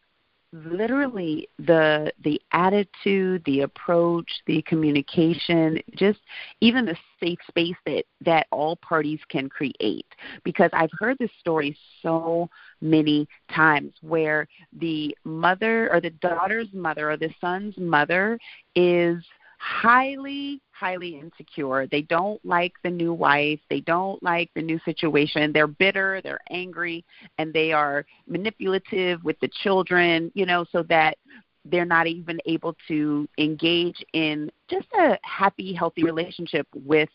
literally 0.65 1.49
the 1.59 2.11
the 2.23 2.41
attitude 2.51 3.43
the 3.45 3.61
approach 3.61 4.29
the 4.45 4.61
communication 4.63 5.79
just 5.95 6.19
even 6.61 6.85
the 6.85 6.95
safe 7.19 7.39
space 7.47 7.75
that 7.85 8.03
that 8.21 8.47
all 8.51 8.75
parties 8.77 9.19
can 9.29 9.49
create. 9.49 10.05
Because 10.43 10.69
i've 10.73 10.89
heard 10.99 11.17
this 11.19 11.31
story 11.39 11.77
so 12.01 12.49
many 12.81 13.27
times 13.53 13.93
where 14.01 14.47
the 14.79 15.15
mother 15.23 15.91
or 15.93 15.99
the 16.01 16.09
daughter's 16.11 16.67
mother 16.73 17.11
or 17.11 17.17
the 17.17 17.33
son's 17.41 17.77
mother 17.77 18.37
is 18.75 19.23
highly, 19.57 20.61
highly 20.71 21.19
insecure. 21.19 21.87
They 21.87 22.03
don't 22.03 22.43
like 22.45 22.73
the 22.83 22.89
new 22.89 23.13
wife. 23.13 23.59
They 23.69 23.81
don't 23.81 24.21
like 24.21 24.49
the 24.55 24.61
new 24.61 24.79
situation. 24.85 25.51
They're 25.51 25.67
bitter, 25.67 26.21
they're 26.23 26.39
angry, 26.49 27.03
and 27.37 27.53
they 27.53 27.71
are 27.71 28.05
manipulative 28.27 29.23
with 29.23 29.39
the 29.39 29.49
children, 29.63 30.31
you 30.35 30.45
know, 30.45 30.65
so 30.71 30.83
that 30.83 31.17
they're 31.65 31.85
not 31.85 32.07
even 32.07 32.39
able 32.45 32.75
to 32.87 33.27
engage 33.37 34.03
in 34.13 34.51
just 34.69 34.87
a 34.97 35.17
happy, 35.23 35.73
healthy 35.73 36.03
relationship 36.03 36.67
with 36.73 37.09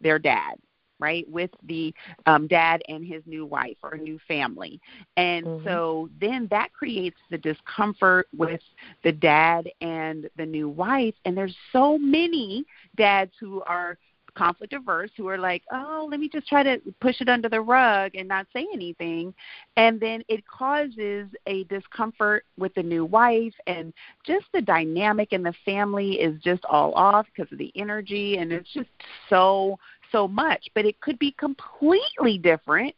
their 0.00 0.18
dad 0.18 0.56
right, 0.98 1.28
with 1.28 1.50
the 1.64 1.94
um, 2.26 2.46
dad 2.46 2.82
and 2.88 3.04
his 3.04 3.22
new 3.26 3.44
wife 3.44 3.76
or 3.82 3.96
new 3.96 4.18
family. 4.26 4.80
And 5.16 5.46
mm-hmm. 5.46 5.66
so 5.66 6.08
then 6.20 6.48
that 6.50 6.72
creates 6.72 7.18
the 7.30 7.38
discomfort 7.38 8.28
with 8.36 8.60
the 9.04 9.12
dad 9.12 9.68
and 9.80 10.28
the 10.36 10.46
new 10.46 10.68
wife. 10.68 11.14
And 11.24 11.36
there's 11.36 11.56
so 11.72 11.98
many 11.98 12.64
dads 12.96 13.32
who 13.40 13.62
are 13.62 13.98
conflict 14.36 14.74
averse 14.74 15.10
who 15.16 15.26
are 15.28 15.38
like, 15.38 15.62
oh, 15.72 16.06
let 16.10 16.20
me 16.20 16.28
just 16.28 16.46
try 16.46 16.62
to 16.62 16.78
push 17.00 17.20
it 17.20 17.28
under 17.28 17.48
the 17.48 17.60
rug 17.60 18.14
and 18.14 18.28
not 18.28 18.46
say 18.52 18.66
anything. 18.72 19.34
And 19.76 19.98
then 19.98 20.22
it 20.28 20.46
causes 20.46 21.26
a 21.46 21.64
discomfort 21.64 22.44
with 22.58 22.74
the 22.74 22.82
new 22.82 23.04
wife, 23.04 23.54
and 23.66 23.92
just 24.24 24.46
the 24.52 24.60
dynamic 24.60 25.32
in 25.32 25.42
the 25.42 25.54
family 25.64 26.20
is 26.20 26.40
just 26.42 26.64
all 26.66 26.92
off 26.92 27.26
because 27.34 27.50
of 27.50 27.58
the 27.58 27.72
energy, 27.76 28.36
and 28.36 28.52
it's 28.52 28.72
just 28.72 28.90
so 29.28 29.78
so 30.16 30.26
much, 30.26 30.68
but 30.74 30.86
it 30.86 30.98
could 31.00 31.18
be 31.18 31.32
completely 31.32 32.38
different 32.38 32.94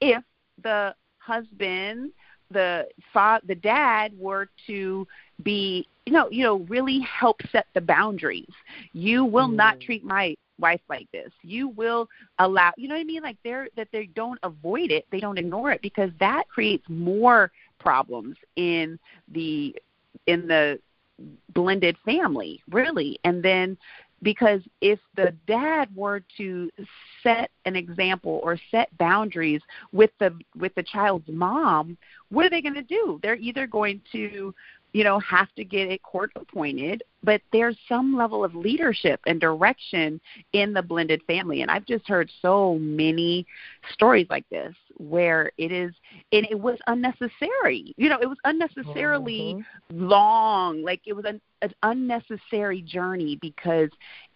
if 0.00 0.24
the 0.62 0.94
husband, 1.18 2.12
the 2.50 2.88
fa- 3.12 3.42
the 3.46 3.54
dad 3.54 4.12
were 4.18 4.48
to 4.66 5.06
be 5.42 5.86
you 6.06 6.12
know 6.12 6.28
you 6.30 6.42
know 6.42 6.60
really 6.60 7.00
help 7.00 7.40
set 7.50 7.66
the 7.74 7.80
boundaries. 7.80 8.54
You 8.92 9.24
will 9.24 9.48
mm. 9.48 9.56
not 9.56 9.80
treat 9.80 10.02
my 10.02 10.34
wife 10.58 10.80
like 10.88 11.08
this. 11.12 11.30
You 11.42 11.68
will 11.68 12.08
allow 12.38 12.72
you 12.78 12.88
know 12.88 12.94
what 12.94 13.00
I 13.00 13.04
mean 13.04 13.22
like 13.22 13.36
they're 13.44 13.68
that 13.76 13.88
they 13.92 14.06
don't 14.06 14.38
avoid 14.42 14.90
it, 14.90 15.06
they 15.12 15.20
don't 15.20 15.38
ignore 15.38 15.72
it 15.72 15.82
because 15.82 16.10
that 16.20 16.48
creates 16.48 16.84
more 16.88 17.50
problems 17.78 18.36
in 18.56 18.98
the 19.30 19.76
in 20.26 20.46
the 20.46 20.78
blended 21.52 21.96
family 22.04 22.60
really 22.70 23.18
and 23.22 23.42
then 23.42 23.76
because 24.22 24.60
if 24.80 24.98
the 25.16 25.34
dad 25.46 25.88
were 25.94 26.22
to 26.36 26.70
set 27.22 27.50
an 27.64 27.76
example 27.76 28.40
or 28.42 28.58
set 28.70 28.96
boundaries 28.98 29.60
with 29.92 30.10
the 30.20 30.36
with 30.56 30.74
the 30.74 30.82
child's 30.82 31.28
mom 31.28 31.96
what 32.32 32.46
are 32.46 32.50
they 32.50 32.62
going 32.62 32.74
to 32.74 32.82
do? 32.82 33.20
They're 33.22 33.36
either 33.36 33.66
going 33.66 34.00
to 34.12 34.54
you 34.92 35.04
know 35.04 35.18
have 35.20 35.52
to 35.54 35.64
get 35.64 35.90
it 35.90 36.02
court 36.02 36.30
appointed 36.36 37.02
but 37.24 37.40
there's 37.52 37.76
some 37.88 38.16
level 38.16 38.44
of 38.44 38.54
leadership 38.54 39.20
and 39.26 39.40
direction 39.40 40.20
in 40.52 40.72
the 40.72 40.82
blended 40.82 41.22
family. 41.26 41.62
And 41.62 41.70
i've 41.70 41.86
just 41.86 42.06
heard 42.08 42.30
so 42.40 42.78
many 42.78 43.46
stories 43.92 44.26
like 44.30 44.48
this 44.50 44.74
where 44.98 45.52
it 45.58 45.72
is 45.72 45.92
and 46.32 46.46
it 46.50 46.58
was 46.58 46.78
unnecessary. 46.86 47.94
You 47.96 48.08
know 48.08 48.18
it 48.20 48.28
was 48.28 48.38
unnecessarily 48.44 49.56
mm-hmm. 49.56 50.08
long. 50.08 50.82
Like 50.82 51.00
it 51.06 51.14
was 51.14 51.24
an, 51.24 51.40
an 51.62 51.74
unnecessary 51.82 52.82
journey 52.82 53.38
because 53.40 53.90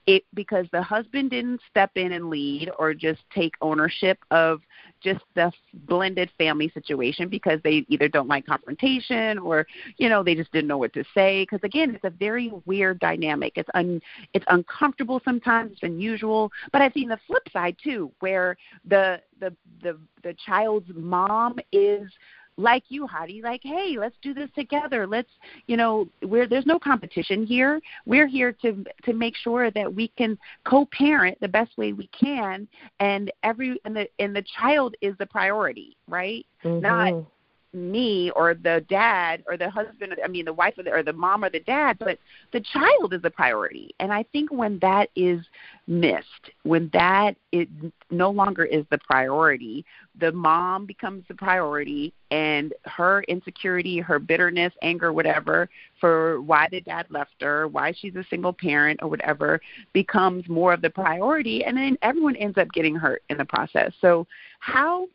it 0.07 0.25
because 0.35 0.67
the 0.73 0.83
husband 0.83 1.31
didn't 1.31 1.61
step 1.69 1.91
in 1.97 2.13
and 2.13 2.31
lead 2.31 2.71
or 2.79 2.95
just 2.95 3.21
take 3.35 3.55
ownership 3.61 4.19
of 4.31 4.61
just 5.03 5.25
the 5.35 5.53
blended 5.75 6.31
family 6.39 6.71
situation 6.75 7.29
because 7.29 7.61
they 7.63 7.85
either 7.89 8.09
don't 8.09 8.29
like 8.29 8.47
confrontation 8.47 9.39
or 9.39 9.67
you 9.99 10.09
know 10.09 10.23
they 10.23 10.35
just 10.35 10.53
didn't 10.53 10.69
know 10.69 10.79
what 10.79 10.93
to 10.93 11.05
say. 11.15 11.43
Because 11.43 11.61
again 11.63 11.95
it's 11.95 12.05
a 12.05 12.11
very 12.11 12.53
weird 12.65 12.99
dynamic. 12.99 13.53
It's 13.57 13.69
un 13.75 14.01
it's 14.33 14.47
uncomfortable 14.49 15.21
sometimes. 15.25 15.73
It's 15.73 15.83
unusual. 15.83 16.51
But 16.73 16.83
i've 16.83 16.93
seen 16.93 17.09
the 17.09 17.19
flip 17.27 17.43
side 17.53 17.77
too 17.83 18.11
where 18.21 18.57
the 18.87 19.21
the 19.41 19.55
the 19.83 19.99
the 20.23 20.35
child's 20.45 20.91
mom 20.95 21.59
is 21.73 22.11
like 22.57 22.85
you, 22.89 23.07
Hadi, 23.07 23.43
like, 23.43 23.61
hey, 23.63 23.97
let's 23.99 24.17
do 24.23 24.33
this 24.33 24.51
together. 24.55 25.07
Let's, 25.07 25.29
you 25.67 25.77
know, 25.77 26.09
we're 26.23 26.47
there's 26.47 26.67
no 26.67 26.79
competition 26.79 27.47
here. 27.47 27.81
We're 28.07 28.27
here 28.27 28.53
to 28.63 28.85
to 29.05 29.13
make 29.13 29.37
sure 29.37 29.71
that 29.71 29.93
we 29.93 30.09
can 30.17 30.39
co-parent 30.65 31.39
the 31.41 31.49
best 31.49 31.77
way 31.77 31.93
we 31.93 32.09
can, 32.09 32.67
and 33.01 33.31
every 33.43 33.79
and 33.85 33.95
the 33.95 34.09
and 34.19 34.35
the 34.35 34.45
child 34.59 34.95
is 35.01 35.15
the 35.19 35.27
priority, 35.27 35.97
right? 36.09 36.47
Mm-hmm. 36.65 36.81
Not 36.81 37.27
me 37.73 38.31
or 38.31 38.55
the 38.55 38.85
dad 38.89 39.43
or 39.47 39.57
the 39.57 39.69
husband 39.69 40.13
or 40.13 40.25
i 40.25 40.29
mean 40.29 40.45
the 40.45 40.53
wife 40.53 40.75
or 40.79 40.83
the, 40.83 40.91
or 40.91 41.03
the 41.03 41.13
mom 41.13 41.45
or 41.45 41.51
the 41.51 41.61
dad 41.61 41.99
but 41.99 42.19
the 42.53 42.61
child 42.61 43.13
is 43.13 43.23
the 43.23 43.31
priority. 43.31 43.95
And 44.01 44.13
i 44.13 44.25
think 44.33 44.51
when 44.51 44.79
that 44.81 45.11
is 45.17 45.41
missed 45.87 46.51
when 46.63 46.91
that 46.93 47.37
it 47.53 47.69
no 48.11 48.31
longer 48.31 48.65
is 48.65 48.85
the 48.91 48.99
priority 48.99 49.85
the 50.19 50.33
mom 50.33 50.87
becomes 50.87 51.25
the 51.29 51.35
priority 51.35 52.13
and 52.31 52.73
her 52.85 53.23
insecurity 53.25 54.01
her 54.01 54.19
bitterness 54.19 54.73
anger 54.83 55.13
whatever 55.13 55.69
for 56.01 56.41
why 56.41 56.67
the 56.71 56.81
dad 56.81 57.07
left 57.11 57.35
her 57.41 57.69
why 57.69 57.93
she's 57.93 58.17
a 58.17 58.25
single 58.31 58.53
parent 58.53 59.01
or 59.03 59.09
whatever 59.09 59.61
becomes 59.93 60.49
more 60.49 60.73
of 60.73 60.83
the 60.83 60.91
priority. 60.91 61.65
And 61.65 61.77
then 61.77 61.97
everyone 62.03 62.37
ends 62.37 62.59
up 62.59 62.69
getting 62.73 62.95
hurt 62.95 63.23
in 63.31 63.39
the 63.39 63.45
process. 63.45 63.93
So 64.01 64.27
how 64.61 65.09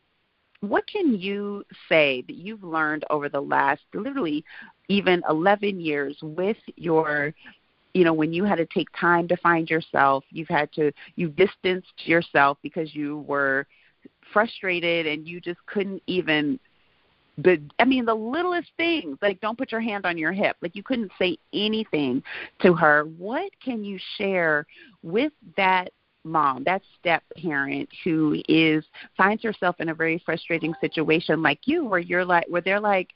what 0.62 0.86
can 0.86 1.18
you 1.18 1.64
say 1.88 2.22
that 2.28 2.36
you've 2.36 2.62
learned 2.62 3.04
over 3.10 3.28
the 3.28 3.40
last 3.40 3.82
literally 3.92 4.44
even 4.88 5.22
11 5.28 5.80
years 5.80 6.16
with 6.22 6.56
your 6.76 7.34
you 7.94 8.04
know 8.04 8.12
when 8.12 8.32
you 8.32 8.44
had 8.44 8.56
to 8.56 8.66
take 8.66 8.88
time 8.98 9.26
to 9.28 9.36
find 9.38 9.68
yourself 9.68 10.24
you've 10.30 10.48
had 10.48 10.72
to 10.72 10.92
you 11.16 11.28
distanced 11.28 12.06
yourself 12.06 12.58
because 12.62 12.94
you 12.94 13.18
were 13.26 13.66
frustrated 14.32 15.06
and 15.06 15.26
you 15.26 15.40
just 15.40 15.58
couldn't 15.66 16.02
even 16.06 16.58
but 17.38 17.58
I 17.78 17.84
mean 17.84 18.04
the 18.04 18.14
littlest 18.14 18.70
things 18.76 19.18
like 19.20 19.40
don't 19.40 19.58
put 19.58 19.72
your 19.72 19.80
hand 19.80 20.04
on 20.04 20.18
your 20.18 20.32
hip. 20.32 20.56
Like 20.60 20.76
you 20.76 20.82
couldn't 20.82 21.12
say 21.18 21.38
anything 21.54 22.22
to 22.60 22.74
her. 22.74 23.04
What 23.16 23.50
can 23.64 23.82
you 23.84 23.98
share 24.18 24.66
with 25.02 25.32
that 25.56 25.92
mom 26.24 26.62
that 26.64 26.82
step 26.98 27.22
parent 27.36 27.88
who 28.04 28.40
is 28.48 28.84
finds 29.16 29.42
herself 29.42 29.76
in 29.80 29.88
a 29.88 29.94
very 29.94 30.22
frustrating 30.24 30.74
situation 30.80 31.42
like 31.42 31.60
you 31.64 31.84
where 31.84 31.98
you're 31.98 32.24
like 32.24 32.44
where 32.48 32.62
they're 32.62 32.80
like 32.80 33.08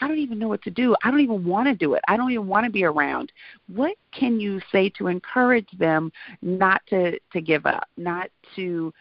I 0.00 0.08
don't 0.08 0.18
even 0.18 0.38
know 0.38 0.48
what 0.48 0.62
to 0.62 0.70
do. 0.70 0.96
I 1.04 1.10
don't 1.10 1.20
even 1.20 1.44
want 1.44 1.68
to 1.68 1.74
do 1.74 1.94
it. 1.94 2.02
I 2.08 2.16
don't 2.16 2.30
even 2.32 2.48
want 2.48 2.64
to 2.64 2.72
be 2.72 2.84
around. 2.84 3.30
What 3.68 3.94
can 4.12 4.40
you 4.40 4.60
say 4.72 4.88
to 4.98 5.06
encourage 5.06 5.68
them 5.78 6.10
not 6.42 6.82
to 6.88 7.18
to 7.32 7.40
give 7.40 7.64
up, 7.66 7.86
not 7.96 8.28
to 8.56 8.92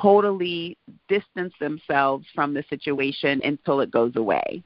totally 0.00 0.76
distance 1.08 1.52
themselves 1.60 2.26
from 2.34 2.54
the 2.54 2.64
situation 2.68 3.40
until 3.44 3.80
it 3.80 3.90
goes 3.90 4.16
away? 4.16 4.62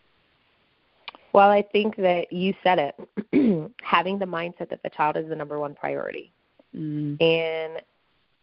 Well, 1.32 1.50
I 1.50 1.62
think 1.62 1.96
that 1.96 2.32
you 2.32 2.54
said 2.62 2.78
it. 2.78 3.72
Having 3.82 4.18
the 4.18 4.26
mindset 4.26 4.68
that 4.68 4.82
the 4.82 4.90
child 4.90 5.16
is 5.16 5.28
the 5.28 5.36
number 5.36 5.58
one 5.58 5.74
priority. 5.74 6.30
Mm. 6.76 7.20
And 7.22 7.82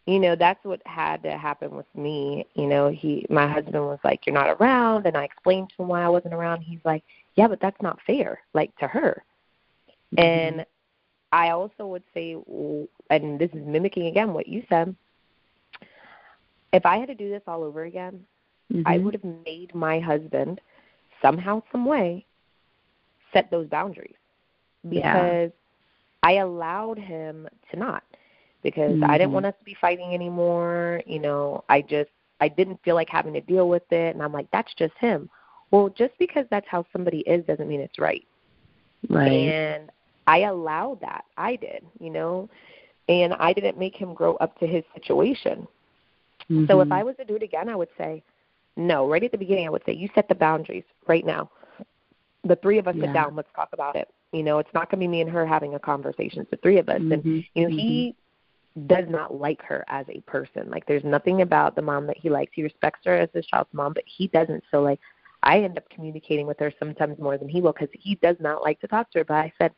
you 0.06 0.18
know, 0.18 0.34
that's 0.34 0.64
what 0.64 0.80
had 0.86 1.22
to 1.22 1.36
happen 1.36 1.74
with 1.76 1.86
me. 1.94 2.46
You 2.54 2.66
know, 2.66 2.88
he 2.90 3.26
my 3.30 3.46
husband 3.46 3.84
was 3.84 3.98
like, 4.04 4.26
You're 4.26 4.34
not 4.34 4.56
around 4.60 5.06
and 5.06 5.16
I 5.16 5.24
explained 5.24 5.70
to 5.70 5.82
him 5.82 5.88
why 5.88 6.02
I 6.02 6.08
wasn't 6.08 6.34
around. 6.34 6.62
He's 6.62 6.80
like, 6.84 7.02
Yeah, 7.36 7.48
but 7.48 7.60
that's 7.60 7.80
not 7.82 7.98
fair, 8.06 8.40
like 8.54 8.76
to 8.78 8.86
her. 8.86 9.22
Mm-hmm. 10.14 10.24
And 10.24 10.66
I 11.32 11.50
also 11.50 11.86
would 11.86 12.02
say 12.12 12.36
and 13.10 13.38
this 13.38 13.50
is 13.52 13.64
mimicking 13.64 14.06
again 14.06 14.32
what 14.32 14.48
you 14.48 14.64
said, 14.68 14.94
if 16.72 16.86
I 16.86 16.98
had 16.98 17.08
to 17.08 17.14
do 17.14 17.28
this 17.28 17.42
all 17.46 17.62
over 17.62 17.84
again, 17.84 18.24
mm-hmm. 18.72 18.82
I 18.86 18.98
would 18.98 19.14
have 19.14 19.24
made 19.44 19.74
my 19.74 20.00
husband 20.00 20.60
somehow, 21.22 21.62
some 21.70 21.84
way, 21.84 22.24
set 23.32 23.50
those 23.50 23.68
boundaries 23.68 24.14
because 24.88 25.02
yeah. 25.04 25.48
I 26.22 26.32
allowed 26.34 26.98
him 26.98 27.48
to 27.70 27.78
not 27.78 28.02
because 28.62 28.92
mm-hmm. 28.92 29.04
I 29.04 29.18
didn't 29.18 29.28
mm-hmm. 29.28 29.34
want 29.34 29.46
us 29.46 29.54
to 29.58 29.64
be 29.64 29.76
fighting 29.80 30.14
anymore. 30.14 31.02
You 31.06 31.18
know, 31.18 31.64
I 31.68 31.82
just 31.82 32.10
I 32.40 32.48
didn't 32.48 32.80
feel 32.84 32.94
like 32.94 33.08
having 33.08 33.32
to 33.34 33.40
deal 33.40 33.68
with 33.68 33.90
it, 33.90 34.14
and 34.14 34.22
I'm 34.22 34.32
like, 34.32 34.48
that's 34.52 34.72
just 34.74 34.94
him. 34.98 35.28
Well, 35.70 35.88
just 35.90 36.12
because 36.18 36.46
that's 36.50 36.66
how 36.68 36.84
somebody 36.92 37.20
is 37.20 37.44
doesn't 37.46 37.68
mean 37.68 37.80
it's 37.80 37.98
right. 37.98 38.26
Right. 39.08 39.30
And 39.30 39.90
I 40.26 40.40
allowed 40.40 41.00
that. 41.00 41.24
I 41.36 41.56
did, 41.56 41.84
you 41.98 42.10
know, 42.10 42.48
and 43.08 43.34
I 43.34 43.52
didn't 43.52 43.78
make 43.78 43.96
him 43.96 44.14
grow 44.14 44.36
up 44.36 44.58
to 44.60 44.66
his 44.66 44.84
situation. 44.94 45.66
Mm-hmm. 46.50 46.66
So 46.66 46.80
if 46.80 46.86
mm-hmm. 46.86 46.92
I 46.92 47.02
was 47.02 47.16
to 47.16 47.24
do 47.24 47.36
it 47.36 47.42
again, 47.42 47.68
I 47.68 47.76
would 47.76 47.88
say, 47.96 48.22
no. 48.76 49.08
Right 49.08 49.22
at 49.22 49.32
the 49.32 49.38
beginning, 49.38 49.66
I 49.66 49.70
would 49.70 49.82
say, 49.84 49.92
you 49.92 50.08
set 50.14 50.28
the 50.28 50.34
boundaries 50.34 50.84
right 51.06 51.24
now. 51.24 51.50
The 52.44 52.56
three 52.56 52.78
of 52.78 52.88
us 52.88 52.94
yeah. 52.96 53.06
sit 53.06 53.12
down. 53.12 53.36
Let's 53.36 53.48
talk 53.54 53.70
about 53.72 53.96
it. 53.96 54.08
You 54.32 54.42
know, 54.42 54.58
it's 54.58 54.72
not 54.72 54.90
going 54.90 55.00
to 55.00 55.04
be 55.04 55.08
me 55.08 55.20
and 55.20 55.30
her 55.30 55.44
having 55.46 55.74
a 55.74 55.78
conversation. 55.78 56.42
It's 56.42 56.50
the 56.50 56.56
three 56.58 56.78
of 56.78 56.88
us. 56.88 57.00
Mm-hmm. 57.00 57.12
And 57.12 57.24
you 57.54 57.62
know, 57.62 57.68
mm-hmm. 57.68 57.78
he 57.78 58.16
does 58.86 59.04
not 59.08 59.34
like 59.34 59.62
her 59.62 59.84
as 59.88 60.06
a 60.08 60.20
person. 60.22 60.70
Like 60.70 60.86
there's 60.86 61.04
nothing 61.04 61.42
about 61.42 61.74
the 61.74 61.82
mom 61.82 62.06
that 62.06 62.16
he 62.16 62.30
likes. 62.30 62.52
He 62.54 62.62
respects 62.62 63.00
her 63.04 63.16
as 63.16 63.28
his 63.34 63.46
child's 63.46 63.72
mom, 63.72 63.92
but 63.92 64.04
he 64.06 64.28
doesn't. 64.28 64.62
So 64.70 64.80
like 64.80 65.00
I 65.42 65.60
end 65.60 65.76
up 65.78 65.88
communicating 65.90 66.46
with 66.46 66.58
her 66.60 66.72
sometimes 66.78 67.18
more 67.18 67.38
than 67.38 67.48
he 67.48 67.60
will 67.60 67.72
because 67.72 67.88
he 67.92 68.16
does 68.16 68.36
not 68.40 68.62
like 68.62 68.80
to 68.80 68.88
talk 68.88 69.10
to 69.12 69.18
her. 69.18 69.24
But 69.24 69.34
I 69.34 69.52
said, 69.60 69.72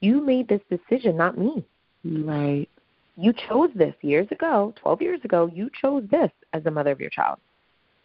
you 0.00 0.22
made 0.22 0.48
this 0.48 0.62
decision, 0.70 1.16
not 1.16 1.36
me. 1.36 1.64
Right. 2.04 2.68
You 3.16 3.34
chose 3.48 3.70
this 3.74 3.94
years 4.00 4.28
ago, 4.30 4.72
12 4.76 5.02
years 5.02 5.20
ago. 5.24 5.50
You 5.52 5.68
chose 5.80 6.04
this 6.10 6.30
as 6.52 6.64
the 6.64 6.70
mother 6.70 6.90
of 6.90 7.00
your 7.00 7.10
child. 7.10 7.38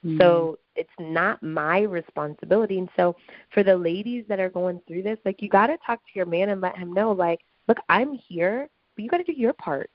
Mm-hmm. 0.06 0.20
So 0.20 0.60
it's 0.76 0.90
not 1.00 1.42
my 1.42 1.82
responsibility. 1.82 2.80
And 2.80 2.90
so 2.98 3.16
for 3.54 3.64
the 3.64 3.78
ladies 3.78 4.26
that 4.28 4.40
are 4.40 4.50
going 4.50 4.82
through 4.88 5.04
this, 5.04 5.18
like 5.24 5.42
you 5.42 5.48
got 5.48 5.68
to 5.68 5.78
talk 5.86 6.00
to 6.00 6.12
your 6.14 6.26
man 6.26 6.50
and 6.50 6.60
let 6.60 6.78
him 6.78 6.92
know, 6.92 7.12
like, 7.12 7.40
look, 7.68 7.78
I'm 7.88 8.14
here, 8.14 8.68
but 8.96 9.04
you 9.04 9.10
got 9.10 9.18
to 9.18 9.24
do 9.24 9.32
your 9.32 9.54
part. 9.54 9.90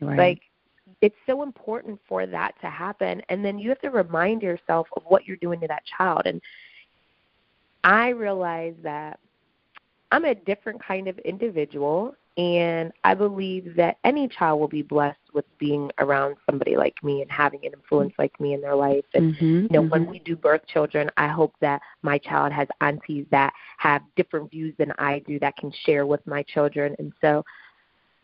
Right. 0.00 0.18
Like 0.18 0.40
it's 1.00 1.16
so 1.26 1.42
important 1.42 2.00
for 2.08 2.26
that 2.26 2.54
to 2.60 2.68
happen 2.68 3.20
and 3.28 3.44
then 3.44 3.58
you 3.58 3.68
have 3.68 3.80
to 3.80 3.90
remind 3.90 4.42
yourself 4.42 4.86
of 4.96 5.02
what 5.06 5.26
you're 5.26 5.36
doing 5.36 5.60
to 5.60 5.66
that 5.66 5.82
child 5.98 6.22
and 6.24 6.40
I 7.84 8.08
realize 8.08 8.74
that 8.82 9.20
I'm 10.10 10.24
a 10.24 10.34
different 10.34 10.82
kind 10.82 11.08
of 11.08 11.18
individual 11.18 12.14
and 12.36 12.92
I 13.02 13.14
believe 13.14 13.76
that 13.76 13.96
any 14.04 14.28
child 14.28 14.60
will 14.60 14.68
be 14.68 14.82
blessed 14.82 15.18
with 15.32 15.46
being 15.58 15.90
around 15.98 16.36
somebody 16.44 16.76
like 16.76 17.02
me 17.02 17.22
and 17.22 17.30
having 17.30 17.64
an 17.64 17.72
influence 17.72 18.12
like 18.18 18.38
me 18.38 18.52
in 18.52 18.60
their 18.60 18.74
life. 18.74 19.04
And 19.14 19.34
mm-hmm, 19.34 19.44
you 19.44 19.68
know, 19.70 19.80
mm-hmm. 19.82 19.88
when 19.88 20.06
we 20.06 20.18
do 20.18 20.36
birth 20.36 20.66
children, 20.66 21.10
I 21.16 21.28
hope 21.28 21.54
that 21.60 21.80
my 22.02 22.18
child 22.18 22.52
has 22.52 22.68
aunties 22.82 23.26
that 23.30 23.54
have 23.78 24.02
different 24.16 24.50
views 24.50 24.74
than 24.76 24.92
I 24.98 25.20
do 25.20 25.38
that 25.38 25.56
can 25.56 25.72
share 25.84 26.04
with 26.04 26.26
my 26.26 26.42
children. 26.42 26.94
And 26.98 27.12
so 27.22 27.42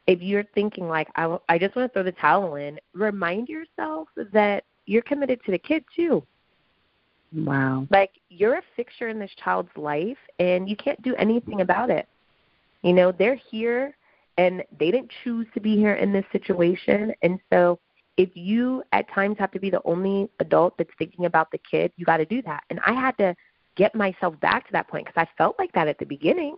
if 0.07 0.21
you're 0.21 0.45
thinking 0.55 0.89
like 0.89 1.09
I, 1.17 1.37
I 1.49 1.59
just 1.59 1.77
want 1.77 1.91
to 1.91 1.93
throw 1.93 2.03
the 2.03 2.13
towel 2.13 2.57
in, 2.57 2.79
remind 2.93 3.49
yourself 3.49 4.09
that 4.33 4.65
you're 4.87 5.03
committed 5.03 5.41
to 5.45 5.53
the 5.53 5.59
kid 5.59 5.85
too. 5.95 6.23
Wow. 7.35 7.87
Like 7.91 8.11
you're 8.29 8.57
a 8.57 8.63
fixture 8.77 9.09
in 9.09 9.19
this 9.19 9.31
child's 9.43 9.71
life 9.77 10.19
and 10.39 10.69
you 10.69 10.77
can't 10.77 11.01
do 11.03 11.15
anything 11.17 11.61
about 11.61 11.89
it. 11.89 12.09
You 12.83 12.93
know, 12.93 13.13
they're 13.13 13.41
here 13.51 13.97
and 14.37 14.63
they 14.79 14.91
didn't 14.91 15.11
choose 15.25 15.47
to 15.55 15.61
be 15.61 15.77
here 15.77 15.95
in 15.95 16.13
this 16.13 16.25
situation 16.33 17.15
and 17.23 17.39
so 17.51 17.79
if 18.17 18.31
you 18.35 18.83
at 18.93 19.11
times 19.13 19.37
have 19.39 19.51
to 19.53 19.61
be 19.61 19.71
the 19.71 19.81
only 19.85 20.29
adult 20.41 20.77
that's 20.77 20.91
thinking 20.99 21.25
about 21.25 21.51
the 21.51 21.59
kid, 21.59 21.93
you 21.97 22.05
got 22.05 22.19
to 22.19 22.27
do 22.27 22.43
that. 22.43 22.63
And 22.71 22.79
I 22.87 22.93
had 22.93 23.17
to 23.19 23.35
get 23.77 23.95
myself 23.95 24.39
back 24.41 24.67
to 24.67 24.73
that 24.73 24.89
point 24.89 25.07
because 25.07 25.27
I 25.27 25.39
felt 25.39 25.57
like 25.59 25.73
that 25.73 25.89
at 25.89 25.99
the 25.99 26.05
beginning. 26.05 26.57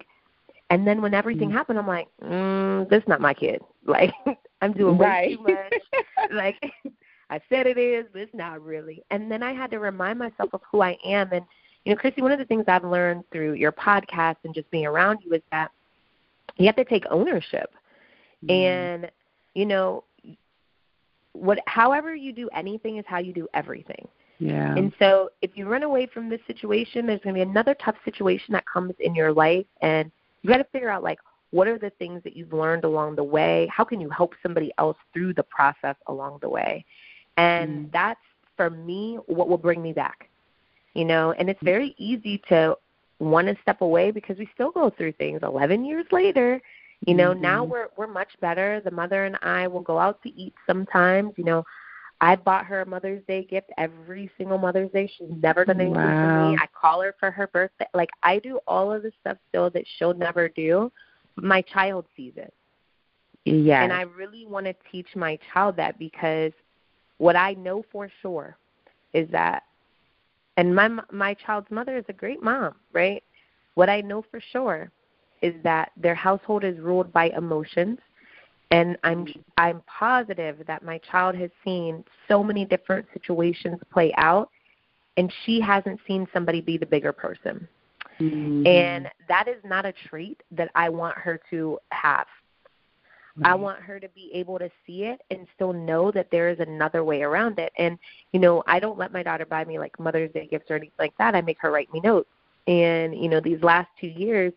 And 0.74 0.84
then 0.84 1.00
when 1.00 1.14
everything 1.14 1.50
mm-hmm. 1.50 1.56
happened, 1.56 1.78
I'm 1.78 1.86
like, 1.86 2.08
mm, 2.20 2.90
this 2.90 3.00
is 3.00 3.08
not 3.08 3.20
my 3.20 3.32
kid. 3.32 3.62
Like 3.86 4.14
I'm 4.62 4.72
doing 4.72 4.96
way 4.96 5.06
right. 5.06 5.36
too 5.36 5.42
much. 5.42 6.32
like 6.32 6.56
I 7.30 7.38
said 7.50 7.66
it 7.66 7.76
is, 7.76 8.06
but 8.10 8.22
it's 8.22 8.34
not 8.34 8.64
really. 8.64 9.04
And 9.10 9.30
then 9.30 9.42
I 9.42 9.52
had 9.52 9.70
to 9.72 9.78
remind 9.78 10.18
myself 10.18 10.48
of 10.54 10.62
who 10.72 10.80
I 10.80 10.96
am. 11.04 11.30
And 11.32 11.44
you 11.84 11.92
know, 11.92 12.00
Christy, 12.00 12.22
one 12.22 12.32
of 12.32 12.38
the 12.38 12.46
things 12.46 12.64
I've 12.66 12.82
learned 12.82 13.24
through 13.30 13.52
your 13.52 13.72
podcast 13.72 14.36
and 14.44 14.54
just 14.54 14.70
being 14.70 14.86
around 14.86 15.18
you 15.22 15.34
is 15.34 15.42
that 15.52 15.70
you 16.56 16.64
have 16.64 16.76
to 16.76 16.84
take 16.86 17.04
ownership. 17.10 17.70
Mm-hmm. 18.42 18.50
And 18.50 19.10
you 19.52 19.66
know, 19.66 20.04
what 21.34 21.58
however 21.66 22.16
you 22.16 22.32
do 22.32 22.48
anything 22.56 22.96
is 22.96 23.04
how 23.06 23.18
you 23.18 23.34
do 23.34 23.46
everything. 23.52 24.08
Yeah. 24.38 24.74
And 24.74 24.94
so 24.98 25.28
if 25.42 25.50
you 25.56 25.68
run 25.68 25.82
away 25.82 26.06
from 26.06 26.30
this 26.30 26.40
situation, 26.46 27.06
there's 27.06 27.20
going 27.20 27.36
to 27.36 27.44
be 27.44 27.48
another 27.48 27.76
tough 27.84 27.96
situation 28.02 28.54
that 28.54 28.64
comes 28.66 28.94
in 28.98 29.14
your 29.14 29.32
life 29.32 29.66
and 29.82 30.10
you 30.44 30.50
got 30.50 30.58
to 30.58 30.64
figure 30.64 30.90
out 30.90 31.02
like 31.02 31.18
what 31.50 31.66
are 31.66 31.78
the 31.78 31.90
things 31.98 32.22
that 32.24 32.36
you've 32.36 32.52
learned 32.52 32.84
along 32.84 33.16
the 33.16 33.24
way? 33.24 33.68
How 33.72 33.84
can 33.84 34.00
you 34.00 34.10
help 34.10 34.34
somebody 34.42 34.72
else 34.78 34.96
through 35.12 35.34
the 35.34 35.42
process 35.44 35.96
along 36.08 36.38
the 36.42 36.48
way? 36.48 36.84
And 37.36 37.86
mm. 37.86 37.92
that's 37.92 38.20
for 38.56 38.70
me 38.70 39.18
what 39.26 39.48
will 39.48 39.58
bring 39.58 39.82
me 39.82 39.92
back. 39.92 40.28
You 40.94 41.04
know, 41.04 41.32
and 41.32 41.48
it's 41.48 41.62
very 41.62 41.94
easy 41.98 42.42
to 42.48 42.76
want 43.18 43.48
to 43.48 43.56
step 43.62 43.80
away 43.80 44.10
because 44.10 44.38
we 44.38 44.48
still 44.54 44.70
go 44.70 44.90
through 44.90 45.12
things 45.12 45.40
11 45.42 45.84
years 45.84 46.06
later. 46.12 46.60
You 47.06 47.14
know, 47.14 47.32
mm-hmm. 47.32 47.42
now 47.42 47.64
we're 47.64 47.88
we're 47.96 48.06
much 48.06 48.30
better. 48.40 48.80
The 48.84 48.90
mother 48.90 49.24
and 49.24 49.36
I 49.42 49.66
will 49.66 49.80
go 49.80 49.98
out 49.98 50.22
to 50.22 50.32
eat 50.34 50.54
sometimes, 50.66 51.32
you 51.36 51.44
know. 51.44 51.64
I 52.20 52.36
bought 52.36 52.64
her 52.66 52.80
a 52.80 52.86
Mother's 52.86 53.22
Day 53.26 53.44
gift 53.44 53.70
every 53.76 54.30
single 54.38 54.58
Mother's 54.58 54.90
Day. 54.92 55.10
She's 55.18 55.28
never 55.42 55.64
done 55.64 55.80
anything 55.80 55.96
wow. 55.96 56.46
for 56.46 56.50
me. 56.52 56.58
I 56.60 56.66
call 56.78 57.02
her 57.02 57.14
for 57.18 57.30
her 57.30 57.46
birthday. 57.48 57.86
Like 57.92 58.10
I 58.22 58.38
do 58.38 58.60
all 58.66 58.92
of 58.92 59.02
the 59.02 59.12
stuff 59.20 59.36
still 59.48 59.70
that 59.70 59.84
she'll 59.98 60.14
never 60.14 60.48
do. 60.48 60.90
My 61.36 61.62
child 61.62 62.06
sees 62.16 62.32
it. 62.36 62.54
Yeah. 63.44 63.82
And 63.82 63.92
I 63.92 64.02
really 64.02 64.46
want 64.46 64.66
to 64.66 64.74
teach 64.90 65.08
my 65.14 65.38
child 65.52 65.76
that 65.76 65.98
because 65.98 66.52
what 67.18 67.36
I 67.36 67.54
know 67.54 67.84
for 67.92 68.10
sure 68.22 68.56
is 69.12 69.28
that 69.30 69.64
and 70.56 70.74
my 70.74 70.88
my 71.10 71.34
child's 71.34 71.70
mother 71.70 71.96
is 71.96 72.04
a 72.08 72.12
great 72.12 72.42
mom, 72.42 72.74
right? 72.92 73.22
What 73.74 73.90
I 73.90 74.00
know 74.00 74.24
for 74.30 74.40
sure 74.52 74.90
is 75.42 75.54
that 75.62 75.90
their 75.96 76.14
household 76.14 76.64
is 76.64 76.78
ruled 76.78 77.12
by 77.12 77.30
emotions 77.36 77.98
and 78.74 78.98
i'm 79.04 79.26
i'm 79.56 79.80
positive 79.86 80.56
that 80.66 80.82
my 80.82 80.98
child 81.10 81.34
has 81.34 81.50
seen 81.64 82.04
so 82.28 82.42
many 82.42 82.64
different 82.64 83.06
situations 83.12 83.78
play 83.92 84.12
out 84.16 84.50
and 85.16 85.32
she 85.44 85.60
hasn't 85.60 86.00
seen 86.08 86.26
somebody 86.32 86.60
be 86.60 86.76
the 86.76 86.86
bigger 86.86 87.12
person. 87.12 87.68
Mm-hmm. 88.20 88.64
and 88.64 89.08
that 89.28 89.48
is 89.48 89.56
not 89.64 89.84
a 89.84 89.92
trait 90.08 90.40
that 90.52 90.70
i 90.76 90.88
want 90.88 91.18
her 91.18 91.40
to 91.50 91.78
have. 91.90 92.26
Right. 93.36 93.50
i 93.50 93.54
want 93.56 93.80
her 93.80 93.98
to 93.98 94.08
be 94.10 94.30
able 94.32 94.56
to 94.60 94.70
see 94.86 95.02
it 95.04 95.20
and 95.32 95.48
still 95.56 95.72
know 95.72 96.12
that 96.12 96.28
there 96.30 96.48
is 96.48 96.60
another 96.60 97.02
way 97.02 97.22
around 97.22 97.58
it. 97.58 97.72
And 97.78 97.98
you 98.32 98.38
know 98.40 98.62
i 98.66 98.78
don't 98.78 98.98
let 98.98 99.12
my 99.12 99.22
daughter 99.22 99.46
buy 99.46 99.64
me 99.64 99.78
like 99.78 99.98
mother's 99.98 100.32
day 100.32 100.46
gifts 100.46 100.70
or 100.70 100.76
anything 100.76 100.92
like 100.98 101.16
that. 101.18 101.34
I 101.34 101.40
make 101.40 101.58
her 101.60 101.70
write 101.72 101.92
me 101.92 102.00
notes. 102.00 102.28
And 102.66 103.16
you 103.16 103.28
know 103.28 103.40
these 103.40 103.62
last 103.62 103.88
two 104.00 104.08
years 104.08 104.52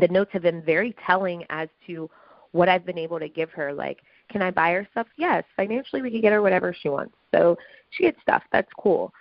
the 0.00 0.08
notes 0.08 0.30
have 0.32 0.42
been 0.42 0.62
very 0.62 0.94
telling 1.04 1.44
as 1.50 1.68
to 1.86 2.08
what 2.52 2.68
I've 2.68 2.86
been 2.86 2.98
able 2.98 3.18
to 3.18 3.28
give 3.28 3.50
her. 3.50 3.72
Like 3.72 4.00
Can 4.30 4.42
I 4.42 4.50
buy 4.50 4.72
her 4.72 4.86
stuff? 4.92 5.06
Yes. 5.16 5.44
Financially, 5.56 6.02
we 6.02 6.10
can 6.10 6.20
get 6.20 6.32
her 6.32 6.42
whatever 6.42 6.74
she 6.78 6.88
wants. 6.88 7.14
So 7.34 7.56
she 7.90 8.04
gets 8.04 8.20
stuff. 8.22 8.42
That's 8.52 8.70
cool. 8.78 9.12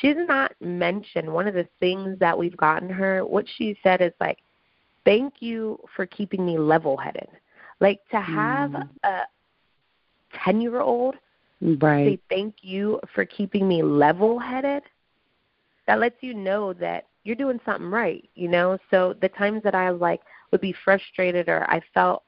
She 0.00 0.12
does 0.12 0.28
not 0.28 0.52
mention 0.60 1.32
one 1.32 1.48
of 1.48 1.54
the 1.54 1.68
things 1.80 2.18
that 2.18 2.36
we've 2.36 2.56
gotten 2.56 2.88
her. 2.90 3.24
What 3.24 3.46
she 3.56 3.78
said 3.82 4.02
is 4.02 4.12
like, 4.20 4.38
thank 5.04 5.34
you 5.40 5.78
for 5.94 6.06
keeping 6.06 6.44
me 6.44 6.58
level 6.58 6.96
headed. 6.96 7.28
Like 7.80 8.00
to 8.10 8.20
have 8.20 8.70
mm. 8.70 8.88
a 9.04 9.22
10 10.44 10.60
year 10.60 10.80
old 10.80 11.14
right. 11.60 12.06
say 12.06 12.18
thank 12.28 12.56
you 12.62 13.00
for 13.14 13.24
keeping 13.24 13.68
me 13.68 13.82
level 13.82 14.38
headed, 14.38 14.82
that 15.86 16.00
lets 16.00 16.16
you 16.20 16.34
know 16.34 16.72
that 16.74 17.06
you're 17.24 17.36
doing 17.36 17.60
something 17.64 17.90
right, 17.90 18.28
you 18.34 18.48
know? 18.48 18.78
So 18.90 19.14
the 19.20 19.28
times 19.30 19.62
that 19.64 19.74
I 19.74 19.90
like 19.90 20.20
would 20.50 20.60
be 20.60 20.74
frustrated 20.84 21.48
or 21.48 21.68
I 21.70 21.80
felt 21.94 22.22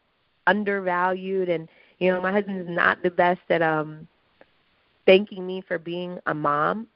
undervalued 0.48 1.48
and 1.48 1.68
you 1.98 2.12
know, 2.12 2.20
my 2.20 2.32
husband's 2.32 2.70
not 2.70 3.02
the 3.02 3.10
best 3.10 3.40
at 3.50 3.62
um 3.62 4.06
thanking 5.06 5.46
me 5.46 5.62
for 5.66 5.78
being 5.78 6.18
a 6.26 6.34
mom 6.34 6.88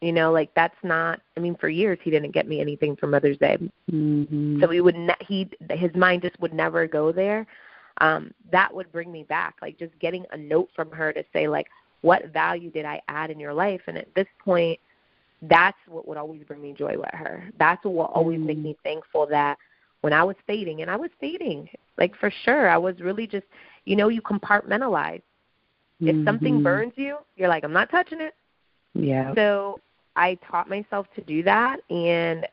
you 0.00 0.12
know, 0.12 0.30
like 0.30 0.50
that's 0.54 0.76
not. 0.82 1.20
I 1.36 1.40
mean, 1.40 1.56
for 1.56 1.68
years 1.68 1.98
he 2.02 2.10
didn't 2.10 2.32
get 2.32 2.46
me 2.46 2.60
anything 2.60 2.96
for 2.96 3.06
Mother's 3.06 3.38
Day, 3.38 3.56
mm-hmm. 3.90 4.60
so 4.60 4.68
he 4.68 4.80
would. 4.80 4.96
Ne- 4.96 5.14
he 5.26 5.48
his 5.70 5.94
mind 5.94 6.22
just 6.22 6.38
would 6.40 6.52
never 6.52 6.86
go 6.86 7.12
there. 7.12 7.46
Um, 7.98 8.32
that 8.52 8.72
would 8.74 8.92
bring 8.92 9.10
me 9.10 9.22
back, 9.22 9.54
like 9.62 9.78
just 9.78 9.98
getting 9.98 10.26
a 10.32 10.36
note 10.36 10.68
from 10.76 10.90
her 10.90 11.14
to 11.14 11.24
say 11.32 11.48
like, 11.48 11.66
what 12.02 12.30
value 12.30 12.70
did 12.70 12.84
I 12.84 13.00
add 13.08 13.30
in 13.30 13.40
your 13.40 13.54
life? 13.54 13.80
And 13.86 13.96
at 13.96 14.14
this 14.14 14.26
point, 14.44 14.78
that's 15.40 15.78
what 15.88 16.06
would 16.06 16.18
always 16.18 16.42
bring 16.42 16.60
me 16.60 16.74
joy 16.76 16.98
with 16.98 17.08
her. 17.14 17.50
That's 17.58 17.82
what 17.84 17.94
will 17.94 18.04
always 18.04 18.36
mm-hmm. 18.36 18.46
make 18.46 18.58
me 18.58 18.76
thankful 18.84 19.26
that 19.28 19.56
when 20.02 20.12
I 20.12 20.24
was 20.24 20.36
fading, 20.46 20.82
and 20.82 20.90
I 20.90 20.96
was 20.96 21.10
fading, 21.20 21.68
like 21.98 22.16
for 22.16 22.32
sure, 22.44 22.68
I 22.68 22.76
was 22.76 23.00
really 23.00 23.26
just, 23.26 23.46
you 23.84 23.96
know, 23.96 24.08
you 24.08 24.22
compartmentalize. 24.22 25.22
If 26.00 26.14
mm-hmm. 26.14 26.26
something 26.26 26.62
burns 26.62 26.92
you, 26.96 27.18
you're 27.36 27.48
like, 27.48 27.64
I'm 27.64 27.72
not 27.72 27.90
touching 27.90 28.20
it. 28.20 28.34
Yeah. 28.94 29.34
So 29.34 29.80
I 30.14 30.38
taught 30.48 30.68
myself 30.68 31.06
to 31.14 31.22
do 31.22 31.42
that 31.44 31.78
and 31.90 32.46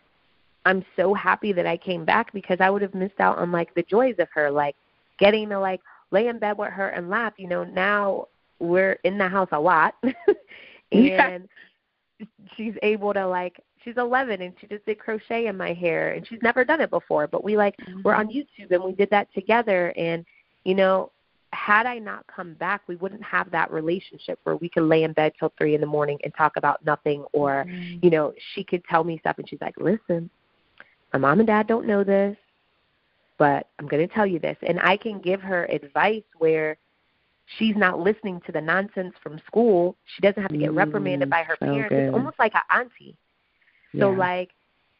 I'm 0.65 0.85
so 0.95 1.13
happy 1.13 1.51
that 1.53 1.65
I 1.65 1.75
came 1.75 2.05
back 2.05 2.31
because 2.31 2.57
I 2.61 2.69
would 2.69 2.81
have 2.81 2.93
missed 2.93 3.19
out 3.19 3.37
on 3.37 3.51
like 3.51 3.73
the 3.73 3.83
joys 3.83 4.15
of 4.19 4.29
her, 4.33 4.49
like 4.49 4.75
getting 5.19 5.49
to 5.49 5.59
like 5.59 5.81
lay 6.11 6.27
in 6.27 6.39
bed 6.39 6.57
with 6.57 6.71
her 6.71 6.89
and 6.89 7.09
laugh. 7.09 7.33
You 7.37 7.47
know, 7.47 7.63
now 7.65 8.27
we're 8.59 8.93
in 9.03 9.17
the 9.17 9.27
house 9.27 9.49
a 9.51 9.59
lot 9.59 9.95
and 10.03 10.13
yeah. 10.91 11.37
she's 12.55 12.75
able 12.81 13.13
to 13.13 13.27
like 13.27 13.59
she's 13.83 13.97
11 13.97 14.41
and 14.41 14.53
she 14.59 14.67
just 14.67 14.85
did 14.85 14.99
crochet 14.99 15.47
in 15.47 15.57
my 15.57 15.73
hair 15.73 16.13
and 16.13 16.27
she's 16.27 16.41
never 16.41 16.63
done 16.63 16.81
it 16.81 16.89
before 16.89 17.27
but 17.27 17.43
we 17.43 17.57
like 17.57 17.75
mm-hmm. 17.77 18.01
we're 18.03 18.15
on 18.15 18.27
YouTube 18.27 18.71
and 18.71 18.83
we 18.83 18.93
did 18.93 19.09
that 19.09 19.33
together 19.33 19.93
and 19.97 20.25
you 20.63 20.75
know 20.75 21.11
had 21.53 21.85
I 21.85 21.99
not 21.99 22.25
come 22.27 22.53
back, 22.55 22.81
we 22.87 22.95
wouldn't 22.95 23.23
have 23.23 23.51
that 23.51 23.71
relationship 23.71 24.39
where 24.43 24.55
we 24.55 24.69
could 24.69 24.83
lay 24.83 25.03
in 25.03 25.13
bed 25.13 25.33
till 25.39 25.53
three 25.57 25.75
in 25.75 25.81
the 25.81 25.87
morning 25.87 26.17
and 26.23 26.33
talk 26.35 26.57
about 26.57 26.83
nothing, 26.85 27.25
or 27.31 27.65
mm-hmm. 27.67 27.99
you 28.01 28.09
know, 28.09 28.33
she 28.53 28.63
could 28.63 28.83
tell 28.85 29.03
me 29.03 29.17
stuff, 29.19 29.37
and 29.37 29.47
she's 29.47 29.61
like, 29.61 29.75
"Listen, 29.77 30.29
my 31.13 31.19
mom 31.19 31.39
and 31.39 31.47
dad 31.47 31.67
don't 31.67 31.87
know 31.87 32.03
this, 32.03 32.35
but 33.37 33.67
I'm 33.79 33.87
going 33.87 34.05
to 34.05 34.13
tell 34.13 34.25
you 34.25 34.39
this," 34.39 34.57
and 34.63 34.79
I 34.79 34.97
can 34.97 35.19
give 35.19 35.41
her 35.41 35.65
advice 35.65 36.23
where 36.39 36.77
she's 37.57 37.75
not 37.75 37.99
listening 37.99 38.41
to 38.45 38.51
the 38.51 38.61
nonsense 38.61 39.13
from 39.21 39.39
school. 39.45 39.95
She 40.15 40.21
doesn't 40.21 40.41
have 40.41 40.51
to 40.51 40.57
get 40.57 40.73
reprimanded 40.73 41.29
by 41.29 41.43
her 41.43 41.55
so 41.59 41.67
parents. 41.67 41.89
Good. 41.89 42.07
It's 42.07 42.13
almost 42.13 42.39
like 42.39 42.55
an 42.55 42.61
auntie. 42.71 43.15
So 43.97 44.11
yeah. 44.11 44.17
like 44.17 44.49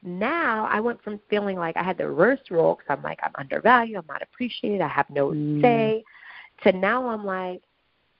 now 0.04 0.66
I 0.66 0.80
went 0.80 1.02
from 1.02 1.20
feeling 1.30 1.58
like 1.58 1.78
I 1.78 1.84
had 1.84 1.98
the 1.98 2.08
reverse 2.08 2.40
role 2.52 2.76
because 2.76 2.98
I'm 2.98 3.04
like 3.04 3.20
I'm 3.24 3.34
undervalued, 3.38 3.98
I'm 3.98 4.06
not 4.08 4.22
appreciated, 4.22 4.82
I 4.82 4.88
have 4.88 5.10
no 5.10 5.30
mm. 5.30 5.62
say 5.62 6.04
to 6.64 6.72
now 6.72 7.08
I'm 7.08 7.26
like, 7.26 7.62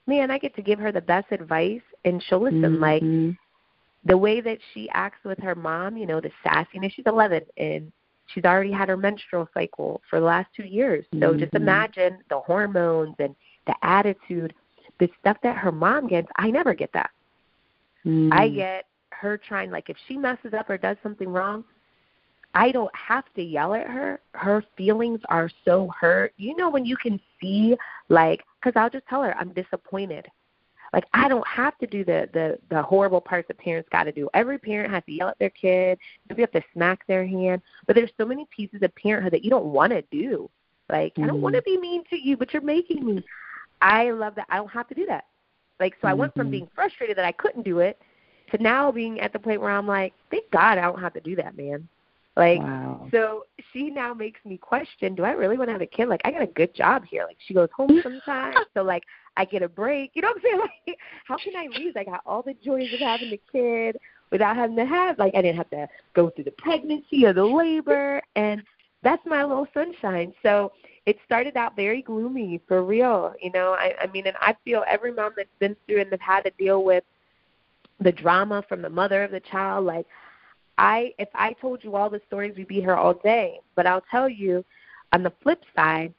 man, 0.06 0.30
I 0.30 0.38
get 0.38 0.54
to 0.56 0.62
give 0.62 0.78
her 0.78 0.92
the 0.92 1.00
best 1.00 1.26
advice 1.30 1.82
and 2.04 2.22
she'll 2.26 2.42
listen. 2.42 2.62
Mm-hmm. 2.62 2.82
Like 2.82 3.36
the 4.04 4.16
way 4.16 4.40
that 4.40 4.58
she 4.72 4.88
acts 4.90 5.24
with 5.24 5.38
her 5.40 5.54
mom, 5.54 5.96
you 5.96 6.06
know, 6.06 6.20
the 6.20 6.30
sassiness. 6.44 6.92
She's 6.94 7.06
11 7.06 7.42
and 7.56 7.90
she's 8.26 8.44
already 8.44 8.72
had 8.72 8.88
her 8.88 8.96
menstrual 8.96 9.48
cycle 9.54 10.02
for 10.08 10.20
the 10.20 10.26
last 10.26 10.48
two 10.56 10.64
years. 10.64 11.04
So 11.12 11.30
mm-hmm. 11.30 11.38
just 11.38 11.54
imagine 11.54 12.18
the 12.28 12.40
hormones 12.40 13.14
and 13.18 13.34
the 13.66 13.74
attitude, 13.82 14.54
the 15.00 15.08
stuff 15.20 15.38
that 15.42 15.56
her 15.56 15.72
mom 15.72 16.08
gets. 16.08 16.28
I 16.36 16.50
never 16.50 16.74
get 16.74 16.92
that. 16.92 17.10
Mm-hmm. 18.04 18.32
I 18.32 18.48
get 18.48 18.84
her 19.20 19.38
trying 19.38 19.70
like 19.70 19.88
if 19.90 19.96
she 20.06 20.16
messes 20.16 20.54
up 20.54 20.68
or 20.70 20.78
does 20.78 20.96
something 21.02 21.28
wrong, 21.28 21.64
I 22.54 22.70
don't 22.70 22.94
have 22.94 23.24
to 23.34 23.42
yell 23.42 23.74
at 23.74 23.86
her. 23.86 24.20
Her 24.32 24.62
feelings 24.76 25.20
are 25.28 25.50
so 25.64 25.90
hurt. 25.98 26.32
You 26.36 26.56
know 26.56 26.70
when 26.70 26.84
you 26.84 26.96
can 26.96 27.20
see 27.40 27.76
like 28.08 28.44
cuz 28.62 28.72
I'll 28.76 28.90
just 28.90 29.06
tell 29.06 29.22
her 29.22 29.36
I'm 29.38 29.52
disappointed. 29.52 30.26
Like 30.92 31.06
I 31.12 31.28
don't 31.28 31.46
have 31.46 31.76
to 31.78 31.86
do 31.86 32.04
the 32.04 32.28
the 32.32 32.58
the 32.70 32.82
horrible 32.82 33.20
parts 33.20 33.48
that 33.48 33.58
parents 33.58 33.88
got 33.90 34.04
to 34.04 34.12
do. 34.12 34.28
Every 34.34 34.58
parent 34.58 34.92
has 34.92 35.02
to 35.06 35.12
yell 35.12 35.28
at 35.28 35.38
their 35.40 35.50
kid. 35.50 35.98
Maybe 36.28 36.42
have 36.42 36.52
to 36.52 36.62
smack 36.72 37.04
their 37.06 37.26
hand. 37.26 37.62
But 37.86 37.96
there's 37.96 38.12
so 38.16 38.24
many 38.24 38.46
pieces 38.54 38.82
of 38.82 38.94
parenthood 38.94 39.32
that 39.32 39.42
you 39.44 39.50
don't 39.50 39.66
want 39.66 39.92
to 39.92 40.02
do. 40.12 40.48
Like 40.88 41.14
mm-hmm. 41.14 41.24
I 41.24 41.26
don't 41.26 41.40
want 41.40 41.54
to 41.56 41.62
Mm-hmm. 41.62 41.80
be 41.82 41.88
mean 41.88 42.04
to 42.10 42.16
you, 42.16 42.36
but 42.36 42.52
you're 42.52 42.62
making 42.62 43.04
me. 43.04 43.24
I 43.82 44.10
love 44.12 44.34
that 44.36 44.46
I 44.48 44.56
don't 44.56 44.70
have 44.70 44.88
to 44.88 44.94
do 44.94 45.06
that. 45.06 45.24
Like 45.80 45.94
so 46.00 46.06
I 46.06 46.14
went 46.14 46.32
from 46.34 46.44
Mm-hmm. 46.46 46.50
being 46.52 46.68
frustrated 46.74 47.16
that 47.16 47.24
I 47.24 47.32
couldn't 47.32 47.64
do 47.64 47.80
it 47.80 47.98
to 48.50 48.62
now 48.62 48.92
being 48.92 49.20
at 49.20 49.32
the 49.32 49.38
point 49.38 49.60
where 49.60 49.70
I'm 49.70 49.86
like, 49.86 50.12
thank 50.30 50.50
God 50.50 50.78
I 50.78 50.82
don't 50.82 51.00
have 51.00 51.14
to 51.14 51.20
do 51.20 51.36
that, 51.36 51.56
man. 51.56 51.88
Like 52.36 52.58
wow. 52.58 53.06
so 53.12 53.44
she 53.72 53.90
now 53.90 54.12
makes 54.12 54.40
me 54.44 54.58
question, 54.58 55.14
do 55.14 55.22
I 55.22 55.30
really 55.30 55.56
want 55.56 55.68
to 55.68 55.72
have 55.72 55.82
a 55.82 55.86
kid? 55.86 56.08
Like 56.08 56.20
I 56.24 56.32
got 56.32 56.42
a 56.42 56.48
good 56.48 56.74
job 56.74 57.04
here. 57.04 57.24
Like 57.24 57.36
she 57.46 57.54
goes 57.54 57.68
home 57.76 58.00
sometimes, 58.02 58.56
so 58.74 58.82
like 58.82 59.04
I 59.36 59.44
get 59.44 59.62
a 59.62 59.68
break. 59.68 60.10
You 60.14 60.22
know 60.22 60.28
what 60.28 60.38
I'm 60.38 60.42
saying? 60.42 60.58
Like 60.86 60.98
how 61.26 61.36
can 61.36 61.54
I 61.56 61.66
lose? 61.78 61.94
I 61.96 62.04
got 62.04 62.20
all 62.26 62.42
the 62.42 62.54
joys 62.64 62.92
of 62.92 63.00
having 63.00 63.32
a 63.32 63.40
kid 63.52 63.96
without 64.32 64.56
having 64.56 64.76
to 64.76 64.84
have 64.84 65.18
like 65.18 65.34
I 65.36 65.42
didn't 65.42 65.58
have 65.58 65.70
to 65.70 65.88
go 66.14 66.30
through 66.30 66.44
the 66.44 66.50
pregnancy 66.52 67.24
or 67.24 67.32
the 67.32 67.44
labor 67.44 68.20
and 68.34 68.62
that's 69.02 69.24
my 69.26 69.44
little 69.44 69.68
sunshine. 69.72 70.32
So 70.42 70.72
it 71.06 71.18
started 71.24 71.56
out 71.56 71.76
very 71.76 72.02
gloomy 72.02 72.60
for 72.66 72.82
real. 72.82 73.34
You 73.40 73.52
know, 73.52 73.74
I, 73.78 73.94
I 74.00 74.06
mean 74.08 74.26
and 74.26 74.36
I 74.40 74.56
feel 74.64 74.82
every 74.90 75.12
mom 75.12 75.34
that's 75.36 75.48
been 75.60 75.76
through 75.86 76.00
and 76.00 76.10
have 76.10 76.20
had 76.20 76.42
to 76.42 76.50
deal 76.58 76.82
with 76.82 77.04
the 78.04 78.12
drama 78.12 78.62
from 78.68 78.82
the 78.82 78.90
mother 78.90 79.24
of 79.24 79.32
the 79.32 79.40
child, 79.40 79.84
like 79.84 80.06
I 80.78 81.12
if 81.18 81.28
I 81.34 81.54
told 81.54 81.82
you 81.82 81.96
all 81.96 82.10
the 82.10 82.20
stories, 82.26 82.54
we'd 82.56 82.68
be 82.68 82.80
here 82.80 82.94
all 82.94 83.14
day. 83.14 83.58
But 83.74 83.86
I'll 83.86 84.04
tell 84.10 84.28
you, 84.28 84.64
on 85.12 85.22
the 85.22 85.32
flip 85.42 85.62
side, 85.74 86.14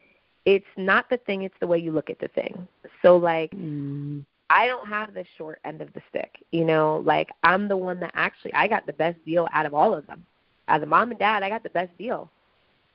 it's 0.46 0.66
not 0.76 1.10
the 1.10 1.18
thing; 1.18 1.44
it's 1.44 1.56
the 1.60 1.68
way 1.68 1.78
you 1.78 1.92
look 1.92 2.10
at 2.10 2.20
the 2.20 2.28
thing. 2.30 2.68
So 3.02 3.16
like, 3.16 3.52
mm. 3.52 4.26
I 4.50 4.68
don't 4.68 4.88
have 4.88 5.14
the 5.14 5.26
short 5.38 5.60
end 5.64 5.82
of 5.82 5.94
the 5.94 6.02
stick. 6.10 6.44
You 6.52 6.66
know, 6.66 7.02
like 7.06 7.30
I'm 7.44 7.68
the 7.68 7.78
one 7.78 8.00
that 8.02 8.12
actually 8.16 8.54
I 8.54 8.68
got 8.68 8.86
the 8.86 8.94
best 8.94 9.24
deal 9.24 9.48
out 9.54 9.66
of 9.66 9.74
all 9.74 9.94
of 9.94 10.06
them. 10.08 10.26
As 10.68 10.82
a 10.82 10.86
mom 10.86 11.12
and 11.12 11.20
dad, 11.20 11.44
I 11.44 11.50
got 11.50 11.64
the 11.64 11.70
best 11.70 11.96
deal. 11.98 12.30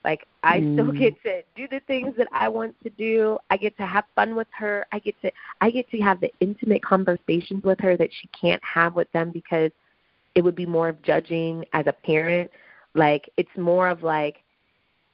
Like 0.05 0.26
I 0.42 0.61
mm. 0.61 0.74
still 0.74 0.92
get 0.92 1.22
to 1.24 1.42
do 1.55 1.68
the 1.68 1.80
things 1.86 2.14
that 2.16 2.28
I 2.32 2.48
want 2.48 2.74
to 2.82 2.90
do. 2.90 3.38
I 3.51 3.57
get 3.57 3.76
to 3.76 3.86
have 3.86 4.05
fun 4.14 4.34
with 4.34 4.48
her. 4.53 4.86
I 4.92 4.98
get 4.98 5.20
to 5.22 5.30
I 5.61 5.70
get 5.70 5.90
to 5.90 5.98
have 5.98 6.20
the 6.20 6.32
intimate 6.40 6.82
conversations 6.82 7.62
with 7.64 7.78
her 7.80 7.96
that 7.96 8.11
she 8.12 8.28
can't 8.28 8.62
have 8.64 8.94
with 8.94 9.11
them 9.12 9.30
because 9.30 9.70
it 10.34 10.42
would 10.42 10.55
be 10.55 10.66
more 10.66 10.88
of 10.88 11.03
judging 11.03 11.64
as 11.72 11.86
a 11.86 11.92
parent. 11.92 12.51
Like 12.94 13.30
it's 13.36 13.51
more 13.57 13.88
of 13.88 14.03
like 14.03 14.42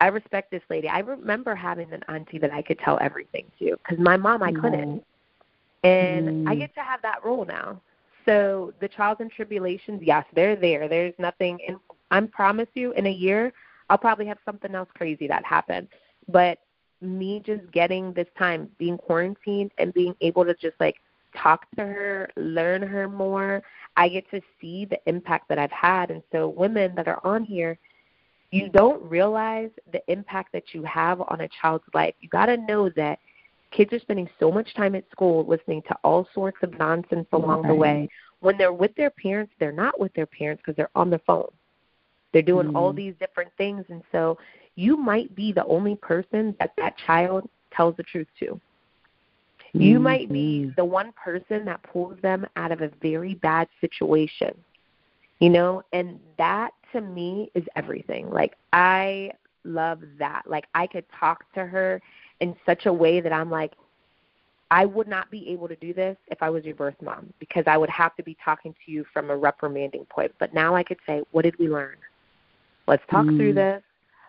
I 0.01 0.09
respect 0.09 0.51
this 0.51 0.63
lady. 0.69 0.89
I 0.89 1.01
remember 1.01 1.55
having 1.55 1.93
an 1.93 2.03
auntie 2.09 2.39
that 2.39 2.53
I 2.53 2.63
could 2.63 2.79
tell 2.79 2.99
everything 3.01 3.47
to 3.59 3.77
because 3.77 3.99
my 3.99 4.17
mom 4.17 4.43
I 4.43 4.53
couldn't, 4.53 5.03
and 5.83 6.47
mm. 6.47 6.49
I 6.49 6.55
get 6.55 6.75
to 6.75 6.83
have 6.83 7.03
that 7.03 7.25
role 7.25 7.45
now. 7.45 7.81
So 8.27 8.75
the 8.81 8.89
trials 8.89 9.19
and 9.21 9.31
tribulations, 9.31 10.01
yes, 10.03 10.25
they're 10.35 10.57
there. 10.57 10.89
There's 10.89 11.15
nothing, 11.19 11.59
and 11.67 11.79
I 12.11 12.21
promise 12.27 12.69
you, 12.75 12.93
in 12.93 13.07
a 13.07 13.13
year, 13.13 13.53
I'll 13.89 13.99
probably 13.99 14.27
have 14.27 14.39
something 14.45 14.75
else 14.75 14.89
crazy 14.95 15.27
that 15.29 15.45
happens. 15.45 15.89
But 16.29 16.59
me 17.01 17.43
just 17.45 17.71
getting 17.73 18.13
this 18.13 18.29
time, 18.39 18.69
being 18.79 18.99
quarantined, 18.99 19.73
and 19.79 19.93
being 19.95 20.15
able 20.21 20.45
to 20.45 20.55
just 20.55 20.75
like 20.81 20.97
talk 21.37 21.67
to 21.77 21.83
her, 21.83 22.29
learn 22.37 22.83
her 22.83 23.09
more, 23.09 23.63
I 23.97 24.09
get 24.09 24.29
to 24.31 24.41
see 24.61 24.87
the 24.87 24.99
impact 25.07 25.49
that 25.49 25.59
I've 25.59 25.71
had. 25.71 26.11
And 26.11 26.23
so, 26.33 26.49
women 26.49 26.95
that 26.97 27.09
are 27.09 27.21
on 27.25 27.45
here, 27.45 27.79
you 28.51 28.69
don't 28.69 29.03
realize 29.03 29.71
the 29.93 30.01
impact 30.11 30.53
that 30.53 30.73
you 30.73 30.83
have 30.85 31.21
on 31.21 31.43
a 31.43 31.49
child's 31.61 31.85
life. 31.95 32.15
You 32.21 32.29
got 32.29 32.47
to 32.47 32.57
know 32.57 32.89
that 32.97 33.19
kids 33.71 33.93
are 33.93 33.99
spending 33.99 34.29
so 34.39 34.51
much 34.51 34.73
time 34.75 34.95
at 34.95 35.05
school 35.11 35.45
listening 35.47 35.83
to 35.89 35.97
all 36.05 36.27
sorts 36.35 36.59
of 36.63 36.79
nonsense 36.79 37.27
along 37.33 37.63
right. 37.63 37.69
the 37.69 37.75
way. 37.75 38.09
When 38.41 38.57
they're 38.57 38.73
with 38.73 38.95
their 38.97 39.11
parents, 39.11 39.53
they're 39.59 39.73
not 39.73 39.99
with 39.99 40.13
their 40.15 40.27
parents 40.27 40.63
because 40.65 40.77
they're 40.77 40.91
on 40.95 41.11
the 41.11 41.21
phone. 41.27 41.51
They're 42.33 42.43
doing 42.43 42.69
mm-hmm. 42.69 42.77
all 42.77 42.93
these 42.93 43.15
different 43.19 43.51
things. 43.57 43.85
And 43.89 44.03
so, 44.13 44.39
you 44.75 44.97
might 44.97 45.35
be 45.35 45.53
the 45.53 45.65
only 45.65 45.97
person 45.97 46.55
that 46.59 46.73
that 46.77 46.97
child 47.07 47.49
tells 47.75 47.97
the 47.97 48.03
truth 48.03 48.29
to. 48.41 48.61
You 49.73 49.99
might 49.99 50.33
be 50.33 50.65
mm-hmm. 50.65 50.71
the 50.77 50.85
one 50.85 51.13
person 51.13 51.65
that 51.67 51.83
pulls 51.83 52.19
them 52.23 52.47
out 52.57 52.73
of 52.73 52.81
a 52.81 52.91
very 53.03 53.35
bad 53.35 53.69
situation. 53.81 54.55
You 55.39 55.51
know, 55.51 55.83
and 55.93 56.19
that 56.39 56.73
to 56.93 57.01
me 57.03 57.51
is 57.55 57.65
everything. 57.77 58.31
Like 58.31 58.55
I 58.73 59.33
love 59.65 60.01
that. 60.19 60.43
Like 60.47 60.65
I 60.75 60.87
could 60.87 61.05
talk 61.19 61.45
to 61.55 61.67
her 61.67 62.01
in 62.41 62.55
such 62.65 62.87
a 62.87 62.93
way 62.93 63.21
that 63.21 63.33
I'm 63.33 63.51
like 63.51 63.73
I 64.71 64.85
would 64.85 65.07
not 65.07 65.31
be 65.31 65.49
able 65.51 65.69
to 65.69 65.77
do 65.77 65.95
this 65.95 66.17
if 66.29 66.43
I 66.43 66.51
was 66.51 66.65
your 66.65 66.75
birth 66.75 66.97
mom 67.01 67.33
because 67.39 67.65
I 67.67 67.77
would 67.77 67.91
have 67.91 68.17
to 68.17 68.23
be 68.23 68.37
talking 68.45 68.75
to 68.85 68.93
you 68.93 69.05
from 69.13 69.31
a 69.31 69.37
reprimanding 69.37 70.07
point. 70.07 70.33
But 70.41 70.55
now 70.55 70.75
I 70.75 70.83
could 70.83 70.99
say, 71.07 71.23
what 71.31 71.43
did 71.43 71.57
we 71.59 71.69
learn? 71.69 71.97
Let's 72.87 73.03
talk 73.11 73.27
mm. 73.27 73.37
through 73.37 73.55
this. 73.55 73.83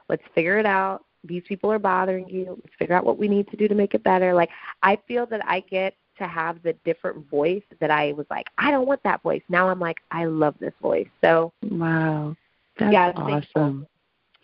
Let's 0.09 0.23
figure 0.33 0.57
it 0.57 0.65
out. 0.65 1.03
These 1.23 1.43
people 1.47 1.71
are 1.71 1.79
bothering 1.79 2.29
you. 2.29 2.59
Let's 2.63 2.75
figure 2.77 2.95
out 2.95 3.05
what 3.05 3.17
we 3.17 3.27
need 3.27 3.49
to 3.49 3.57
do 3.57 3.67
to 3.67 3.75
make 3.75 3.93
it 3.93 4.03
better. 4.03 4.33
Like 4.33 4.49
I 4.83 4.97
feel 5.07 5.25
that 5.27 5.41
I 5.45 5.61
get 5.61 5.95
to 6.17 6.27
have 6.27 6.61
the 6.63 6.73
different 6.85 7.29
voice 7.29 7.63
that 7.79 7.91
I 7.91 8.13
was 8.13 8.25
like, 8.29 8.47
I 8.57 8.71
don't 8.71 8.87
want 8.87 9.03
that 9.03 9.21
voice. 9.21 9.41
Now 9.49 9.69
I'm 9.69 9.79
like, 9.79 9.97
I 10.11 10.25
love 10.25 10.55
this 10.59 10.73
voice. 10.81 11.07
So 11.21 11.51
wow, 11.63 12.35
that's 12.79 12.93
yeah, 12.93 13.11
awesome. 13.15 13.87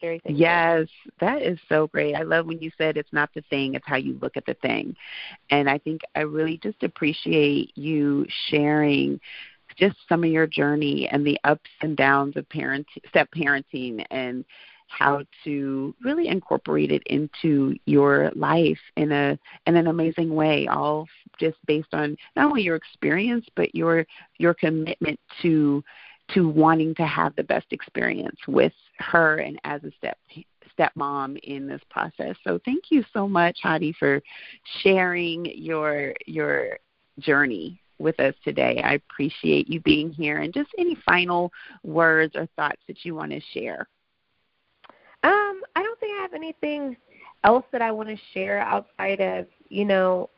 Very 0.02 0.22
yes, 0.26 0.88
that 1.22 1.42
is 1.42 1.58
so 1.70 1.88
great. 1.88 2.14
I 2.14 2.24
love 2.24 2.46
when 2.46 2.60
you 2.60 2.72
said 2.78 2.98
it's 2.98 3.14
not 3.14 3.30
the 3.34 3.42
thing, 3.50 3.76
it's 3.76 3.88
how 3.88 3.96
you 3.96 4.20
look 4.22 4.36
at 4.36 4.46
the 4.46 4.56
thing. 4.56 4.98
And 5.50 5.70
I 5.70 5.78
think 5.78 6.02
I 6.14 6.22
really 6.22 6.58
just 6.58 6.84
appreciate 6.84 7.72
you 7.78 8.26
sharing 8.50 9.22
just 9.78 9.98
some 10.08 10.24
of 10.24 10.30
your 10.30 10.48
journey 10.48 11.08
and 11.12 11.26
the 11.26 11.38
ups 11.44 11.70
and 11.82 11.98
downs 11.98 12.36
of 12.38 12.48
parent 12.50 12.86
step 13.10 13.30
parenting 13.36 14.06
and 14.12 14.46
how 14.88 15.24
to 15.44 15.96
really 16.04 16.28
incorporate 16.28 16.92
it 16.92 17.02
into 17.08 17.76
your 17.86 18.32
life 18.36 18.80
in 18.96 19.12
a 19.12 19.38
in 19.66 19.76
an 19.76 19.88
amazing 19.88 20.34
way 20.34 20.68
all 20.68 21.08
just 21.40 21.58
based 21.66 21.94
on 21.94 22.16
not 22.36 22.46
only 22.46 22.62
your 22.62 22.76
experience 22.76 23.46
but 23.56 23.74
your 23.74 24.06
your 24.38 24.54
commitment 24.54 25.20
to 25.42 25.84
to 26.34 26.48
wanting 26.48 26.94
to 26.96 27.06
have 27.06 27.36
the 27.36 27.44
best 27.44 27.66
experience 27.72 28.40
with 28.48 28.74
her 29.00 29.38
and 29.38 29.60
as 29.64 29.84
a 29.84 29.92
step 29.98 30.18
stepmom 30.78 31.38
in 31.44 31.68
this 31.68 31.82
process. 31.90 32.36
So 32.44 32.60
thank 32.66 32.86
you 32.90 33.04
so 33.14 33.28
much, 33.28 33.60
Hadi, 33.62 33.94
for 34.00 34.22
sharing 34.82 35.46
your 35.46 36.14
your 36.26 36.80
journey 37.20 37.83
with 38.04 38.20
us 38.20 38.36
today. 38.44 38.82
I 38.84 38.94
appreciate 38.94 39.70
you 39.70 39.80
being 39.82 40.12
here 40.12 40.40
and 40.42 40.54
just 40.54 40.70
any 40.78 40.96
final 41.06 41.52
words 41.84 42.36
or 42.36 42.48
thoughts 42.56 42.82
that 42.88 43.04
you 43.04 43.16
want 43.16 43.32
to 43.32 43.42
share. 43.54 43.88
Um, 45.24 45.62
I 45.76 45.82
don't 45.82 46.00
think 46.00 46.18
I 46.18 46.22
have 46.22 46.34
anything 46.34 46.98
else 47.44 47.66
that 47.72 47.82
I 47.82 47.92
want 47.92 48.10
to 48.10 48.18
share 48.34 48.60
outside 48.60 49.22
of, 49.22 49.48
you 49.70 49.86
know, 49.86 50.30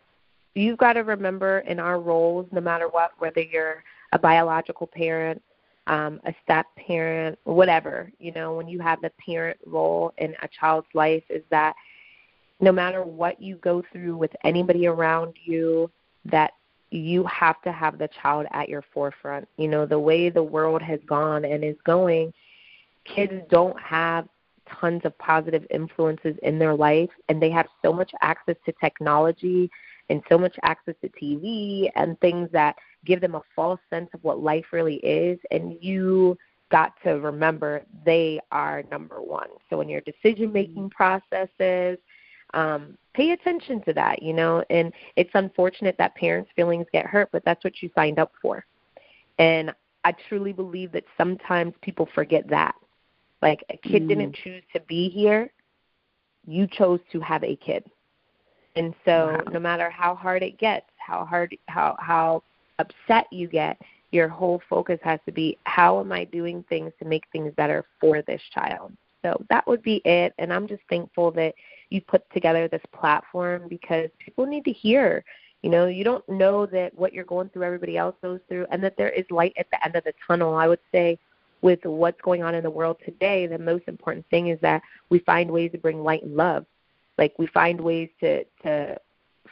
you've 0.54 0.78
got 0.78 0.94
to 0.94 1.02
remember 1.02 1.60
in 1.60 1.80
our 1.80 2.00
roles, 2.00 2.48
no 2.52 2.62
matter 2.62 2.88
what, 2.88 3.12
whether 3.20 3.42
you're 3.42 3.84
a 4.14 4.20
biological 4.20 4.88
parent, 4.88 5.42
um, 5.88 6.20
a 6.26 6.34
step 6.44 6.66
parent, 6.76 7.38
whatever, 7.44 8.12
you 8.20 8.32
know, 8.32 8.56
when 8.56 8.68
you 8.68 8.80
have 8.80 9.02
the 9.02 9.12
parent 9.24 9.58
role 9.66 10.14
in 10.18 10.34
a 10.42 10.48
child's 10.60 10.88
life, 10.94 11.24
is 11.30 11.44
that 11.52 11.76
no 12.60 12.72
matter 12.72 13.04
what 13.04 13.42
you 13.42 13.58
go 13.58 13.84
through 13.92 14.16
with 14.16 14.32
anybody 14.44 14.88
around 14.88 15.34
you, 15.44 15.92
that 16.26 16.54
you 16.92 17.24
have 17.26 17.62
to 17.64 17.72
have 17.72 17.98
the 17.98 18.10
child 18.22 18.46
at 18.52 18.70
your 18.70 18.84
forefront. 18.94 19.48
You 19.58 19.68
know, 19.68 19.86
the 19.86 20.00
way 20.00 20.30
the 20.30 20.44
world 20.44 20.82
has 20.82 21.00
gone 21.08 21.46
and 21.46 21.64
is 21.64 21.76
going, 21.86 22.34
kids 23.06 23.34
don't 23.50 23.80
have 23.80 24.28
tons 24.80 25.02
of 25.06 25.18
positive 25.20 25.66
influences 25.70 26.36
in 26.44 26.58
their 26.58 26.76
life 26.76 27.10
and 27.30 27.42
they 27.42 27.52
have 27.52 27.68
so 27.84 27.94
much 27.94 28.12
access 28.22 28.56
to 28.66 28.74
technology 28.82 29.70
and 30.10 30.22
so 30.30 30.38
much 30.38 30.56
access 30.64 30.96
to 31.02 31.10
TV 31.10 31.90
and 31.96 32.20
things 32.20 32.50
that 32.52 32.76
give 33.06 33.22
them 33.22 33.36
a 33.36 33.42
false 33.56 33.80
sense 33.90 34.10
of 34.14 34.24
what 34.24 34.40
life 34.40 34.66
really 34.72 34.96
is 34.96 35.40
and 35.52 35.78
you 35.82 36.38
got 36.72 36.94
to 37.04 37.20
remember 37.20 37.84
they 38.06 38.40
are 38.52 38.84
number 38.90 39.22
one. 39.22 39.50
So 39.70 39.82
in 39.82 39.90
your 39.90 40.02
decision 40.02 40.52
making 40.52 40.90
mm-hmm. 40.90 41.30
processes, 41.30 42.00
um, 42.54 42.98
pay 43.14 43.32
attention 43.32 43.82
to 43.84 43.94
that, 43.94 44.22
you 44.22 44.34
know, 44.34 44.64
and 44.70 44.94
it's 45.16 45.32
unfortunate 45.34 45.96
that 45.98 46.16
parents' 46.16 46.52
feelings 46.56 46.86
get 46.92 47.06
hurt, 47.06 47.30
but 47.32 47.44
that's 47.46 47.64
what 47.64 47.82
you 47.82 47.90
signed 47.96 48.20
up 48.20 48.32
for. 48.42 48.66
And 49.40 49.74
I 50.04 50.14
truly 50.30 50.54
believe 50.54 50.92
that 50.92 51.04
sometimes 51.18 51.74
people 51.82 52.08
forget 52.14 52.48
that. 52.50 52.76
Like 53.42 53.64
a 53.70 53.78
kid 53.78 54.04
mm. 54.04 54.08
didn't 54.08 54.36
choose 54.36 54.64
to 54.74 54.80
be 54.82 55.10
here, 55.10 55.52
you 56.48 56.68
chose 56.68 57.00
to 57.12 57.20
have 57.20 57.44
a 57.44 57.56
kid. 57.56 57.84
And 58.76 58.94
so 59.06 59.32
wow. 59.32 59.52
no 59.52 59.60
matter 59.60 59.90
how 59.90 60.16
hard 60.16 60.44
it 60.44 60.58
gets, 60.58 60.86
how 60.98 61.26
hard 61.26 61.56
how 61.68 61.96
how 62.00 62.44
upset 62.80 63.28
you 63.32 63.48
get, 63.48 63.80
your 64.12 64.28
whole 64.28 64.62
focus 64.70 65.00
has 65.04 65.20
to 65.26 65.32
be 65.32 65.58
how 65.64 66.00
am 66.00 66.12
I 66.12 66.26
doing 66.26 66.64
things 66.70 66.92
to 67.00 67.06
make 67.06 67.24
things 67.32 67.54
better 67.56 67.86
for 68.00 68.22
this 68.22 68.42
child. 68.54 68.92
So 69.24 69.44
that 69.50 69.66
would 69.68 69.82
be 69.82 70.02
it 70.06 70.34
and 70.38 70.54
I'm 70.54 70.68
just 70.68 70.84
thankful 70.90 71.32
that 71.32 71.56
you 71.90 72.02
put 72.02 72.30
together 72.32 72.68
this 72.68 72.82
platform 72.94 73.68
because 73.68 74.10
people 74.20 74.46
need 74.46 74.66
to 74.66 74.72
hear 74.72 75.24
you 75.66 75.72
know, 75.72 75.88
you 75.88 76.04
don't 76.04 76.28
know 76.30 76.68
that 76.68 76.94
what 76.94 77.12
you're 77.12 77.26
going 77.26 77.50
through 77.50 77.64
everybody 77.64 77.98
else 77.98 78.16
goes 78.22 78.40
through 78.48 78.68
and 78.70 78.84
that 78.84 78.96
there 78.98 79.10
is 79.10 79.26
light 79.32 79.52
at 79.58 79.66
the 79.72 79.84
end 79.84 79.96
of 79.96 80.04
the 80.04 80.14
tunnel. 80.28 80.54
I 80.54 80.68
would 80.68 80.80
say 80.92 81.18
with 81.64 81.80
what's 81.84 82.22
going 82.22 82.44
on 82.44 82.54
in 82.54 82.64
the 82.64 82.70
world 82.70 82.98
today, 83.04 83.48
the 83.48 83.58
most 83.58 83.88
important 83.88 84.28
thing 84.30 84.50
is 84.50 84.60
that 84.62 84.84
we 85.10 85.18
find 85.18 85.50
ways 85.50 85.72
to 85.72 85.80
bring 85.80 86.04
light 86.04 86.22
and 86.22 86.36
love. 86.36 86.68
Like 87.18 87.34
we 87.40 87.48
find 87.48 87.82
ways 87.82 88.10
to 88.20 88.44
to 88.62 88.96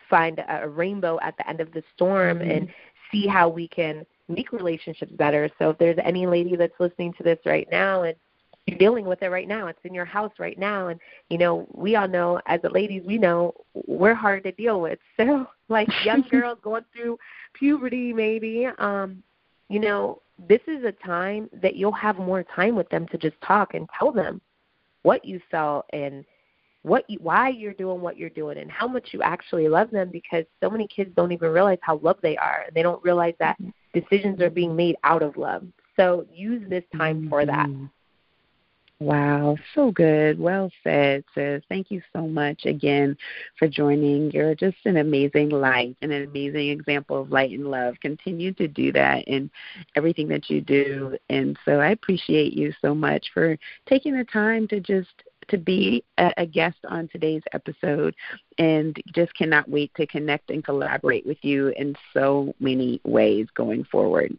find 0.08 0.40
a, 0.48 0.70
rainbow 0.70 1.18
at 1.24 1.36
the 1.38 1.50
end 1.50 1.60
of 1.60 1.74
the 1.74 1.82
storm 1.96 2.38
mm-hmm. 2.38 2.52
and 2.52 2.70
see 3.12 3.26
how 3.26 3.50
we 3.50 3.68
can 3.68 4.06
make 4.28 4.52
relationships 4.52 5.14
better. 5.14 5.50
So 5.58 5.72
if 5.72 5.80
there's 5.80 5.98
any 6.04 6.28
lady 6.28 6.56
that's 6.56 6.80
listening 6.80 7.14
to 7.14 7.24
this 7.24 7.40
right 7.44 7.68
now 7.72 8.04
and 8.04 8.16
you're 8.66 8.78
dealing 8.78 9.06
with 9.06 9.22
it 9.22 9.30
right 9.30 9.48
now, 9.48 9.68
it's 9.68 9.80
in 9.84 9.94
your 9.94 10.06
house 10.06 10.32
right 10.40 10.58
now 10.58 10.88
and 10.88 11.00
you 11.30 11.38
know, 11.38 11.68
we 11.74 11.96
all 11.96 12.08
know 12.08 12.40
as 12.48 12.62
the 12.62 12.70
ladies 12.70 13.04
we 13.06 13.18
know 13.18 13.54
we're 13.74 14.14
hard 14.14 14.44
to 14.44 14.52
deal 14.52 14.82
with. 14.82 15.00
So 15.18 15.48
like 15.70 15.88
young 16.06 16.22
girls 16.32 16.60
going 16.62 16.86
through 16.94 17.18
puberty 17.54 18.14
maybe, 18.14 18.68
um, 18.78 19.24
you 19.70 19.80
know, 19.80 20.22
this 20.48 20.62
is 20.68 20.84
a 20.84 20.92
time 20.92 21.50
that 21.62 21.76
you'll 21.76 21.92
have 21.92 22.18
more 22.18 22.44
time 22.44 22.76
with 22.76 22.90
them 22.90 23.08
to 23.10 23.18
just 23.18 23.40
talk 23.42 23.74
and 23.74 23.88
tell 23.98 24.12
them 24.12 24.42
what 25.04 25.24
you 25.24 25.40
felt 25.52 25.86
and 25.94 26.26
what 26.84 27.10
you, 27.10 27.18
why 27.22 27.50
you're 27.50 27.74
doing 27.74 28.02
what 28.02 28.18
you're 28.18 28.30
doing 28.30 28.58
and 28.58 28.70
how 28.70 28.88
much 28.88 29.10
you 29.12 29.22
actually 29.22 29.68
love 29.68 29.90
them 29.92 30.10
because 30.12 30.44
so 30.62 30.70
many 30.70 30.88
kids 30.88 31.10
don't 31.16 31.32
even 31.32 31.50
realize 31.50 31.80
how 31.82 31.98
loved 31.98 32.22
they 32.22 32.38
are 32.38 32.64
and 32.66 32.76
they 32.76 32.84
don't 32.84 33.04
realize 33.04 33.34
that 33.40 33.58
mm-hmm. 33.62 34.00
decisions 34.00 34.42
are 34.42 34.50
being 34.50 34.76
made 34.76 34.96
out 35.04 35.24
of 35.24 35.38
love. 35.38 35.66
So 35.96 36.26
use 36.34 36.68
this 36.70 36.84
time 36.96 37.30
for 37.30 37.46
that. 37.46 37.70
Wow, 39.04 39.58
so 39.76 39.92
good. 39.92 40.40
Well 40.40 40.72
said, 40.82 41.26
sis. 41.36 41.62
Thank 41.68 41.92
you 41.92 42.02
so 42.14 42.26
much 42.26 42.66
again 42.66 43.18
for 43.60 43.68
joining. 43.68 44.32
You're 44.32 44.56
just 44.56 44.78
an 44.86 44.96
amazing 44.96 45.50
light 45.50 45.98
and 46.02 46.14
an 46.14 46.24
amazing 46.24 46.70
example 46.70 47.20
of 47.20 47.30
light 47.30 47.52
and 47.52 47.70
love. 47.70 47.96
Continue 48.00 48.54
to 48.54 48.70
do 48.70 48.94
that 48.94 49.26
in 49.28 49.52
everything 49.98 50.30
that 50.30 50.50
you 50.50 50.62
do. 50.62 51.18
And 51.30 51.60
so 51.66 51.82
I 51.82 51.90
appreciate 51.90 52.54
you 52.54 52.72
so 52.82 52.96
much 52.96 53.28
for 53.34 53.58
taking 53.90 54.16
the 54.16 54.24
time 54.24 54.70
to 54.70 54.80
just 54.80 55.12
to 55.48 55.58
be 55.58 56.04
a, 56.18 56.46
guest 56.46 56.78
on 56.88 57.08
today's 57.08 57.42
episode 57.54 58.16
and 58.58 59.02
just 59.14 59.34
cannot 59.34 59.68
wait 59.70 59.92
to 59.96 60.06
connect 60.06 60.52
and 60.52 60.64
collaborate 60.64 61.26
with 61.26 61.38
you 61.42 61.70
in 61.70 61.96
so 62.14 62.54
many 62.60 63.02
ways 63.04 63.48
going 63.56 63.84
forward. 63.86 64.38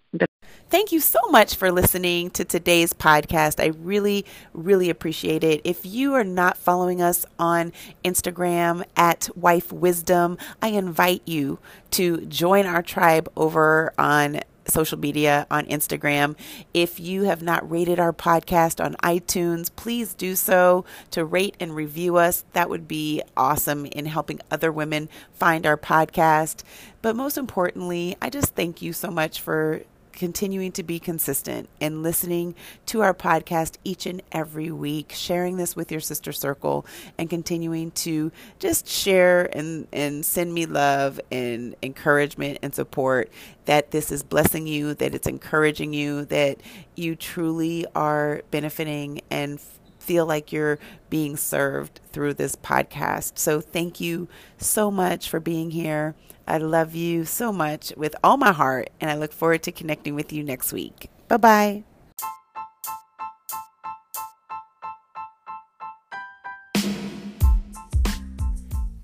Thank 0.69 0.93
you 0.93 1.01
so 1.01 1.21
much 1.31 1.57
for 1.57 1.71
listening 1.71 2.31
to 2.31 2.45
today's 2.45 2.93
podcast. 2.93 3.63
I 3.63 3.69
really, 3.79 4.25
really 4.53 4.91
appreciate 4.91 5.45
it. 5.45 5.61
If 5.65 5.87
you 5.87 6.15
are 6.15 6.25
not 6.25 6.57
following 6.57 7.01
us 7.01 7.25
on 7.39 7.73
Instagram 8.05 8.85
at 8.97 9.29
Wife 9.37 9.73
Wisdom, 9.73 10.39
I 10.61 10.69
invite 10.69 11.23
you 11.27 11.59
to 11.93 12.27
join 12.27 12.67
our 12.67 12.83
tribe 12.83 13.31
over 13.37 13.93
on 13.99 14.41
social 14.67 14.99
media 14.99 15.47
on 15.51 15.67
Instagram. 15.67 16.37
If 16.73 16.99
you 16.99 17.25
have 17.25 17.43
not 17.43 17.69
rated 17.71 17.99
our 17.99 18.13
podcast 18.13 18.85
on 18.85 18.95
iTunes, 18.97 19.71
please 19.75 20.15
do 20.15 20.35
so 20.35 20.85
to 21.11 21.25
rate 21.25 21.57
and 21.61 21.75
review 21.75 22.17
us. 22.17 22.45
That 22.53 22.71
would 22.71 22.89
be 22.89 23.23
awesome 23.37 23.87
in 23.87 24.07
helping 24.07 24.41
other 24.51 24.73
women 24.73 25.09
find 25.33 25.67
our 25.67 25.77
podcast. 25.77 26.63
But 27.03 27.17
most 27.17 27.37
importantly, 27.37 28.17
I 28.23 28.31
just 28.31 28.55
thank 28.55 28.81
you 28.81 28.93
so 28.93 29.11
much 29.11 29.41
for 29.41 29.83
continuing 30.15 30.73
to 30.73 30.83
be 30.83 30.99
consistent 30.99 31.69
and 31.81 32.03
listening 32.03 32.55
to 32.87 33.03
our 33.03 33.15
podcast 33.15 33.77
each 33.85 34.07
and 34.07 34.23
every 34.33 34.71
week, 34.71 35.13
sharing 35.13 35.57
this 35.57 35.77
with 35.77 35.91
your 35.91 36.01
sister 36.01 36.33
circle, 36.33 36.87
and 37.19 37.29
continuing 37.29 37.91
to 37.93 38.33
just 38.59 38.87
share 38.87 39.45
and, 39.57 39.87
and 39.93 40.25
send 40.25 40.55
me 40.55 40.67
love 40.67 41.21
and 41.31 41.77
encouragement 41.83 42.59
and 42.63 42.75
support 42.75 43.31
that 43.67 43.91
this 43.91 44.13
is 44.13 44.23
blessing 44.23 44.67
you, 44.67 44.95
that 44.95 45.15
it's 45.15 45.27
encouraging 45.27 45.93
you, 45.93 46.25
that 46.27 46.59
you 46.95 47.17
truly 47.17 47.87
are 47.95 48.43
benefiting 48.51 49.21
and 49.31 49.61
feel 50.05 50.27
like 50.27 50.53
you're 50.53 50.79
being 51.11 51.37
served 51.37 52.01
through 52.13 52.35
this 52.35 52.55
podcast. 52.55 53.39
So, 53.39 53.61
thank 53.61 54.01
you 54.01 54.29
so 54.59 54.91
much 54.91 55.29
for 55.29 55.41
being 55.41 55.71
here. 55.71 56.15
I 56.47 56.59
love 56.59 56.95
you 56.95 57.25
so 57.25 57.53
much 57.53 57.93
with 57.97 58.15
all 58.23 58.37
my 58.37 58.53
heart, 58.53 58.91
and 59.01 59.11
I 59.11 59.17
look 59.17 59.33
forward 59.33 59.63
to 59.65 59.73
connecting 59.73 60.15
with 60.15 60.33
you 60.33 60.45
next 60.45 60.73
week. 60.73 61.09
Bye 61.29 61.37
bye. 61.39 61.85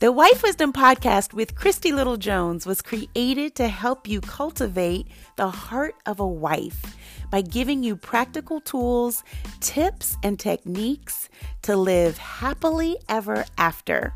The 0.00 0.12
Wife 0.12 0.42
Wisdom 0.42 0.72
Podcast 0.72 1.34
with 1.34 1.54
Christy 1.54 1.92
Little 1.92 2.16
Jones 2.16 2.64
was 2.64 2.80
created 2.80 3.54
to 3.56 3.68
help 3.68 4.08
you 4.08 4.22
cultivate 4.22 5.06
the 5.36 5.50
heart 5.50 5.94
of 6.06 6.18
a 6.20 6.26
wife 6.26 6.96
by 7.30 7.42
giving 7.42 7.82
you 7.82 7.96
practical 7.96 8.60
tools, 8.60 9.22
tips, 9.60 10.16
and 10.22 10.38
techniques 10.38 11.28
to 11.62 11.76
live 11.76 12.18
happily 12.18 12.96
ever 13.08 13.44
after. 13.58 14.12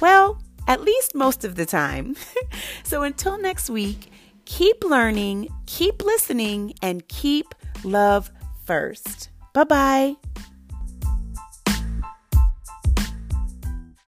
Well, 0.00 0.40
at 0.66 0.82
least 0.82 1.14
most 1.14 1.44
of 1.44 1.54
the 1.54 1.66
time. 1.66 2.16
so 2.82 3.02
until 3.02 3.38
next 3.38 3.70
week, 3.70 4.10
keep 4.44 4.82
learning, 4.84 5.48
keep 5.66 6.02
listening, 6.02 6.74
and 6.82 7.06
keep 7.08 7.54
love 7.84 8.30
first. 8.64 9.30
Bye 9.52 9.64
bye. 9.64 10.16